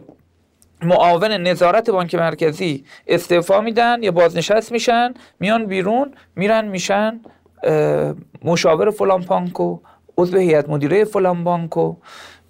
معاون 0.86 1.32
نظارت 1.32 1.90
بانک 1.90 2.16
مرکزی 2.16 2.86
استعفا 3.08 3.62
میدن 3.62 4.04
یا 4.04 4.12
بازنشست 4.12 4.72
میشن 4.72 5.14
میان 5.40 5.66
بیرون 5.66 6.14
میرن 6.36 6.68
میشن 6.68 7.20
مشاور 8.44 8.92
فلان 8.92 9.22
بانکو 9.22 9.80
عضو 10.18 10.38
هیئت 10.38 10.70
مدیره 10.70 11.06
فلان 11.06 11.44
بانکو 11.44 11.96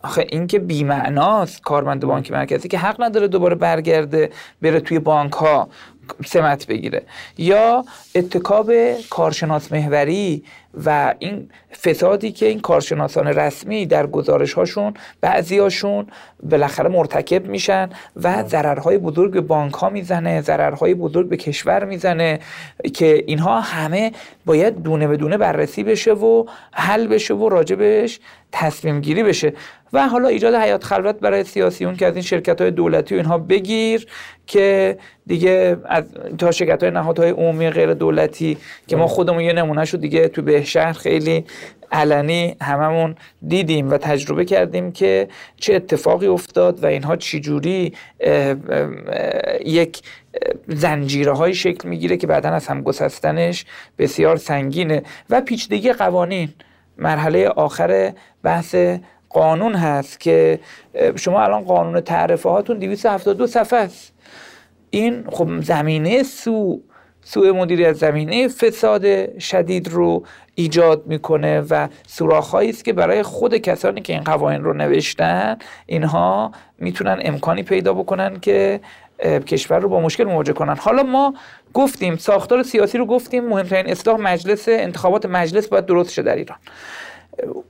آخه 0.04 0.28
این 0.30 0.48
که 0.48 0.60
بیمعناست 0.60 1.62
کارمند 1.62 2.06
بانک 2.06 2.32
مرکزی 2.32 2.68
که 2.68 2.78
حق 2.78 3.04
نداره 3.04 3.28
دوباره 3.28 3.56
برگرده 3.56 4.30
بره 4.62 4.80
توی 4.80 5.00
بانک 5.00 5.34
ها 5.34 5.70
سمت 6.26 6.68
بگیره. 6.68 7.04
یا 7.38 7.86
اتکاب 8.16 8.72
کارشناس 9.10 9.72
محوری 9.72 10.44
و 10.86 11.14
این 11.20 11.50
فسادی 11.84 12.32
که 12.32 12.46
این 12.46 12.60
کارشناسان 12.60 13.28
رسمی 13.28 13.86
در 13.86 14.08
گزارش 14.08 14.54
هاشون 14.54 14.94
بعضی 15.22 15.58
هاشون 15.58 16.08
بالاخره 16.44 16.90
مرتکب 16.90 17.48
میشن 17.48 17.90
و 18.16 18.44
ضررهای 18.44 18.98
بزرگ 18.98 19.32
به 19.32 19.42
بانک 19.42 19.74
ها 19.74 19.90
می‌زنه 19.90 20.42
ضررهای 20.42 20.94
بزرگ 20.94 21.30
به 21.30 21.38
کشور 21.38 21.86
می‌زنه 21.86 22.40
که 22.94 23.24
اینها 23.28 23.62
همه 23.62 24.12
باید 24.46 24.84
دونه 24.84 25.08
به 25.08 25.18
دونه 25.18 25.38
بررسی 25.38 25.84
بشه 25.84 26.14
و 26.14 26.46
حل 26.72 27.08
بشه 27.08 27.34
و 27.34 27.50
راجبش 27.50 28.20
تصمیم 28.52 29.02
گیری 29.02 29.24
بشه. 29.24 29.54
و 29.94 30.08
حالا 30.08 30.28
ایجاد 30.28 30.56
حیات 30.56 30.84
خلوت 30.84 31.20
برای 31.20 31.44
سیاسیون 31.44 31.96
که 31.96 32.06
از 32.06 32.14
این 32.14 32.24
شرکت 32.24 32.62
های 32.62 32.72
دولتی 32.72 33.16
و 33.16 33.18
اینها 33.18 33.38
بگیر 33.38 34.08
که 34.48 34.98
دیگه 35.28 35.78
از 35.86 36.04
تا 36.38 36.52
شرکت 36.52 36.84
های 36.84 36.92
نهادهای 36.92 37.30
عمومی 37.30 37.70
غیر 37.70 37.94
دولتی 37.94 38.58
که 38.88 38.96
ما 38.96 39.08
خودمون 39.08 39.42
یه 39.42 39.54
نمونه 39.54 39.86
شو 39.86 39.98
دیگه 39.98 40.28
تو 40.28 40.42
بهشهر 40.66 40.94
خیلی 40.94 41.46
علنی 41.92 42.56
هممون 42.62 43.16
دیدیم 43.48 43.90
و 43.90 43.98
تجربه 43.98 44.46
کردیم 44.46 44.92
که 44.92 45.28
چه 45.58 45.76
اتفاقی 45.76 46.28
افتاد 46.28 46.84
و 46.84 46.86
اینها 46.86 47.16
چجوری 47.16 47.94
یک 49.66 50.02
زنجیره 50.68 51.32
های 51.32 51.54
شکل 51.54 51.90
می‌گیره 51.90 52.18
که 52.18 52.28
بعدا 52.28 52.50
از 52.50 52.68
هم 52.68 52.82
گسستنش 52.82 53.66
بسیار 53.98 54.38
سنگینه. 54.38 55.04
و 55.30 55.42
پیچیدگی 55.42 55.94
قوانین. 55.94 56.50
مرحله 56.98 57.48
آخر 57.48 58.14
بحث 58.44 58.76
قانون 59.30 59.76
هست 59.76 60.20
که 60.20 60.60
شما 61.16 61.44
الان 61.44 61.64
قانون 61.64 62.02
تعرفه 62.02 62.50
هاتون 62.50 62.80
272 62.80 63.48
صفحه 63.48 63.80
است. 63.80 64.14
این 64.90 65.24
خب 65.32 65.62
زمینه 65.62 66.24
سو 66.24 66.82
سوء 67.28 67.52
مدیریت 67.54 67.94
زمینه 67.94 68.48
فساد 68.48 69.40
شدید 69.40 69.88
رو 69.88 70.24
ایجاد 70.56 71.08
می‌کنه 71.08 71.62
و 71.70 71.88
سوراخ‌هایی 72.08 72.70
است 72.70 72.86
که 72.86 72.94
برای 72.94 73.24
خود 73.24 73.58
کسانی 73.58 74.02
که 74.02 74.14
این 74.14 74.24
قوانین 74.24 74.64
رو 74.64 74.74
نوشتن 74.74 75.58
اینها 75.86 76.52
می‌تونن 76.80 77.18
امکانی 77.22 77.64
پیدا 77.64 77.94
بکنن 77.94 78.40
که 78.40 78.80
کشور 79.48 79.80
رو 79.80 79.90
با 79.90 80.00
مشکل 80.00 80.24
مواجه 80.24 80.54
کنن. 80.54 80.78
حالا 80.78 81.04
ما 81.04 81.34
گفتیم 81.74 82.16
ساختار 82.16 82.64
سیاسی 82.64 82.98
رو 82.98 83.06
گفتیم 83.06 83.46
مهمترین 83.46 83.92
اصلاح 83.92 84.20
مجلس 84.20 84.70
انتخابات 84.70 85.26
مجلس 85.26 85.68
باید 85.68 85.86
درست 85.86 86.12
شه 86.12 86.22
در 86.22 86.36
ایران. 86.36 86.58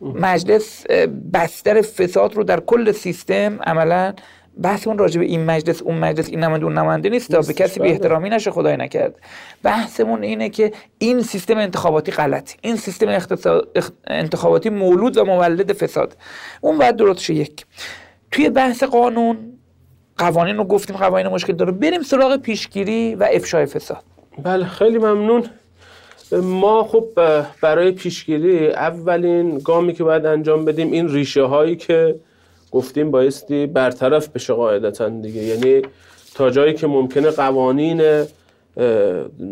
مجلس 0.02 0.86
بستر 1.34 1.82
فساد 1.82 2.36
رو 2.36 2.44
در 2.44 2.60
کل 2.60 2.92
سیستم 2.92 3.60
عملا 3.64 4.14
بحثمون 4.62 4.98
راجع 4.98 5.20
به 5.20 5.26
این 5.26 5.46
مجلس 5.46 5.82
اون 5.82 5.98
مجلس 5.98 6.30
این 6.30 6.40
نماینده 6.40 6.66
اون 6.66 6.78
نماینده 6.78 7.10
نیست. 7.10 7.32
تا 7.32 7.42
به 7.42 7.54
کسی 7.54 7.80
بی 7.80 7.88
احترامی 7.88 8.30
نشه 8.30 8.52
خدای 8.52 8.78
نکرد. 8.78 9.16
بحثمون 9.64 10.24
اینه 10.24 10.50
که 10.50 10.72
این 10.98 11.22
سیستم 11.22 11.58
انتخاباتی 11.58 12.12
غلط 12.12 12.54
این 12.62 12.76
سیستم 12.76 13.20
اختصا- 13.20 13.80
اخ- 13.80 13.92
انتخاباتی 14.08 14.70
مولود 14.70 15.18
و 15.18 15.26
مولد 15.26 15.74
فساد. 15.74 16.18
اون 16.62 16.78
باید 16.78 16.96
درست 16.96 17.20
شه 17.20 17.34
یک. 17.34 17.66
توی 18.32 18.50
بحث 18.50 18.84
قانون 18.84 19.38
قوانین 20.18 20.58
رو 20.58 20.64
گفتیم 20.64 20.96
قوانین 20.96 21.28
مشکل 21.28 21.54
داره. 21.54 21.72
بریم 21.72 22.02
سراغ 22.02 22.38
پیشگیری 22.38 23.16
و 23.16 23.28
افشای 23.34 23.66
فساد. 23.66 24.04
بله 24.44 24.66
خیلی 24.66 24.98
ممنون. 24.98 25.44
ما 26.32 26.84
خب 26.84 27.06
برای 27.62 27.92
پیشگیری 27.92 28.68
اولین 28.70 29.58
گامی 29.60 29.94
که 29.94 30.04
باید 30.04 30.26
انجام 30.26 30.66
بدیم 30.66 30.92
این 30.92 31.10
ریشه 31.10 31.44
هایی 31.44 31.76
که 31.76 32.16
گفتیم 32.76 33.12
بایستی 33.12 33.66
برطرف 33.66 34.30
بشه 34.30 34.54
قاعدتا 34.54 35.10
دیگه. 35.10 35.44
یعنی 35.44 35.82
تا 36.36 36.50
جایی 36.50 36.74
که 36.74 36.88
ممکنه 36.88 37.30
قوانین 37.32 38.24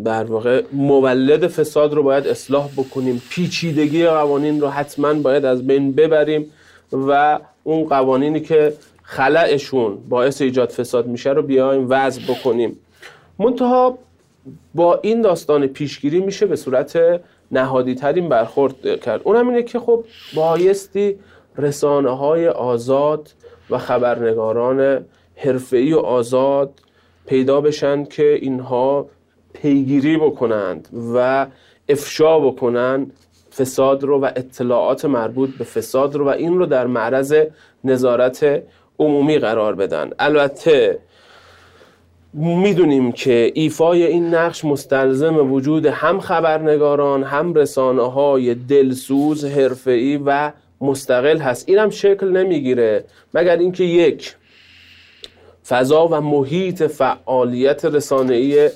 در 0.04 0.24
واقع 0.24 0.62
مولد 0.72 1.46
فساد 1.46 1.94
رو 1.94 2.02
باید 2.02 2.26
اصلاح 2.26 2.68
بکنیم. 2.76 3.22
پیچیدگی 3.30 4.06
قوانین 4.06 4.60
رو 4.60 4.68
حتما 4.68 5.14
باید 5.14 5.44
از 5.44 5.66
بین 5.66 5.92
ببریم 5.92 6.50
و 6.92 7.40
اون 7.64 7.84
قوانینی 7.84 8.40
که 8.40 8.74
خلعشون 9.02 9.98
باعث 10.08 10.42
ایجاد 10.42 10.70
فساد 10.70 11.06
میشه 11.06 11.30
رو 11.30 11.42
بیایم 11.42 11.86
وضع 11.88 12.22
بکنیم. 12.22 12.76
منتها 13.38 13.98
با 14.74 15.00
این 15.02 15.22
داستان 15.22 15.66
پیشگیری 15.66 16.20
میشه 16.20 16.46
به 16.46 16.56
صورت 16.56 17.20
نهادی 17.52 17.94
ترین 17.94 18.28
برخورد 18.28 19.00
کرد. 19.00 19.20
اونم 19.24 19.48
اینه 19.48 19.62
که 19.62 19.78
خب 19.78 20.04
بایستی 20.34 21.16
رسانه 21.58 22.10
های 22.10 22.48
آزاد 22.48 23.30
و 23.70 23.78
خبرنگاران 23.78 25.04
حرفه‌ای 25.36 25.92
و 25.92 25.98
آزاد 25.98 26.80
پیدا 27.26 27.60
بشن 27.60 28.04
که 28.04 28.34
اینها 28.34 29.06
پیگیری 29.52 30.16
بکنند 30.16 30.88
و 31.14 31.46
افشا 31.88 32.38
بکنن 32.38 33.06
فساد 33.58 34.04
رو 34.04 34.20
و 34.20 34.30
اطلاعات 34.36 35.04
مربوط 35.04 35.50
به 35.50 35.64
فساد 35.64 36.14
رو 36.14 36.24
و 36.24 36.28
این 36.28 36.58
رو 36.58 36.66
در 36.66 36.86
معرض 36.86 37.34
نظارت 37.84 38.62
عمومی 38.98 39.38
قرار 39.38 39.74
بدن. 39.74 40.10
البته 40.18 40.98
می‌دونیم 42.34 43.12
که 43.12 43.52
ایفای 43.54 44.06
این 44.06 44.34
نقش 44.34 44.64
مستلزم 44.64 45.52
وجود 45.52 45.86
هم 45.86 46.20
خبرنگاران 46.20 47.22
هم 47.22 47.54
رسانه 47.54 48.10
های 48.10 48.54
دلسوز 48.54 49.44
حرفه‌ای 49.44 50.20
و 50.26 50.52
مستقل 50.84 51.38
هست. 51.38 51.68
اینم 51.68 51.90
شکل 51.90 52.28
نمی‌گیره. 52.28 53.04
مگر 53.34 53.56
اینکه 53.56 53.84
یک 53.84 54.36
فضا 55.68 56.08
و 56.08 56.20
محیط 56.20 56.82
فعالیت 56.82 57.84
رسانه‌ای 57.84 58.70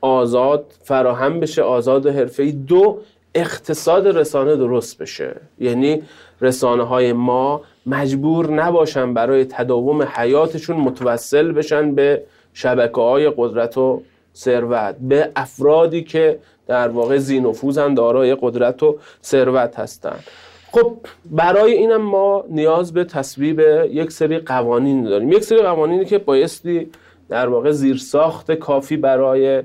آزاد 0.00 0.64
فراهم 0.82 1.40
بشه 1.40 1.62
آزاد 1.62 2.06
حرفه‌ای. 2.06 2.52
دو 2.52 2.98
اقتصاد 3.34 4.08
رسانه 4.08 4.56
درست 4.56 4.98
بشه. 4.98 5.36
یعنی 5.58 6.02
رسانه 6.40 6.82
های 6.82 7.12
ما 7.12 7.62
مجبور 7.86 8.50
نباشن 8.50 9.14
برای 9.14 9.44
تداوم 9.44 10.02
حیاتشون 10.02 10.76
متوسل 10.76 11.52
بشن 11.52 11.94
به 11.94 12.22
شبکه 12.54 13.00
های 13.00 13.32
قدرت 13.36 13.78
و 13.78 14.02
ثروت. 14.34 14.96
به 15.00 15.30
افرادی 15.36 16.02
که 16.02 16.38
در 16.66 16.88
واقع 16.88 17.18
زینفوزن 17.18 17.94
دارای 17.94 18.36
قدرت 18.40 18.82
و 18.82 18.98
ثروت 19.24 19.78
هستند 19.78 20.24
خب 20.72 20.96
برای 21.30 21.72
اینم 21.72 22.02
ما 22.02 22.44
نیاز 22.48 22.92
به 22.92 23.04
تصویب 23.04 23.60
یک 23.90 24.12
سری 24.12 24.38
قوانین 24.38 25.04
داریم. 25.04 25.32
یک 25.32 25.44
سری 25.44 25.58
قوانینی 25.62 26.04
که 26.04 26.18
بایستی 26.18 26.90
در 27.28 27.48
واقع 27.48 27.70
زیرساخت 27.70 28.52
کافی 28.52 28.96
برای 28.96 29.62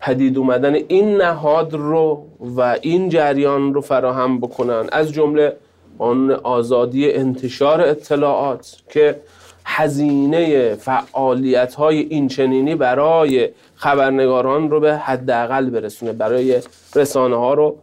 پدید 0.00 0.38
اومدن 0.38 0.74
این 0.74 1.16
نهاد 1.16 1.74
رو 1.74 2.26
و 2.56 2.76
این 2.82 3.08
جریان 3.08 3.74
رو 3.74 3.80
فراهم 3.80 4.40
بکنن. 4.40 4.86
از 4.92 5.12
جمله 5.12 5.56
قانون 5.98 6.30
آزادی 6.30 7.12
انتشار 7.12 7.80
اطلاعات 7.80 8.76
که 8.90 9.20
هزینه 9.64 10.74
فعالیت 10.74 11.74
های 11.74 11.98
اینچنینی 11.98 12.74
برای 12.74 13.48
خبرنگاران 13.74 14.70
رو 14.70 14.80
به 14.80 14.96
حداقل 14.96 15.70
برسونه 15.70 16.12
برای 16.12 16.60
رسانه 16.94 17.36
ها 17.36 17.54
رو 17.54 17.76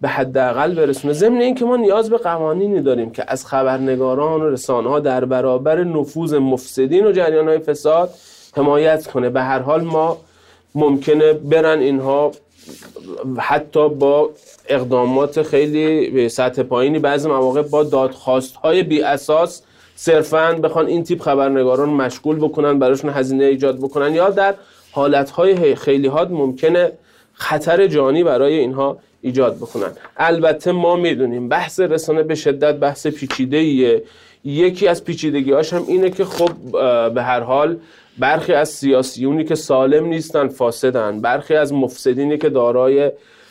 به 0.00 0.08
حداقل 0.08 0.74
برسونه. 0.74 1.14
ضمن 1.14 1.40
اینکه 1.40 1.64
ما 1.64 1.76
نیاز 1.76 2.10
به 2.10 2.18
قوانینی 2.18 2.80
داریم 2.80 3.10
که 3.10 3.24
از 3.28 3.46
خبرنگاران 3.46 4.42
و 4.42 4.50
رسانه 4.50 4.88
ها 4.88 5.00
در 5.00 5.24
برابر 5.24 5.84
نفوذ 5.84 6.34
مفسدین 6.34 7.06
و 7.06 7.12
جریان 7.12 7.48
های 7.48 7.58
فساد 7.58 8.10
حمایت 8.56 9.06
کنه. 9.06 9.30
به 9.30 9.42
هر 9.42 9.58
حال 9.58 9.84
ما 9.84 10.18
ممکنه 10.74 11.32
برن 11.32 11.78
اینها 11.78 12.32
حتی 13.38 13.88
با 13.88 14.30
اقدامات 14.68 15.42
خیلی 15.42 16.10
به 16.10 16.28
سطح 16.28 16.62
پایینی 16.62 16.98
بعضی 16.98 17.28
مواقع 17.28 17.62
با 17.62 17.82
دادخواست 17.82 18.56
های 18.56 18.82
بی 18.82 19.02
اساس 19.02 19.62
صرفا 19.96 20.52
بخوان 20.52 20.86
این 20.86 21.04
تیپ 21.04 21.22
خبرنگاران 21.22 21.88
مشغول 21.88 22.36
بکنن 22.36 22.78
براشون 22.78 23.10
هزینه 23.10 23.44
ایجاد 23.44 23.78
بکنن 23.78 24.14
یا 24.14 24.30
در 24.30 24.54
حالتهای 24.92 25.74
خیلی 25.74 26.08
حاد 26.08 26.30
ممکنه 26.30 26.92
خطر 27.32 27.86
جانی 27.86 28.24
برای 28.24 28.58
اینها 28.58 28.98
ایجاد 29.26 29.56
بکنن. 29.56 29.92
البته 30.16 30.72
ما 30.72 30.96
می‌دونیم 30.96 31.48
بحث 31.48 31.80
رسانه 31.80 32.22
به 32.22 32.34
شدت 32.34 32.74
بحث 32.74 33.06
پیچیده 33.06 33.56
ایه 33.56 34.02
یکی 34.44 34.88
از 34.88 35.04
پیچیدگی 35.04 35.52
هم 35.52 35.84
اینه 35.88 36.10
که 36.10 36.24
خب 36.24 36.50
به 37.14 37.22
هر 37.22 37.40
حال 37.40 37.76
برخی 38.18 38.52
از 38.52 38.68
سیاسیونی 38.68 39.44
که 39.44 39.54
سالم 39.54 40.04
نیستن 40.06 40.48
فاسدن. 40.48 41.20
برخی 41.20 41.54
از 41.54 41.72
مفسدینی 41.72 42.38
که 42.38 42.48
دارای 42.48 43.10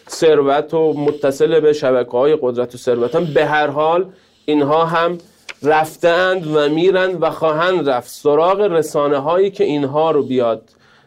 ثروت 0.10 0.74
و 0.74 0.94
متصل 0.94 1.60
به 1.60 1.74
شبکه 1.74 2.12
های 2.12 2.38
قدرت 2.42 2.76
و 2.76 2.78
ثروتن 2.78 3.26
به 3.26 3.46
هر 3.46 3.68
حال 3.68 4.06
اینها 4.46 4.86
هم 4.86 5.18
رفتند 5.64 6.56
و 6.56 6.70
میرند 6.70 7.24
و 7.24 7.30
خواهند 7.30 7.90
رفت. 7.90 8.10
سراغ 8.10 8.60
رسانه 8.62 9.18
هایی 9.18 9.52
که 9.52 9.64
اینها 9.64 10.12
رو 10.12 10.24
بیاد 10.24 10.62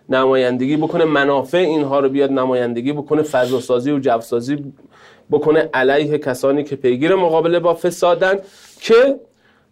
نمایندگی 0.09 0.77
بکنه 0.77 1.05
منافع 1.05 1.59
اینها 1.59 2.01
رو 2.01 2.09
بیاد 2.09 2.33
نمایندگی 2.33 2.93
بکنه 2.93 3.23
فضاسازی 3.23 3.91
و 3.91 3.99
جوسازی 3.99 4.73
بکنه 5.31 5.69
علیه 5.75 6.19
کسانی 6.19 6.65
که 6.65 6.77
پیگیر 6.77 7.15
مقابله 7.15 7.59
با 7.61 7.75
فسادن 7.75 8.39
که 8.81 9.21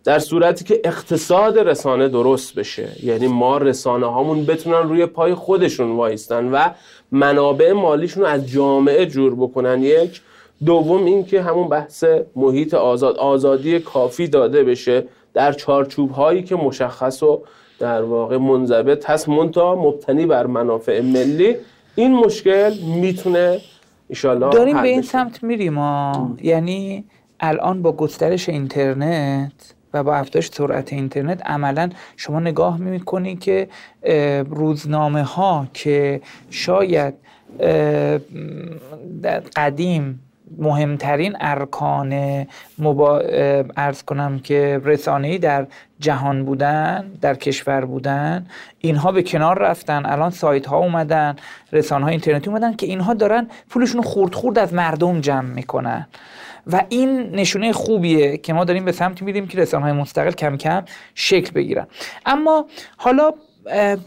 در 0.04 0.18
صورتی 0.18 0.64
که 0.64 0.80
اقتصاد 0.84 1.58
رسانه 1.58 2.08
درست 2.08 2.54
بشه. 2.54 2.88
یعنی 3.02 3.26
ما 3.26 3.58
رسانه 3.58 4.06
هامون 4.06 4.46
بتونن 4.46 4.88
روی 4.88 5.06
پای 5.06 5.34
خودشون 5.34 5.96
وایستن 5.96 6.48
و 6.52 6.70
منابع 7.12 7.72
مالیشون 7.72 8.22
رو 8.22 8.28
از 8.28 8.50
جامعه 8.50 9.06
جور 9.06 9.34
بکنن. 9.34 9.82
یک. 9.82 10.20
دوم 10.64 11.04
اینکه 11.04 11.42
همون 11.42 11.68
بحث 11.68 12.04
محیط 12.36 12.74
آزاد 12.74 13.16
آزادی 13.16 13.78
کافی 13.78 14.28
داده 14.28 14.64
بشه 14.64 15.04
در 15.34 15.52
چارچوب 15.52 16.10
هایی 16.10 16.42
که 16.42 16.56
مشخص 16.56 17.22
و 17.22 17.42
در 17.78 18.02
واقع 18.02 18.36
منضبط 18.36 19.10
هست. 19.10 19.28
منتها 19.28 19.74
مبتنی 19.74 20.26
بر 20.26 20.46
منافع 20.46 21.00
ملی. 21.00 21.56
این 21.94 22.14
مشکل 22.14 22.72
می‌تونه 23.00 23.60
ایشالله 24.08 24.50
داریم 24.50 24.82
به 24.82 24.88
این 24.88 25.02
سمت 25.02 25.42
میریم 25.42 25.78
ها. 25.78 26.30
یعنی 26.42 27.04
الان 27.40 27.82
با 27.82 27.92
گسترش 27.92 28.48
اینترنت 28.48 29.74
و 29.94 30.02
با 30.02 30.14
افزایش 30.14 30.50
سرعت 30.52 30.92
اینترنت 30.92 31.46
عملا 31.46 31.90
شما 32.16 32.40
نگاه 32.40 32.78
می‌کنی 32.78 33.36
که 33.36 33.68
روزنامه 34.50 35.22
ها 35.22 35.66
که 35.74 36.20
شاید 36.50 37.14
قدیم 39.56 40.25
مهمترین 40.58 41.36
ارکان 41.40 42.46
مبا... 42.78 43.22
ارز 43.76 44.02
کنم 44.02 44.38
که 44.38 44.80
رسانه‌ای 44.84 45.38
در 45.38 45.66
جهان 46.00 46.44
بودن 46.44 47.10
در 47.20 47.34
کشور 47.34 47.84
بودن 47.84 48.46
اینها 48.78 49.12
به 49.12 49.22
کنار 49.22 49.58
رفتن. 49.58 50.06
الان 50.06 50.30
سایت 50.30 50.66
ها 50.66 50.76
اومدن 50.76 51.36
رسانه 51.72 52.04
های 52.04 52.12
اینترنتی 52.12 52.50
اومدن 52.50 52.76
که 52.76 52.86
اینها 52.86 53.14
دارن 53.14 53.48
پولشون 53.70 54.02
خورد 54.02 54.34
خورد 54.34 54.58
از 54.58 54.74
مردم 54.74 55.20
جمع 55.20 55.54
می‌کنن. 55.54 56.06
و 56.72 56.82
این 56.88 57.30
نشونه 57.36 57.72
خوبیه 57.72 58.36
که 58.36 58.52
ما 58.52 58.64
داریم 58.64 58.84
به 58.84 58.92
سمتی 58.92 59.24
میریم 59.24 59.46
که 59.46 59.58
رسانه 59.58 59.84
های 59.84 59.92
مستقل 59.92 60.30
کم 60.30 60.56
کم 60.56 60.84
شکل 61.14 61.52
بگیرن. 61.52 61.86
اما 62.26 62.66
حالا 62.96 63.32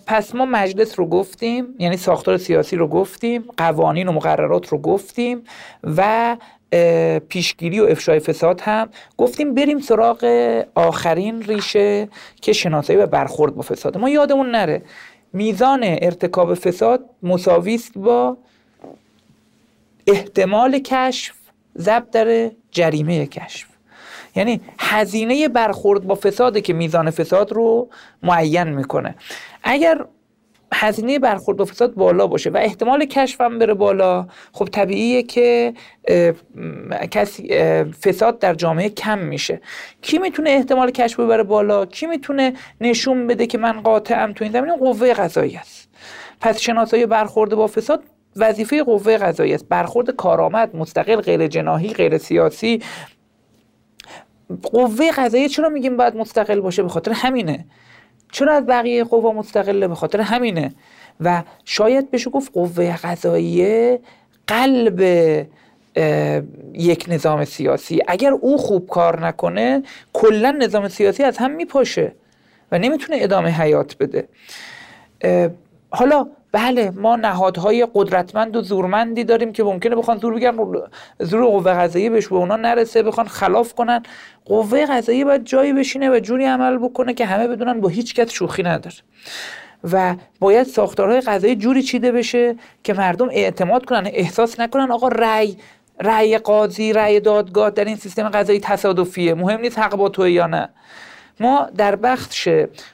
پس 0.08 0.36
ما 0.36 0.46
مجلس 0.46 1.00
رو 1.00 1.06
گفتیم 1.06 1.66
یعنی 1.80 1.98
ساختار 1.98 2.38
سیاسی 2.38 2.76
رو 2.76 2.88
گفتیم 2.88 3.44
قوانین 3.58 4.08
و 4.08 4.12
مقررات 4.12 4.68
رو 4.68 4.78
گفتیم 4.78 5.44
و 5.84 6.38
پیشگیری 7.30 7.80
و 7.80 7.86
افشای 7.86 8.20
فساد 8.20 8.62
هم 8.62 8.90
گفتیم 9.18 9.54
بریم 9.54 9.80
سراغ 9.80 10.26
آخرین 10.76 11.44
ریشه 11.44 12.10
که 12.42 12.54
شناسایی 12.54 13.00
و 13.00 13.06
برخورد 13.06 13.56
با 13.56 13.62
فساد 13.62 13.98
ما 13.98 14.10
یادمون 14.10 14.52
نره 14.52 14.82
میزان 15.34 15.80
ارتکاب 15.84 16.54
فساد 16.54 17.06
مساوی 17.24 17.76
است 17.76 17.98
با 17.98 18.38
احتمال 20.08 20.80
کشف 20.80 21.36
ضبط 21.78 22.10
در 22.12 22.52
جریمه 22.72 23.26
کشف. 23.26 23.68
یعنی 24.36 24.62
هزینه 24.80 25.48
برخورد 25.48 26.04
با 26.04 26.16
فساده 26.16 26.62
که 26.62 26.74
میزان 26.74 27.12
فساد 27.12 27.52
رو 27.52 27.88
معین 28.24 28.64
می‌کنه. 28.64 29.16
اگر 29.64 30.06
هزینه 30.74 31.20
برخورد 31.20 31.58
با 31.58 31.66
فساد 31.66 31.94
بالا 31.94 32.28
باشه 32.28 32.50
و 32.50 32.58
احتمال 32.58 33.06
کشف 33.06 33.42
هم 33.42 33.60
بره 33.60 33.74
بالا 33.74 34.28
خب 34.52 34.66
طبیعیه 34.66 35.24
که 35.24 35.74
کسی 37.12 37.48
فساد 38.04 38.40
در 38.40 38.54
جامعه 38.54 38.90
کم 38.90 39.20
میشه. 39.20 39.62
کی 40.02 40.18
می‌تونه 40.18 40.50
احتمال 40.50 40.92
کشف 40.92 41.20
ببره 41.20 41.44
بالا؟ 41.44 41.86
کی 41.86 42.06
می‌تونه 42.06 42.54
نشون 42.82 43.28
بده 43.28 43.48
که 43.48 43.58
من 43.58 43.82
قاطعم 43.82 44.34
تو 44.34 44.44
این 44.44 44.54
زمینه؟ 44.54 44.78
قوه 44.78 45.14
قضایی 45.14 45.56
است. 45.56 45.90
پس 46.42 46.60
شناسایی 46.60 47.06
برخورد 47.06 47.56
با 47.56 47.68
فساد 47.68 48.04
وظیفه 48.36 48.84
قوه 48.84 49.18
قضایی 49.18 49.54
است. 49.54 49.70
برخورد 49.70 50.10
کارآمد 50.10 50.76
مستقل 50.76 51.16
غیر 51.16 51.48
جناهی 51.48 51.94
غیر 51.94 52.18
سیاسی. 52.18 52.82
قوه 54.64 55.12
قضایی 55.12 55.50
چرا 55.50 55.70
میگیم 55.70 55.98
باید 55.98 56.16
مستقل 56.16 56.60
باشه؟ 56.60 56.84
به 56.84 56.90
خاطر 56.90 57.12
همینه. 57.12 57.66
چرا 58.32 58.54
از 58.54 58.66
بقیه 58.66 59.04
قوا 59.04 59.32
مستقله 59.32 59.88
به 59.88 59.96
خاطر 59.96 60.22
همینه. 60.22 60.74
و 61.20 61.44
شاید 61.66 62.12
بشه 62.12 62.30
گفت 62.30 62.54
قوه 62.54 62.98
قضاییه 62.98 64.00
قلب 64.48 65.00
یک 66.74 67.06
نظام 67.08 67.46
سیاسی. 67.46 68.02
اگر 68.08 68.32
او 68.32 68.58
خوب 68.58 68.88
کار 68.88 69.26
نکنه 69.28 69.84
کلا 70.14 70.52
نظام 70.52 70.88
سیاسی 70.88 71.24
از 71.24 71.38
هم 71.38 71.52
میپاشه 71.52 72.12
و 72.72 72.80
نمی‌تونه 72.80 73.18
ادامه 73.22 73.50
حیات 73.50 73.96
بده. 73.98 74.28
حالا 75.90 76.28
بله 76.52 76.92
ما 76.92 77.16
نهادهای 77.16 77.88
قدرتمند 77.94 78.56
و 78.56 78.62
زورمندی 78.62 79.24
داریم 79.24 79.54
که 79.54 79.64
ممکنه 79.64 79.96
بخوان 79.96 80.18
زور 80.18 80.34
بگیرن. 80.34 80.58
زور 81.20 81.46
قوه 81.46 81.74
قضاییه 81.74 82.10
بهش 82.10 82.28
به 82.28 82.36
اونا 82.36 82.56
نرسه 82.56 83.04
بخوان 83.04 83.28
خلاف 83.28 83.74
کنن. 83.74 84.04
قوه 84.46 84.86
قضاییه 84.86 85.26
باید 85.26 85.46
جایی 85.46 85.74
بشینه 85.74 86.10
و 86.10 86.20
جوری 86.20 86.46
عمل 86.46 86.78
بکنه 86.78 87.14
که 87.14 87.26
همه 87.26 87.48
بدونن 87.48 87.82
با 87.82 87.90
هیچ 87.90 88.16
کس 88.16 88.32
شوخی 88.32 88.64
نداره. 88.64 88.96
و 89.84 90.16
باید 90.40 90.68
ساختارهای 90.68 91.22
قضایی 91.22 91.56
جوری 91.56 91.84
چیده 91.84 92.12
بشه 92.12 92.56
که 92.84 92.94
مردم 92.94 93.30
اعتماد 93.32 93.86
کنن 93.86 94.10
احساس 94.14 94.60
نکنن 94.60 94.92
آقا 94.92 95.08
رأی 95.08 95.58
رأی 96.02 96.38
قاضی 96.38 96.94
رأی 96.94 97.20
دادگاه 97.20 97.70
در 97.70 97.86
این 97.86 97.96
سیستم 97.96 98.30
قضایی 98.30 98.60
تصادفیه. 98.60 99.34
مهم 99.34 99.62
نیست 99.62 99.80
حق 99.80 99.96
با 99.96 100.10
تو 100.10 100.28
یا 100.28 100.48
نه. 100.48 100.70
ما 101.40 101.70
در 101.78 101.96
بخش 101.96 102.50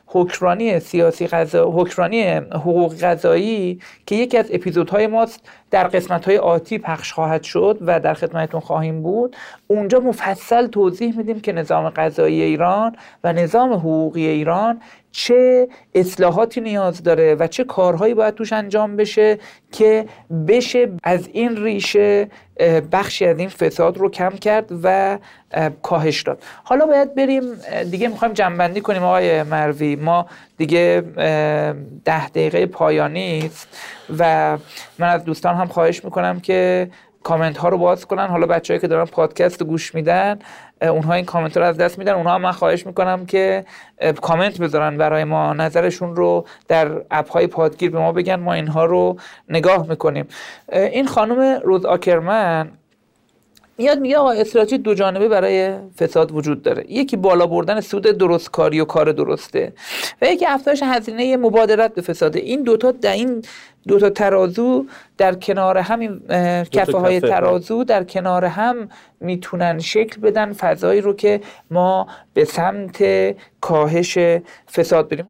حکرانی 0.06 0.80
سیاسی 0.80 1.28
غذا 1.28 1.72
حکرانی 1.72 2.24
حقوق 2.34 2.96
غذایی 2.96 3.80
که 4.06 4.16
یکی 4.16 4.38
از 4.38 4.50
اپیزودهای 4.52 5.08
ماست 5.08 5.50
در 5.72 5.88
قسمت 5.88 6.30
آتی 6.30 6.78
پخش 6.78 7.14
خواهد 7.14 7.44
شد 7.44 7.78
و 7.82 8.00
در 8.00 8.14
خدمتتون 8.14 8.60
خواهیم 8.60 9.04
بود. 9.04 9.36
اونجا 9.68 10.00
مفصل 10.00 10.68
توضیح 10.68 11.18
میدیم 11.18 11.40
که 11.40 11.52
نظام 11.52 11.90
غذایی 11.90 12.42
ایران 12.42 12.96
و 13.24 13.34
نظام 13.34 13.74
حقوقی 13.74 14.28
ایران 14.28 14.82
چه 15.18 15.68
اصلاحاتی 15.96 16.62
نیاز 16.62 17.04
داره 17.04 17.36
و 17.36 17.48
چه 17.48 17.64
کارهایی 17.64 18.14
باید 18.14 18.34
توش 18.34 18.54
انجام 18.54 18.96
بشه 18.96 19.40
که 19.72 20.06
بشه 20.48 20.92
از 21.04 21.30
این 21.34 21.64
ریشه 21.64 22.28
بخشی 22.92 23.26
از 23.26 23.40
این 23.40 23.50
فساد 23.50 23.98
رو 23.98 24.10
کم 24.10 24.30
کرد 24.30 24.72
و 24.84 25.18
کاهش 25.82 26.22
داد. 26.22 26.44
حالا 26.64 26.86
باید 26.86 27.16
بریم 27.16 27.44
دیگه 27.92 28.08
می‌خوایم 28.08 28.34
جنبندی 28.34 28.82
کنیم 28.82 29.04
آقای 29.04 29.44
مروی. 29.44 29.96
ما 29.96 30.26
دیگه 30.58 31.04
ده 32.06 32.30
دقیقه 32.30 32.66
پایانی 32.66 33.44
است 33.46 33.68
و 34.20 34.58
من 35.00 35.08
از 35.08 35.26
دوستان 35.26 35.56
هم 35.56 35.68
خواهش 35.68 36.06
می‌کنم 36.06 36.40
که 36.40 36.90
کامنت 37.26 37.58
ها 37.58 37.70
رو 37.70 37.78
باز 37.78 38.06
کنن. 38.06 38.28
حالا 38.28 38.46
بچههایی 38.46 38.82
که 38.82 38.88
دارن 38.88 39.06
پادکست 39.06 39.64
گوش 39.64 39.96
میدن 39.96 40.40
اونها 40.82 41.14
این 41.14 41.26
کامنت 41.26 41.58
رو 41.58 41.64
از 41.64 41.78
دست 41.78 42.00
میدن. 42.00 42.14
اونها 42.14 42.38
من 42.38 42.52
خواهش 42.52 42.86
می‌کنم 42.86 43.26
که 43.26 43.66
کامنت 44.22 44.62
بذارن 44.62 44.98
برای 44.98 45.24
ما. 45.24 45.54
نظرشون 45.54 46.16
رو 46.16 46.46
در 46.68 47.02
اپ 47.12 47.32
های 47.32 47.48
پادگیر 47.48 47.92
به 47.92 48.00
ما 48.00 48.12
بگن. 48.12 48.36
ما 48.36 48.54
اینها 48.54 48.86
رو 48.86 49.18
نگاه 49.50 49.90
می‌کنیم. 49.90 50.28
این 50.72 51.08
خانم 51.08 51.62
روز 51.64 51.86
آکرمن 51.86 52.72
میاد 53.78 54.00
میگه 54.00 54.18
آقا 54.18 54.32
استراتژی 54.32 54.78
دو 54.78 54.94
جانبه 54.94 55.28
برای 55.28 55.74
فساد 56.00 56.32
وجود 56.32 56.64
داره. 56.64 56.86
یکی 56.92 57.18
بالا 57.18 57.48
بردن 57.48 57.82
سود 57.82 58.04
درست 58.04 58.52
کاری 58.52 58.80
و 58.80 58.86
کار 58.86 59.12
درسته 59.12 59.74
و 60.22 60.26
یکی 60.26 60.46
افزایش 60.46 60.84
هزینه 60.84 61.38
مبادرت 61.38 61.94
به 61.94 62.02
فساد 62.02 62.36
این 62.36 62.64
دوتا 62.64 62.92
در 62.92 63.14
این 63.14 63.42
دوتا 63.88 64.10
ترازو 64.10 64.86
در 65.18 65.36
کنار 65.36 65.78
همین 65.78 66.20
کفه 66.72 66.98
های 66.98 67.20
ترازو 67.20 67.84
در 67.84 68.04
کنار 68.04 68.46
هم 68.46 68.90
می‌تونن 69.20 69.80
شکل 69.80 70.22
بدن 70.22 70.54
فضایی 70.54 71.02
رو 71.02 71.14
که 71.14 71.42
ما 71.72 72.08
به 72.34 72.46
سمت 72.46 73.04
کاهش 73.62 74.18
فساد 74.74 75.10
بریم. 75.10 75.30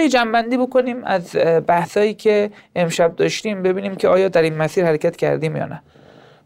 حالا 0.00 0.08
یه 0.08 0.12
جنبندی 0.12 0.56
بکنیم 0.56 1.04
از 1.04 1.36
بحثایی 1.66 2.14
که 2.14 2.50
امشب 2.76 3.16
داشتیم 3.16 3.62
ببینیم 3.62 3.94
که 3.94 4.08
آیا 4.08 4.28
در 4.28 4.42
این 4.42 4.56
مسیر 4.56 4.84
حرکت 4.84 5.16
کردیم 5.16 5.56
یا 5.56 5.66
نه. 5.66 5.82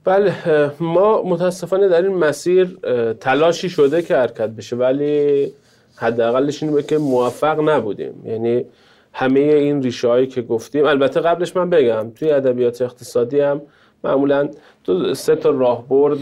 بله 0.05 0.33
ما 0.81 1.23
متاسفانه 1.23 1.89
در 1.89 2.03
این 2.03 2.15
مسیر 2.15 2.79
تلاشی 3.21 3.69
شده 3.69 4.03
که 4.03 4.17
حرکت 4.17 4.49
بشه 4.49 4.77
ولی 4.77 5.53
حداقلش 5.97 6.63
اینه 6.63 6.83
که 6.83 6.99
موفق 6.99 7.69
نبودیم. 7.69 8.23
یعنی 8.25 8.65
همه 9.13 9.41
این 9.41 9.83
ریشه 9.83 10.09
هایی 10.09 10.27
که 10.27 10.43
گفتیم 10.43 10.85
البته 10.85 11.21
قبلش 11.21 11.57
من 11.57 11.71
بگم 11.71 12.11
توی 12.11 12.31
ادبیات 12.31 12.83
اقتصادی 12.83 13.41
هم 13.41 13.63
معمولا 14.05 14.49
تو 14.85 15.15
سه 15.15 15.37
تا 15.37 15.51
راهبرد 15.51 16.21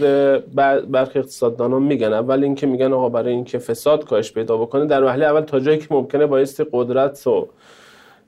برخی 0.91 1.19
اقتصاددانان 1.19 1.83
میگن. 1.83 2.13
اول 2.13 2.43
اینکه 2.43 2.67
میگن 2.67 2.93
آقا 2.93 3.09
برای 3.09 3.33
اینکه 3.33 3.57
فساد 3.57 4.05
کاهش 4.05 4.31
پیدا 4.31 4.57
بکنه 4.57 4.85
در 4.85 5.03
وهله 5.03 5.25
اول 5.25 5.41
تا 5.41 5.59
جایی 5.59 5.77
که 5.77 5.87
ممکنه 5.91 6.25
بایستی 6.25 6.65
قدرت 6.71 7.27
و 7.27 7.47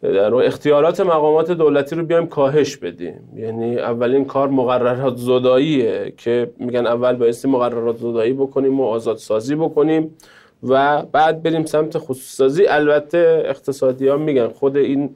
در 0.02 0.34
اختیارات 0.34 1.00
مقامات 1.00 1.52
دولتی 1.52 1.96
رو 1.96 2.04
بیایم 2.04 2.28
کاهش 2.28 2.78
بدیم. 2.78 3.30
یعنی 3.36 3.78
اولین 3.78 4.26
کار 4.26 4.48
مقررات 4.48 5.16
زداییه 5.16 6.14
که 6.18 6.52
میگن 6.58 6.88
اول 6.88 7.16
بایستی 7.16 7.48
مقررات 7.48 7.98
زدایی 7.98 8.34
بکنیم 8.34 8.80
و 8.80 8.84
آزادسازی 8.84 9.56
بکنیم 9.56 10.16
و 10.64 11.04
بعد 11.12 11.44
بریم 11.44 11.66
سمت 11.66 11.98
خصوصی 11.98 12.68
البته 12.68 13.44
اقتصادی 13.46 14.08
ها 14.08 14.18
میگن 14.18 14.48
خود 14.48 14.78
این 14.78 15.10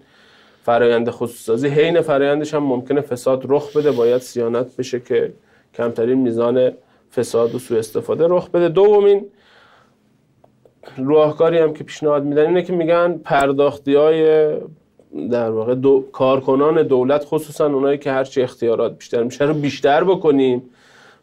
فرایند 0.69 1.09
خصوصی 1.09 1.67
حین 1.67 2.01
فرایندش 2.01 2.53
هم 2.53 2.63
ممکنه 2.63 3.01
فساد 3.01 3.45
رخ 3.49 3.77
بده. 3.77 3.91
باید 3.91 4.21
سیانت 4.21 4.75
بشه 4.77 4.99
که 4.99 5.33
کمترین 5.73 6.17
میزان 6.17 6.71
فساد 7.15 7.55
و 7.55 7.59
سوء 7.59 7.79
استفاده 7.79 8.25
رخ 8.29 8.49
بده. 8.49 8.69
دومین 8.69 9.25
راهکاری 10.97 11.57
هم 11.57 11.73
که 11.73 11.83
پیشنهاد 11.83 12.23
میدن 12.23 12.45
اینه 12.45 12.61
که 12.61 12.73
میگن 12.73 13.17
پرداختی 13.23 13.95
های 13.95 14.49
در 15.31 15.49
واقع 15.49 15.75
دو... 15.75 16.05
کارکنان 16.11 16.83
دولت 16.83 17.25
خصوصا 17.25 17.65
اونایی 17.65 17.97
که 17.97 18.11
هرچی 18.11 18.41
اختیارات 18.41 18.97
بیشتر 18.97 19.23
میشه 19.23 19.45
رو 19.45 19.53
بیشتر 19.53 20.03
بکنیم 20.03 20.63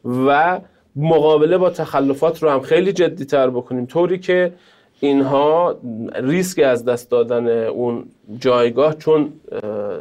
و 0.05 0.61
مقابله 0.97 1.59
با 1.59 1.70
تخلفات 1.70 2.42
رو 2.42 2.51
هم 2.51 2.61
خیلی 2.61 2.92
جدی 2.92 3.24
تر 3.24 3.51
بکنیم. 3.51 3.86
طوری 3.86 4.18
که 4.18 4.53
اینها 5.01 5.76
ریسک 6.14 6.59
از 6.62 6.84
دست 6.84 7.11
دادن 7.11 7.66
اون 7.66 8.05
جایگاه 8.38 8.99
چون 8.99 9.32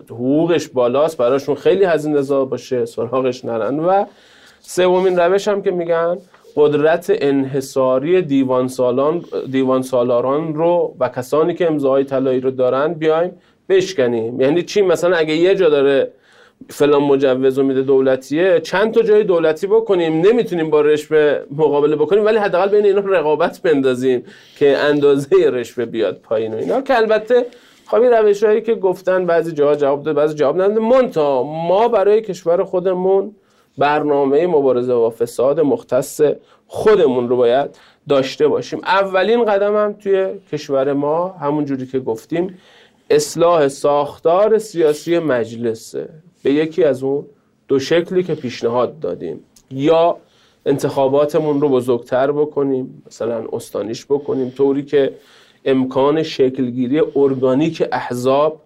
حقوقش 0.10 0.68
بالاست 0.68 1.18
براشون 1.18 1.56
خیلی 1.56 1.84
هزینه 1.84 2.22
زا 2.22 2.46
باشه 2.46 2.86
سراغش 2.86 3.46
نرن. 3.46 3.80
و 3.80 4.06
سومین 4.60 5.20
روش 5.20 5.48
هم 5.48 5.62
که 5.62 5.72
میگن 5.72 6.18
قدرت 6.56 7.06
انحصاری 7.10 8.22
دیوان 8.22 8.68
سالان 8.68 9.26
دیوان 9.52 9.82
سالاران 9.82 10.54
رو 10.54 10.96
و 11.00 11.10
کسانی 11.10 11.54
که 11.54 11.68
امضای 11.68 12.04
طلایی 12.04 12.40
رو 12.40 12.52
دارن 12.52 12.94
بیایم 12.94 13.32
بشکنیم. 13.70 14.42
یعنی 14.42 14.64
چی؟ 14.64 14.82
مثلا 14.82 15.18
اگه 15.18 15.36
یه 15.36 15.56
جا 15.56 15.70
داره 15.70 16.12
فلان 16.70 17.04
مجوز 17.04 17.60
میده 17.60 17.82
دولتیه 17.82 18.60
چند 18.60 18.94
تا 18.94 19.02
جای 19.02 19.24
دولتی 19.24 19.68
بکنیم 19.68 20.22
نمی‌تونیم 20.22 20.70
با 20.70 20.82
رشوه 20.82 21.40
مقابله 21.52 21.96
بکنیم 21.96 22.26
ولی 22.26 22.38
حداقل 22.38 22.70
بین 22.70 22.86
اینا 22.86 23.00
رقابت 23.00 23.62
بندازیم 23.62 24.24
که 24.58 24.78
اندازه 24.78 25.30
رشوه 25.50 25.86
بیاد 25.86 26.20
پایین 26.24 26.54
و 26.54 26.58
اینا. 26.58 26.82
که 26.82 26.98
البته 26.98 27.46
خب 27.86 28.02
این 28.02 28.12
روش 28.12 28.44
هایی 28.44 28.62
که 28.62 28.76
گفتن 28.76 29.26
بعضی 29.26 29.52
جاها 29.52 29.76
جواب 29.76 30.04
داد 30.04 30.16
بعضی 30.16 30.36
جواب 30.36 30.62
نداد. 30.62 30.80
مونتا 30.80 31.44
ما 31.44 31.88
برای 31.88 32.22
کشور 32.22 32.64
خودمون 32.64 33.36
برنامه 33.78 34.48
مبارزه 34.48 34.96
با 34.96 35.10
فساد 35.10 35.60
مختص 35.60 36.22
خودمون 36.68 37.30
رو 37.30 37.38
باید 37.38 37.70
داشته 38.10 38.48
باشیم. 38.48 38.80
اولین 38.84 39.46
قدم 39.46 39.76
هم 39.76 39.94
توی 39.94 40.28
کشور 40.52 40.94
ما 40.94 41.28
همون 41.28 41.66
جوری 41.66 41.86
که 41.88 42.00
گفتیم 42.00 42.60
اصلاح 43.10 43.68
ساختار 43.68 44.58
سیاسی 44.58 45.20
مجلسه. 45.20 46.10
به 46.46 46.54
یکی 46.54 46.84
از 46.84 47.04
اون 47.04 47.26
دو 47.68 47.80
شکلی 47.80 48.24
که 48.24 48.36
پیشنهاد 48.36 49.00
دادیم. 49.00 49.40
یا 49.72 50.18
انتخاباتمون 50.66 51.62
رو 51.62 51.70
بزرگتر 51.70 52.32
بکنیم 52.32 53.04
مثلا 53.08 53.44
استانیش 53.54 54.06
بکنیم 54.06 54.50
طوری 54.50 54.84
که 54.84 55.14
امکان 55.66 56.24
شکلگیری 56.24 57.02
ارگانیک 57.16 57.84
احزاب 57.92 58.62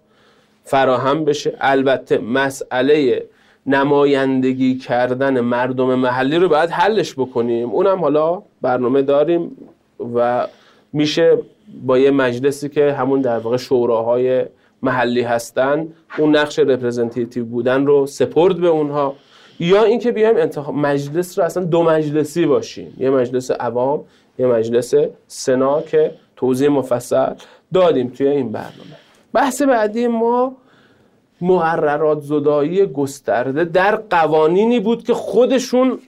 فراهم 0.63 1.25
بشه. 1.25 1.57
البته 1.61 2.17
مسئله 2.17 3.25
نمایندگی 3.65 4.75
کردن 4.75 5.39
مردم 5.39 5.95
محلی 5.95 6.35
رو 6.35 6.49
باید 6.49 6.69
حلش 6.69 7.13
بکنیم. 7.13 7.69
اونم 7.69 7.99
حالا 7.99 8.41
برنامه 8.61 9.01
داریم 9.01 9.57
و 10.15 10.47
میشه 10.93 11.37
با 11.85 11.99
یه 11.99 12.11
مجلسی 12.11 12.69
که 12.69 12.93
همون 12.93 13.21
در 13.21 13.39
واقع 13.39 13.57
شوراهای 13.57 14.45
محلی 14.81 15.21
هستن 15.21 15.87
اون 16.17 16.35
نقش 16.35 16.59
رپرزنتیتیو 16.59 17.45
بودن 17.45 17.85
رو 17.85 18.07
سپرد 18.07 18.57
به 18.57 18.67
اونها. 18.67 19.15
یا 19.59 19.83
اینکه 19.83 20.11
بیایم 20.11 20.37
انتخاب 20.37 20.75
مجلس 20.75 21.39
رو 21.39 21.45
اصلا 21.45 21.63
دو 21.63 21.83
مجلسی 21.83 22.45
باشیم. 22.45 22.93
یه 22.97 23.09
مجلس 23.09 23.51
عوام 23.51 24.03
یه 24.39 24.47
مجلس 24.47 24.93
سنا 25.27 25.81
که 25.81 26.11
توضیح 26.35 26.69
مفصل 26.69 27.33
دادیم 27.73 28.09
توی 28.09 28.27
این 28.27 28.51
برنامه. 28.51 28.97
بحث 29.33 29.61
بعدی 29.61 30.07
ما 30.07 30.55
مقررات 31.41 32.21
زدایی 32.21 32.85
گسترده 32.85 33.65
در 33.65 33.95
قوانینی 33.95 34.79
بود 34.79 35.03
که 35.03 35.13
خودشون 35.13 35.99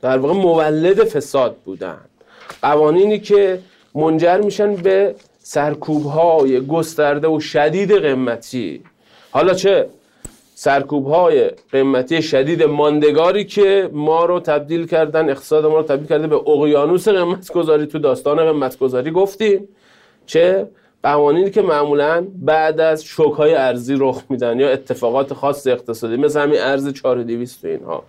در 0.00 0.18
واقع 0.18 0.34
مولد 0.34 1.04
فساد 1.04 1.56
بودن. 1.64 1.98
قوانینی 2.62 3.18
که 3.18 3.58
منجر 3.94 4.40
میشن 4.40 4.74
به 4.74 5.14
سرکوب 5.50 6.06
های 6.06 6.60
گسترده 6.60 7.28
و 7.28 7.40
شدید 7.40 7.92
قیمتی 7.92 8.82
حالا 9.30 9.54
چه 9.54 9.86
سرکوب 10.54 11.06
های 11.06 11.50
قیمتی 11.72 12.22
شدید 12.22 12.62
ماندگاری 12.62 13.44
که 13.44 13.90
ما 13.92 14.24
رو 14.24 14.40
تبدیل 14.40 14.86
کردن 14.86 15.30
اقتصاد 15.30 15.66
ما 15.66 15.76
رو 15.76 15.82
تبدیل 15.82 16.06
کرده 16.06 16.26
به 16.26 16.36
اقیانوس 16.36 17.08
قیمت 17.08 17.52
گذاری 17.52 17.86
تو 17.86 17.98
داستان 17.98 18.52
قیمت 18.52 18.78
گذاری 18.78 19.10
گفتیم. 19.10 19.68
چه؟ 20.26 20.68
قوانینی 21.02 21.50
که 21.50 21.62
معمولا 21.62 22.26
بعد 22.34 22.80
از 22.80 23.04
شوک 23.04 23.32
های 23.34 23.54
ارزی 23.54 23.96
رخ 23.98 24.22
میدن 24.28 24.60
یا 24.60 24.68
اتفاقات 24.68 25.34
خاص 25.34 25.66
اقتصادی 25.66 26.16
مثل 26.16 26.40
همین 26.40 26.60
ارز 26.60 26.92
4200 26.92 27.64
و 27.64 27.68
اینها. 27.68 28.02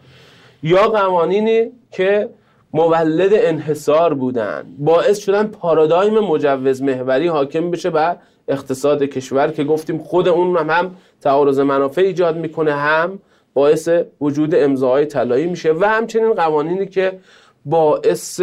یا 0.64 0.88
قوانینی 0.88 1.72
که 1.92 2.30
مولد 2.74 3.32
انحصار 3.34 4.14
بودن. 4.14 4.64
باعث 4.80 5.20
شدن 5.20 5.48
پارادایم 5.48 6.20
مجوز 6.20 6.82
محوری 6.82 7.28
حاکم 7.28 7.72
بشه 7.72 7.90
بر 7.90 8.18
اقتصاد 8.48 9.04
کشور 9.04 9.48
که 9.48 9.64
گفتیم 9.64 9.98
خود 9.98 10.28
اون 10.28 10.58
هم, 10.58 10.70
هم 10.70 10.96
تعارض 11.22 11.60
منافع 11.60 12.02
ایجاد 12.02 12.38
می‌کنه 12.38 12.74
هم 12.74 13.20
باعث 13.54 13.90
وجود 14.22 14.56
امضاهای 14.56 15.06
طلایی 15.06 15.48
میشه 15.48 15.74
و 15.74 15.86
همچنین 15.86 16.34
قوانینی 16.34 16.86
که 16.86 17.20
باعث 17.66 18.42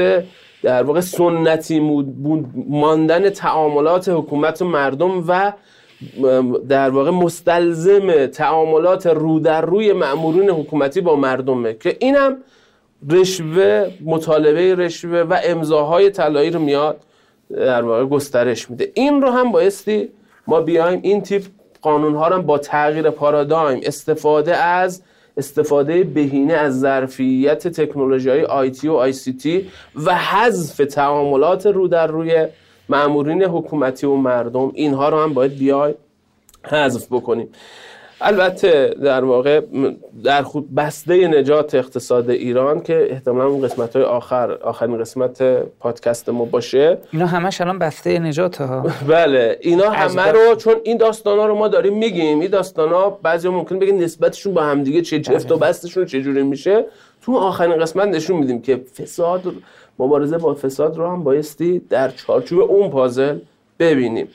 در 0.62 0.82
واقع 0.82 1.00
سنتی 1.00 1.80
ماندن 2.68 3.30
تعاملات 3.30 4.08
حکومت 4.08 4.62
و 4.62 4.64
مردم 4.64 5.24
و 5.28 5.52
در 6.68 6.90
واقع 6.90 7.10
مستلزم 7.10 8.26
تعاملات 8.26 9.06
رو 9.06 9.40
در 9.40 9.60
روی 9.60 9.92
مأمورین 9.92 10.50
حکومتی 10.50 11.00
با 11.00 11.16
مردمه. 11.16 11.74
که 11.74 11.96
اینم 12.00 12.36
رشوه 13.10 13.90
مطالبه 14.04 14.74
رشوه 14.74 15.18
و 15.18 15.38
امضاهای 15.44 16.10
طلایی 16.10 16.50
رو 16.50 16.60
میاد 16.60 17.00
در 17.50 17.82
واقع 17.82 18.04
گسترش 18.04 18.70
میده. 18.70 18.92
این 18.94 19.22
رو 19.22 19.30
هم 19.30 19.52
بایستی 19.52 20.08
ما 20.46 20.60
بیایم 20.60 21.00
این 21.02 21.22
تیپ 21.22 21.42
قانون 21.82 22.14
ها 22.14 22.28
رو 22.28 22.42
با 22.42 22.58
تغییر 22.58 23.10
پارادایم 23.10 23.80
استفاده 23.82 24.56
از 24.56 25.02
استفاده 25.36 26.04
بهینه 26.04 26.54
از 26.54 26.80
ظرفیت 26.80 27.68
تکنولوژی 27.68 28.28
های 28.28 28.44
آیتی 28.44 28.88
و 28.88 28.92
آی 28.92 29.12
سی 29.12 29.32
تی 29.32 29.70
و 29.96 30.14
حذف 30.14 30.76
تعاملات 30.76 31.66
رو 31.66 31.88
در 31.88 32.06
روی 32.06 32.46
معمورین 32.88 33.42
حکومتی 33.42 34.06
و 34.06 34.14
مردم. 34.14 34.72
اینها 34.74 35.08
رو 35.08 35.18
هم 35.18 35.34
باید 35.34 35.58
بیای 35.58 35.94
حذف 36.62 37.06
بکنیم. 37.10 37.48
البته 38.20 38.94
در 39.02 39.24
واقع 39.24 39.60
در 40.24 40.42
خود 40.42 40.74
بسته 40.74 41.28
نجات 41.28 41.74
اقتصاد 41.74 42.30
ایران 42.30 42.80
که 42.80 43.08
احتمالا 43.10 43.48
اون 43.48 43.62
قسمت 43.62 43.96
های 43.96 44.04
آخر 44.04 44.52
آخرین 44.52 44.98
قسمت 44.98 45.42
پادکست 45.80 46.28
ما 46.28 46.44
باشه. 46.44 46.98
اینا 47.12 47.26
همش 47.26 47.60
الان 47.60 47.78
بسته 47.78 48.18
نجات 48.18 48.60
ها. 48.60 48.86
بله 49.08 49.58
اینا 49.60 49.90
همه 49.90 50.22
رو 50.22 50.54
چون 50.54 50.74
این 50.84 50.96
داستان 50.96 51.38
ها 51.38 51.46
رو 51.46 51.54
ما 51.54 51.68
داریم 51.68 51.98
میگیم 51.98 52.40
این 52.40 52.50
داستان 52.50 52.88
ها 52.88 53.18
بعضی 53.22 53.48
ممکن 53.48 53.78
بگن 53.78 53.94
نسبتشون 53.94 54.54
با 54.54 54.62
همدیگه 54.62 55.02
چه 55.02 55.20
جفت 55.20 55.52
و 55.52 55.56
بستشون 55.56 56.04
چجوری 56.04 56.42
میشه. 56.42 56.84
تو 57.22 57.36
آخرین 57.36 57.78
قسمت 57.78 58.08
نشون 58.08 58.36
میدیم 58.36 58.62
که 58.62 58.76
فساد 58.76 59.42
مبارزه 59.98 60.38
با 60.38 60.54
فساد 60.54 60.96
رو 60.96 61.10
هم 61.10 61.24
بایستی 61.24 61.78
در 61.78 62.10
چارچوب 62.10 62.60
اون 62.60 62.90
پازل 62.90 63.38
ببینیم. 63.78 64.28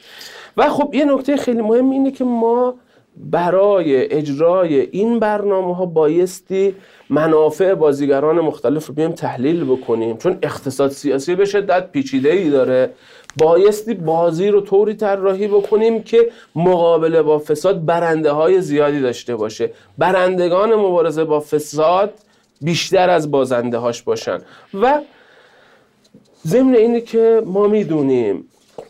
و 0.57 0.69
خب 0.69 0.93
یه 0.93 1.05
نکته 1.05 1.37
خیلی 1.37 1.61
مهم 1.61 1.89
اینه 1.89 2.11
که 2.11 2.23
ما 2.23 2.75
برای 3.17 4.13
اجرای 4.13 4.79
این 4.79 5.19
برنامه 5.19 5.75
ها 5.75 5.85
بایستی 5.85 6.75
منافع 7.09 7.73
بازیگران 7.73 8.39
مختلف 8.39 8.87
رو 8.87 8.93
بیایم 8.93 9.11
تحلیل 9.11 9.63
بکنیم. 9.63 10.17
چون 10.17 10.37
اقتصاد 10.43 10.91
سیاسی 10.91 11.35
به 11.35 11.45
شدت 11.45 11.91
پیچیده 11.91 12.31
ای 12.31 12.49
داره. 12.49 12.89
بایستی 13.37 13.93
بازی 13.93 14.47
رو 14.47 14.61
طوری 14.61 14.93
طراحی 14.93 15.47
بکنیم 15.47 16.03
که 16.03 16.31
مقابله 16.55 17.21
با 17.21 17.39
فساد 17.39 17.85
برنده 17.85 18.31
های 18.31 18.61
زیادی 18.61 18.99
داشته 18.99 19.35
باشه. 19.35 19.71
برندگان 19.97 20.75
مبارزه 20.75 21.23
با 21.23 21.39
فساد 21.39 22.13
بیشتر 22.61 23.09
از 23.09 23.31
بازنده 23.31 23.77
هاش 23.77 24.01
باشن. 24.01 24.39
و 24.73 25.01
ضمن 26.47 26.75
اینه 26.75 27.01
که 27.01 27.43
ما 27.45 27.67
می‌دونیم 27.67 28.45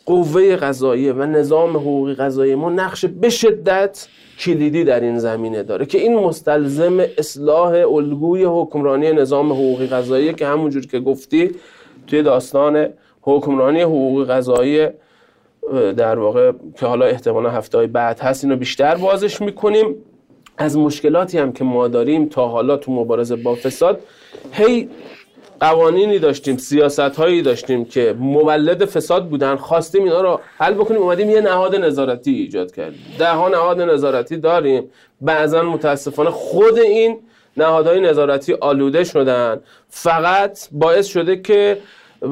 قوه 0.05 0.55
قضاییه 0.55 1.13
و 1.13 1.25
نظام 1.25 1.77
حقوقی 1.77 2.13
قضایی 2.13 2.55
ما 2.55 2.69
نقش 2.69 3.05
به 3.05 3.29
شدت 3.29 4.07
کلیدی 4.39 4.83
در 4.83 4.99
این 4.99 5.19
زمینه 5.19 5.63
داره 5.63 5.85
که 5.85 5.97
این 5.97 6.15
مستلزم 6.15 6.99
اصلاح 7.17 7.71
الگوی 7.71 8.43
حکمرانی 8.43 9.11
نظام 9.11 9.51
حقوقی 9.51 9.87
قضایی 9.87 10.33
که 10.33 10.47
همونجور 10.47 10.85
که 10.85 10.99
گفتی 10.99 11.51
توی 12.07 12.23
داستان 12.23 12.87
حکمرانی 13.21 13.81
حقوقی 13.81 14.23
قضایی 14.23 14.87
در 15.97 16.19
واقع 16.19 16.51
که 16.79 16.85
حالا 16.85 17.05
احتمالا 17.05 17.49
هفته 17.49 17.77
های 17.77 17.87
بعد 17.87 18.19
هست 18.19 18.43
اینو 18.43 18.55
بیشتر 18.55 18.95
بازش 18.95 19.41
می‌کنیم. 19.41 19.95
از 20.57 20.77
مشکلاتی 20.77 21.37
هم 21.37 21.51
که 21.51 21.63
ما 21.63 21.87
داریم 21.87 22.25
تا 22.25 22.47
حالا 22.47 22.77
تو 22.77 22.91
مبارزه 22.91 23.35
با 23.35 23.55
فساد 23.55 23.99
هی 24.51 24.89
قوانینی 25.61 26.19
داشتیم 26.19 26.57
سیاست 26.57 26.99
هایی 26.99 27.41
داشتیم 27.41 27.85
که 27.85 28.15
مولد 28.19 28.85
فساد 28.85 29.29
بودن 29.29 29.55
خواستیم 29.55 30.03
اینا 30.03 30.21
رو 30.21 30.39
حل 30.57 30.73
بکنیم. 30.73 31.01
اومدیم 31.01 31.29
یه 31.29 31.41
نهاد 31.41 31.75
نظارتی 31.75 32.31
ایجاد 32.31 32.71
کردیم. 32.71 32.99
ده 33.19 33.29
ها 33.29 33.49
نهاد 33.49 33.81
نظارتی 33.81 34.37
داریم. 34.37 34.89
بعضا 35.21 35.63
متاسفانه 35.63 36.29
خود 36.29 36.79
این 36.79 37.19
نهادهای 37.57 37.99
نظارتی 37.99 38.53
آلوده 38.53 39.03
شدن. 39.03 39.59
فقط 39.89 40.67
باعث 40.71 41.07
شده 41.07 41.41
که 41.41 41.77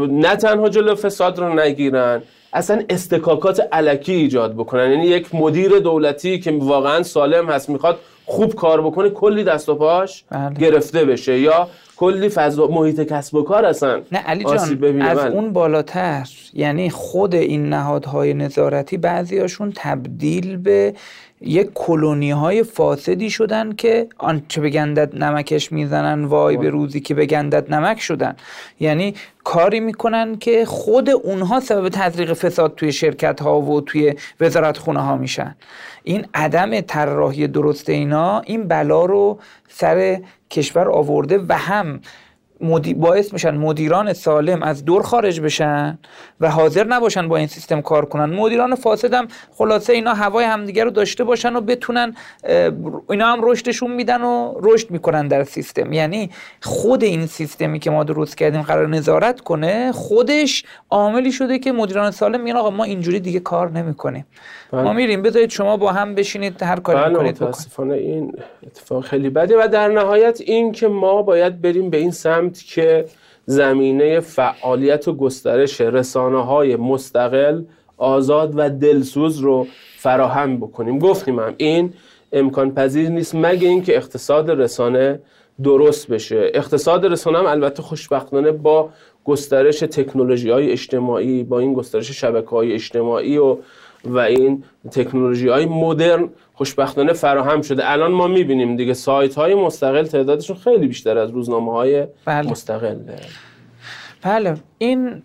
نه 0.09 0.35
تنها 0.35 0.69
جلو 0.69 0.95
فساد 0.95 1.39
رو 1.39 1.59
نگیرن 1.59 2.21
اصلا 2.53 2.83
استکاکات 2.89 3.67
علکی 3.71 4.13
ایجاد 4.13 4.53
بکنن. 4.53 4.91
یعنی 4.91 5.05
یک 5.05 5.35
مدیر 5.35 5.79
دولتی 5.79 6.39
که 6.39 6.51
واقعا 6.51 7.03
سالم 7.03 7.49
هست 7.49 7.69
می‌خواد 7.69 7.99
خوب 8.25 8.55
کار 8.55 8.81
بکنه 8.81 9.09
کلی 9.09 9.43
دست 9.43 9.69
و 9.69 9.75
پاش 9.75 10.23
بله. 10.31 10.53
گرفته 10.53 11.05
بشه. 11.05 11.39
یا 11.39 11.67
کلی 11.99 12.29
فضا 12.29 12.67
محیط 12.67 13.01
کسب 13.01 13.35
و 13.35 13.43
کار 13.43 13.65
هستن. 13.65 14.01
نه 14.11 14.19
علی 14.19 14.43
جان 14.43 15.01
از 15.01 15.17
اون 15.17 15.53
بالاتر 15.53 16.27
یعنی 16.53 16.89
خود 16.89 17.35
این 17.35 17.69
نهادهای 17.69 18.33
نظارتی 18.33 18.97
بعضیاشون 18.97 19.73
تبدیل 19.75 20.57
به 20.57 20.93
یک 21.41 21.69
کلونی 21.73 22.31
های 22.31 22.63
فاسدی 22.63 23.29
شدن 23.29 23.71
که 23.75 24.07
آنچه 24.17 24.61
به 24.61 24.69
گندت 24.69 25.15
نمکش 25.15 25.71
می‌زنن 25.71 26.25
وای 26.25 26.57
به 26.57 26.69
روزی 26.69 26.99
که 26.99 27.13
به 27.13 27.25
گندت 27.25 27.71
نمک 27.71 27.99
شدن. 27.99 28.35
یعنی 28.79 29.13
کاری 29.43 29.79
می‌کنن 29.79 30.37
که 30.37 30.65
خود 30.65 31.09
اونها 31.09 31.59
سبب 31.59 31.89
تزریق 31.89 32.33
فساد 32.33 32.75
توی 32.75 32.91
شرکت 32.91 33.41
ها 33.41 33.61
و 33.61 33.81
توی 33.81 34.13
وزارت 34.39 34.77
خونه 34.77 34.99
ها 34.99 35.17
میشن. 35.17 35.55
این 36.03 36.25
عدم 36.33 36.81
طراحی 36.81 37.47
درست 37.47 37.89
اینا 37.89 38.39
این 38.39 38.67
بلا 38.67 39.05
رو 39.05 39.39
سر 39.69 40.19
کشور 40.51 40.89
آورده 40.89 41.37
و 41.49 41.57
هم 41.57 42.01
باعث 42.95 43.33
میشن 43.33 43.57
مدیران 43.57 44.13
سالم 44.13 44.63
از 44.63 44.85
دور 44.85 45.03
خارج 45.03 45.41
بشن 45.41 45.99
و 46.39 46.49
حاضر 46.49 46.83
نباشن 46.83 47.27
با 47.27 47.37
این 47.37 47.47
سیستم 47.47 47.81
کار 47.81 48.05
کنن. 48.05 48.25
مدیران 48.25 48.75
فاسد 48.75 49.13
هم 49.13 49.27
خلاصه 49.51 49.93
اینا 49.93 50.13
هوای 50.13 50.45
همدیگه 50.45 50.83
رو 50.83 50.89
داشته 50.89 51.23
باشن 51.23 51.55
و 51.55 51.61
بتونن 51.61 52.15
اینا 53.09 53.27
هم 53.27 53.39
رشدشون 53.41 53.91
میدن 53.91 54.21
و 54.21 54.53
رشد 54.61 54.91
می‌کنن 54.91 55.27
در 55.27 55.43
سیستم. 55.43 55.93
یعنی 55.93 56.29
خود 56.61 57.03
این 57.03 57.25
سیستمی 57.25 57.79
که 57.79 57.91
ما 57.91 58.03
درست 58.03 58.37
کردیم 58.37 58.61
قرار 58.61 58.87
نظارت 58.87 59.41
کنه 59.41 59.91
خودش 59.91 60.63
عاملی 60.89 61.31
شده 61.31 61.59
که 61.59 61.71
مدیران 61.71 62.11
سالم 62.11 62.41
میگن 62.41 62.55
آقا 62.55 62.69
ما 62.69 62.83
اینجوری 62.83 63.19
دیگه 63.19 63.39
کار 63.39 63.71
نمی‌کنیم. 63.71 64.25
بله. 64.71 64.83
ما 64.83 64.93
میریم 64.93 65.21
بذارید 65.21 65.49
شما 65.49 65.77
با 65.77 65.91
هم 65.91 66.15
بشینید 66.15 66.63
هر 66.63 66.79
کاری 66.79 66.99
بله 66.99 67.09
می‌کنید 67.09 67.43
این 67.91 68.33
اتفاق 68.67 69.03
خیلی 69.03 69.29
بده 69.29 69.63
و 69.63 69.67
در 69.67 69.87
نهایت 69.87 70.41
این 70.41 70.71
که 70.71 70.87
ما 70.87 71.21
باید 71.21 71.61
بریم 71.61 71.89
به 71.89 71.97
این 71.97 72.11
سمت 72.11 72.48
که 72.57 73.05
زمینه 73.45 74.19
فعالیت 74.19 75.07
و 75.07 75.13
گسترش 75.13 75.81
رسانه 75.81 76.45
های 76.45 76.75
مستقل 76.75 77.63
آزاد 77.97 78.53
و 78.55 78.69
دلسوز 78.69 79.39
رو 79.39 79.67
فراهم 79.97 80.57
بکنیم. 80.57 80.99
گفتیم 80.99 81.39
هم 81.39 81.53
این 81.57 81.93
امکان 82.31 82.73
پذیر 82.73 83.09
نیست 83.09 83.35
مگه 83.35 83.67
اینکه 83.67 83.97
اقتصاد 83.97 84.51
رسانه 84.51 85.19
درست 85.63 86.07
بشه. 86.07 86.51
اقتصاد 86.53 87.05
رسانه 87.05 87.37
هم 87.37 87.45
البته 87.45 87.81
خوشبختانه 87.83 88.51
با 88.51 88.89
گسترش 89.25 89.79
تکنولوژی 89.79 90.49
های 90.49 90.71
اجتماعی 90.71 91.43
با 91.43 91.59
این 91.59 91.73
گسترش 91.73 92.11
شبکه 92.11 92.49
های 92.49 92.73
اجتماعی 92.73 93.37
و 93.37 93.57
و 94.05 94.17
این 94.17 94.63
تکنولوژی 94.91 95.47
های 95.47 95.65
مدرن 95.65 96.29
خوشبختانه 96.53 97.13
فراهم 97.13 97.61
شده. 97.61 97.91
الان 97.91 98.11
ما 98.11 98.27
می‌بینیم 98.27 98.75
دیگه 98.75 98.93
سایت 98.93 99.35
های 99.35 99.55
مستقل 99.55 100.03
تعدادشون 100.03 100.55
خیلی 100.55 100.87
بیشتر 100.87 101.17
از 101.17 101.29
روزنامه 101.29 101.71
های 101.71 102.07
بله. 102.25 102.51
مستقل 102.51 102.99
بله 104.21 104.57
این 104.77 105.23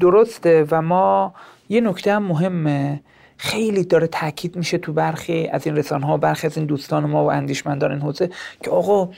درسته 0.00 0.66
و 0.70 0.82
ما 0.82 1.34
یه 1.68 1.80
نکته 1.80 2.12
هم 2.12 2.22
مهمه. 2.22 3.00
خیلی 3.38 3.84
داره 3.84 4.06
تاکید 4.06 4.56
میشه 4.56 4.78
تو 4.78 4.92
برخی 4.92 5.46
از 5.46 5.66
این 5.66 5.76
رسانه 5.76 6.06
ها 6.06 6.16
برخی 6.16 6.46
از 6.46 6.56
این 6.56 6.66
دوستان 6.66 7.04
ما 7.04 7.24
و 7.24 7.30
اندیشمندان 7.30 7.90
این 7.90 8.00
حوزه 8.00 8.30
که 8.62 8.70
آقا 8.70 9.08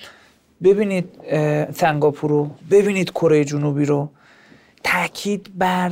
ببینید 0.62 1.08
سنگاپور 1.74 2.30
رو 2.30 2.50
ببینید 2.70 3.10
کره 3.10 3.44
جنوبی 3.44 3.84
رو. 3.84 4.08
تاکید 4.84 5.50
بر 5.58 5.90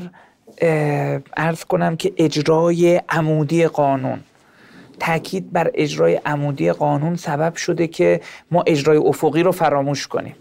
ارز 1.36 1.64
کنم 1.64 1.96
که 1.96 2.12
اجرای 2.16 3.02
عمودی 3.08 3.66
قانون. 3.66 4.20
تاکید 5.00 5.52
بر 5.52 5.70
اجرای 5.74 6.20
عمودی 6.26 6.72
قانون 6.72 7.16
سبب 7.16 7.54
شده 7.54 7.86
که 7.86 8.20
ما 8.50 8.64
اجرای 8.66 8.96
افقی 8.96 9.42
رو 9.42 9.52
فراموش 9.52 10.06
کنیم. 10.06 10.34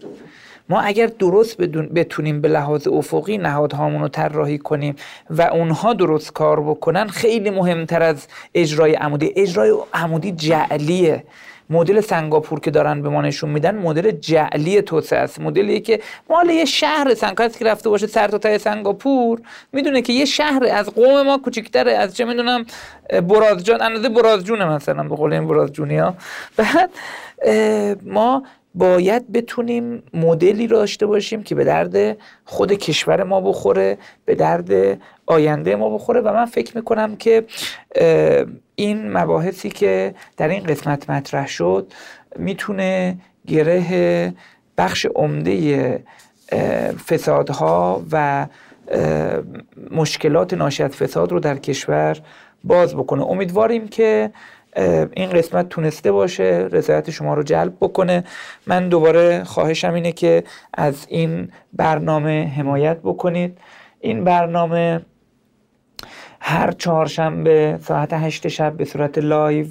ما 0.70 0.82
اگر 0.82 1.07
درست 1.07 1.57
بتونیم 1.95 2.41
به 2.41 2.47
لحاظ 2.47 2.88
افقی 2.88 3.38
نهادهامون 3.38 4.01
رو 4.01 4.07
طراحی 4.07 4.57
کنیم 4.57 4.95
و 5.30 5.41
اونها 5.41 5.93
درست 5.93 6.34
کار 6.34 6.61
بکنن 6.61 7.07
خیلی 7.07 7.49
مهمتر 7.49 8.03
از 8.03 8.28
اجرای 8.53 8.93
عمودی. 8.93 9.34
اجرای 9.36 9.74
عمودی 9.93 10.32
جعلیه. 10.32 11.24
مدل 11.70 12.01
سنگاپور 12.01 12.59
که 12.59 12.72
دارن 12.72 13.01
به 13.01 13.09
ما 13.09 13.22
نشون 13.22 13.49
میدن 13.49 13.76
مدل 13.76 14.11
جعلی 14.11 14.82
توسعه 14.82 15.20
است. 15.20 15.39
مدلی 15.39 15.80
که 15.80 15.99
مال 16.30 16.49
یه 16.49 16.66
شهر 16.66 17.13
سنگاپور 17.13 17.57
که 17.57 17.66
رفته 17.66 17.89
باشه 17.89 18.07
سر 18.07 18.28
تا 18.28 18.38
ته 18.38 18.57
سنگاپور 18.57 19.41
می‌دونه 19.72 20.01
که 20.01 20.13
یه 20.13 20.26
شهر 20.26 20.68
از 20.72 20.89
قوم 20.89 21.22
ما 21.22 21.38
کوچیک‌تره 21.38 21.91
از 21.91 22.16
چه 22.16 22.26
می‌دونم 22.26 22.66
برازجان 23.09 23.82
اندازه 23.82 24.09
برازجونه 24.09 24.66
مثلا 24.66 25.03
به 25.03 25.16
قول 25.16 25.34
این 25.34 25.47
برازجونی 25.47 25.97
ها 25.97 26.16
بعد 26.57 26.89
ما 28.03 28.43
باید 28.76 29.32
بتونیم 29.32 30.03
مدلی 30.13 30.68
را 30.68 30.78
داشته 30.78 31.05
باشیم 31.05 31.43
که 31.43 31.55
به 31.55 31.63
درد 31.63 32.18
خود 32.45 32.74
کشور 32.74 33.24
ما 33.24 33.41
بخوره 33.41 33.97
به 34.26 34.36
درد 34.36 34.99
آینده 35.26 35.76
ما 35.76 35.89
بخوره. 35.89 36.22
و 36.22 36.34
من 36.34 36.45
فکر 36.45 36.78
می‌کنم 36.78 37.16
که 37.16 37.45
این 38.76 39.12
مباحثی 39.12 39.70
که 39.70 40.16
در 40.38 40.48
این 40.48 40.64
قسمت 40.64 41.10
مطرح 41.10 41.48
شد 41.48 41.94
می‌تونه 42.36 43.18
گره 43.48 44.34
بخش 44.78 45.06
عمده 45.16 46.04
فسادها 47.08 48.04
و 48.12 48.48
مشکلات 49.92 50.54
ناشی 50.54 50.84
از 50.84 50.92
فساد 50.92 51.32
رو 51.32 51.40
در 51.40 51.58
کشور 51.58 52.18
باز 52.64 52.96
بکنه. 52.96 53.24
امیدواریم 53.24 53.88
که 53.88 54.32
این 55.14 55.30
قسمت 55.30 55.70
تونسته 55.70 56.12
باشه 56.12 56.68
رضایت 56.72 57.10
شما 57.10 57.34
رو 57.34 57.44
جلب 57.44 57.74
بکنه. 57.82 58.24
من 58.68 58.90
دوباره 58.90 59.44
خواهشم 59.44 59.94
اینه 59.94 60.12
که 60.12 60.44
از 60.74 61.06
این 61.10 61.52
برنامه 61.74 62.54
حمایت 62.58 62.98
بکنید. 63.04 63.58
این 64.00 64.24
برنامه 64.24 65.02
هر 66.48 66.72
چهارشنبه 66.72 67.80
ساعت 67.82 68.14
هشت 68.14 68.48
شب 68.48 68.74
به 68.78 68.86
صورت 68.86 69.18
live 69.18 69.66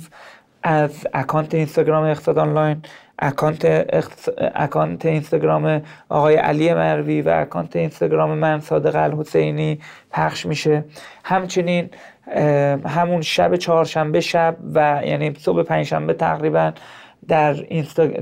از 0.62 1.06
اکانت 1.14 1.54
اینستاگرام 1.54 2.04
اقتصاد 2.04 2.38
آنلاین 2.38 2.82
اکانت, 3.18 3.86
اکانت 4.54 5.06
اینستاگرام 5.06 5.82
آقای 6.08 6.34
علی 6.34 6.74
مروی 6.74 7.22
و 7.22 7.28
اکانت 7.28 7.76
اینستاگرام 7.76 8.30
من 8.30 8.60
صادق 8.60 8.96
الحسینی 8.96 9.80
پخش 10.12 10.46
میشه. 10.46 10.84
همچنین 11.24 11.90
همون 12.86 13.22
شب 13.22 13.56
چهارشنبه 13.56 14.20
شب 14.20 14.56
و 14.74 15.00
یعنی 15.06 15.34
صبح 15.38 15.62
پنجشنبه 15.62 16.12
تقریبا 16.12 16.72
در, 17.28 17.52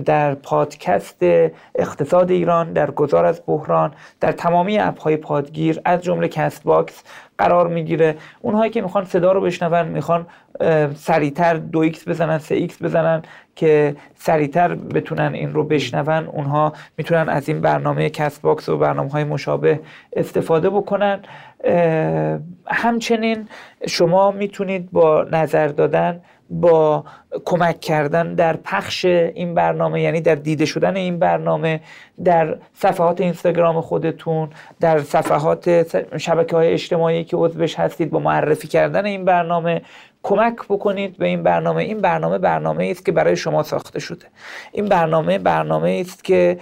در 0.05 0.35
پادکست 0.35 1.23
اقتصاد 1.75 2.31
ایران 2.31 2.73
در 2.73 2.91
گذار 2.91 3.25
از 3.25 3.43
بحران 3.47 3.95
در 4.21 4.33
تمامی 4.33 4.79
app 4.79 5.02
های 5.02 5.17
پادگیر 5.17 5.81
از 5.85 6.03
جمله 6.03 6.29
Castbox 6.29 7.03
قرار 7.39 7.69
می‌گیره. 7.69 8.17
اونهایی 8.41 8.71
که 8.71 8.83
می‌خوان 8.83 9.05
صدا 9.05 9.33
رو 9.33 9.41
بشنون 9.41 9.89
می‌خوان 9.89 10.27
سریعتر 10.95 11.55
دو 11.55 11.79
X 11.79 12.09
بزنن 12.09 12.39
سه 12.39 12.55
X 12.55 12.83
بزنن 12.83 13.23
که 13.57 13.97
سریعتر 14.15 14.75
بتونن 14.75 15.35
این 15.35 15.53
رو 15.53 15.65
بشنون 15.65 16.27
اونها 16.27 16.73
می‌تونن 16.97 17.29
از 17.29 17.49
این 17.49 17.61
برنامه 17.61 18.11
Castbox 18.11 18.69
و 18.69 18.79
برنامه 18.79 19.11
های 19.11 19.25
مشابه 19.25 19.81
استفاده 20.17 20.71
بکنن. 20.71 21.21
همچنین 22.67 23.49
شما 23.87 24.31
می‌تونید 24.31 24.91
با 24.93 25.27
نظر 25.33 25.69
دادن 25.69 26.21
با 26.53 27.05
کمک 27.45 27.81
کردن 27.81 28.35
در 28.35 28.57
پخش 28.57 29.05
این 29.05 29.55
برنامه 29.55 30.03
یعنی 30.03 30.21
در 30.21 30.35
دیده 30.35 30.65
شدن 30.65 30.97
این 30.97 31.19
برنامه 31.19 31.81
در 32.25 32.57
صفحات 32.75 33.21
اینستاگرام 33.21 33.81
خودتون 33.81 34.49
در 34.81 35.03
صفحات 35.03 35.87
شبکه 36.19 36.57
های 36.57 36.73
اجتماعی 36.73 37.25
که 37.25 37.37
عضوش 37.37 37.75
هستید 37.75 38.11
با 38.11 38.19
معرفی 38.19 38.69
کردن 38.69 39.05
این 39.05 39.25
برنامه. 39.25 39.83
کمک 40.23 40.57
بکنید 40.69 41.17
به 41.17 41.27
این 41.27 41.43
برنامه. 41.43 41.83
این 41.83 42.01
برنامه 42.01 42.39
برنامه 42.39 42.89
است 42.91 43.05
که 43.05 43.13
برای 43.13 43.37
شما 43.37 43.63
ساخته 43.63 44.01
شده. 44.01 44.27
این 44.73 44.87
برنامه 44.87 45.39
برنامه 45.39 46.05
است 46.07 46.25
که 46.25 46.59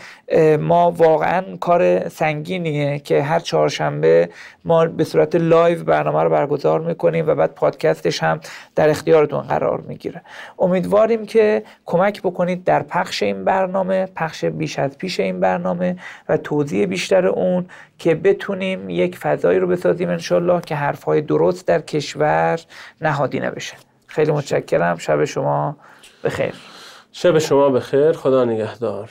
ما 0.60 0.90
واقعا 0.90 1.44
کار 1.60 2.08
سنگینیه 2.08 2.98
که 2.98 3.22
هر 3.22 3.38
چهارشنبه 3.38 4.30
ما 4.64 4.86
به 4.86 5.04
صورت 5.04 5.34
live 5.36 5.84
برنامه 5.84 6.22
رو 6.22 6.30
برگزار 6.30 6.80
می‌کنیم 6.80 7.26
و 7.26 7.34
بعد 7.34 7.54
پادکستش 7.54 8.22
هم 8.22 8.40
در 8.74 8.88
اختیارتون 8.88 9.40
قرار 9.40 9.80
می‌گیره. 9.80 10.22
امیدواریم 10.58 11.26
که 11.26 11.62
کمک 11.86 12.22
بکنید 12.22 12.64
در 12.64 12.82
پخش 12.82 13.22
این 13.22 13.44
برنامه 13.44 14.06
پخش 14.16 14.44
بیش 14.44 14.78
از 14.78 14.98
پیش 14.98 15.20
این 15.20 15.40
برنامه 15.40 15.96
و 16.28 16.36
توضیح 16.36 16.86
بیشتر 16.86 17.26
اون 17.26 17.66
که 18.00 18.14
بتونیم 18.14 18.90
یک 18.90 19.18
فضایی 19.18 19.58
رو 19.58 19.66
بسازیم 19.66 20.08
انشالله 20.08 20.60
که 20.60 20.74
حرفهای 20.74 21.20
درست 21.20 21.66
در 21.66 21.80
کشور 21.80 22.60
نهادی 23.00 23.40
نبشه. 23.40 23.76
خیلی 24.06 24.32
متشکرم. 24.32 24.98
شب 24.98 25.24
شما 25.24 25.76
بخیر. 26.24 26.54
شب 27.12 27.38
شما 27.38 27.68
بخیر. 27.68 28.12
خدا 28.12 28.44
نگهدار. 28.44 29.10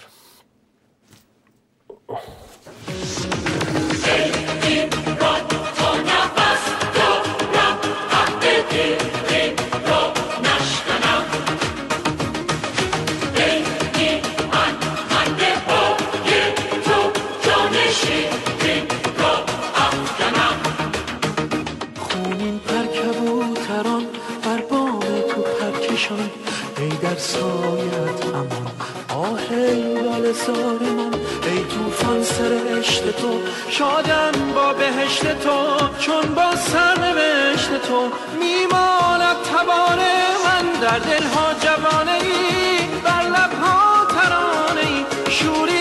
تو. 33.12 33.42
شادم 33.70 34.32
با 34.56 34.74
بهشت 34.74 35.40
تو. 35.40 35.78
چون 36.00 36.36
با 36.36 36.56
سرنوشت 36.56 37.70
تو. 37.88 38.10
میماند 38.40 39.36
تبان 39.36 40.00
من 40.46 40.80
در 40.82 41.00
دلها 41.00 41.54
جوانه 41.62 42.12
ای. 42.12 42.88
بر 43.04 43.24
لبها 43.24 44.06
ترانه 44.06 44.82
ای. 44.82 45.32
شوری 45.32 45.79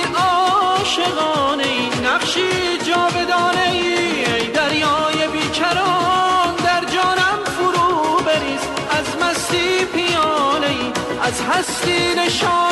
هستی 11.58 12.14
نشانه 12.14 12.67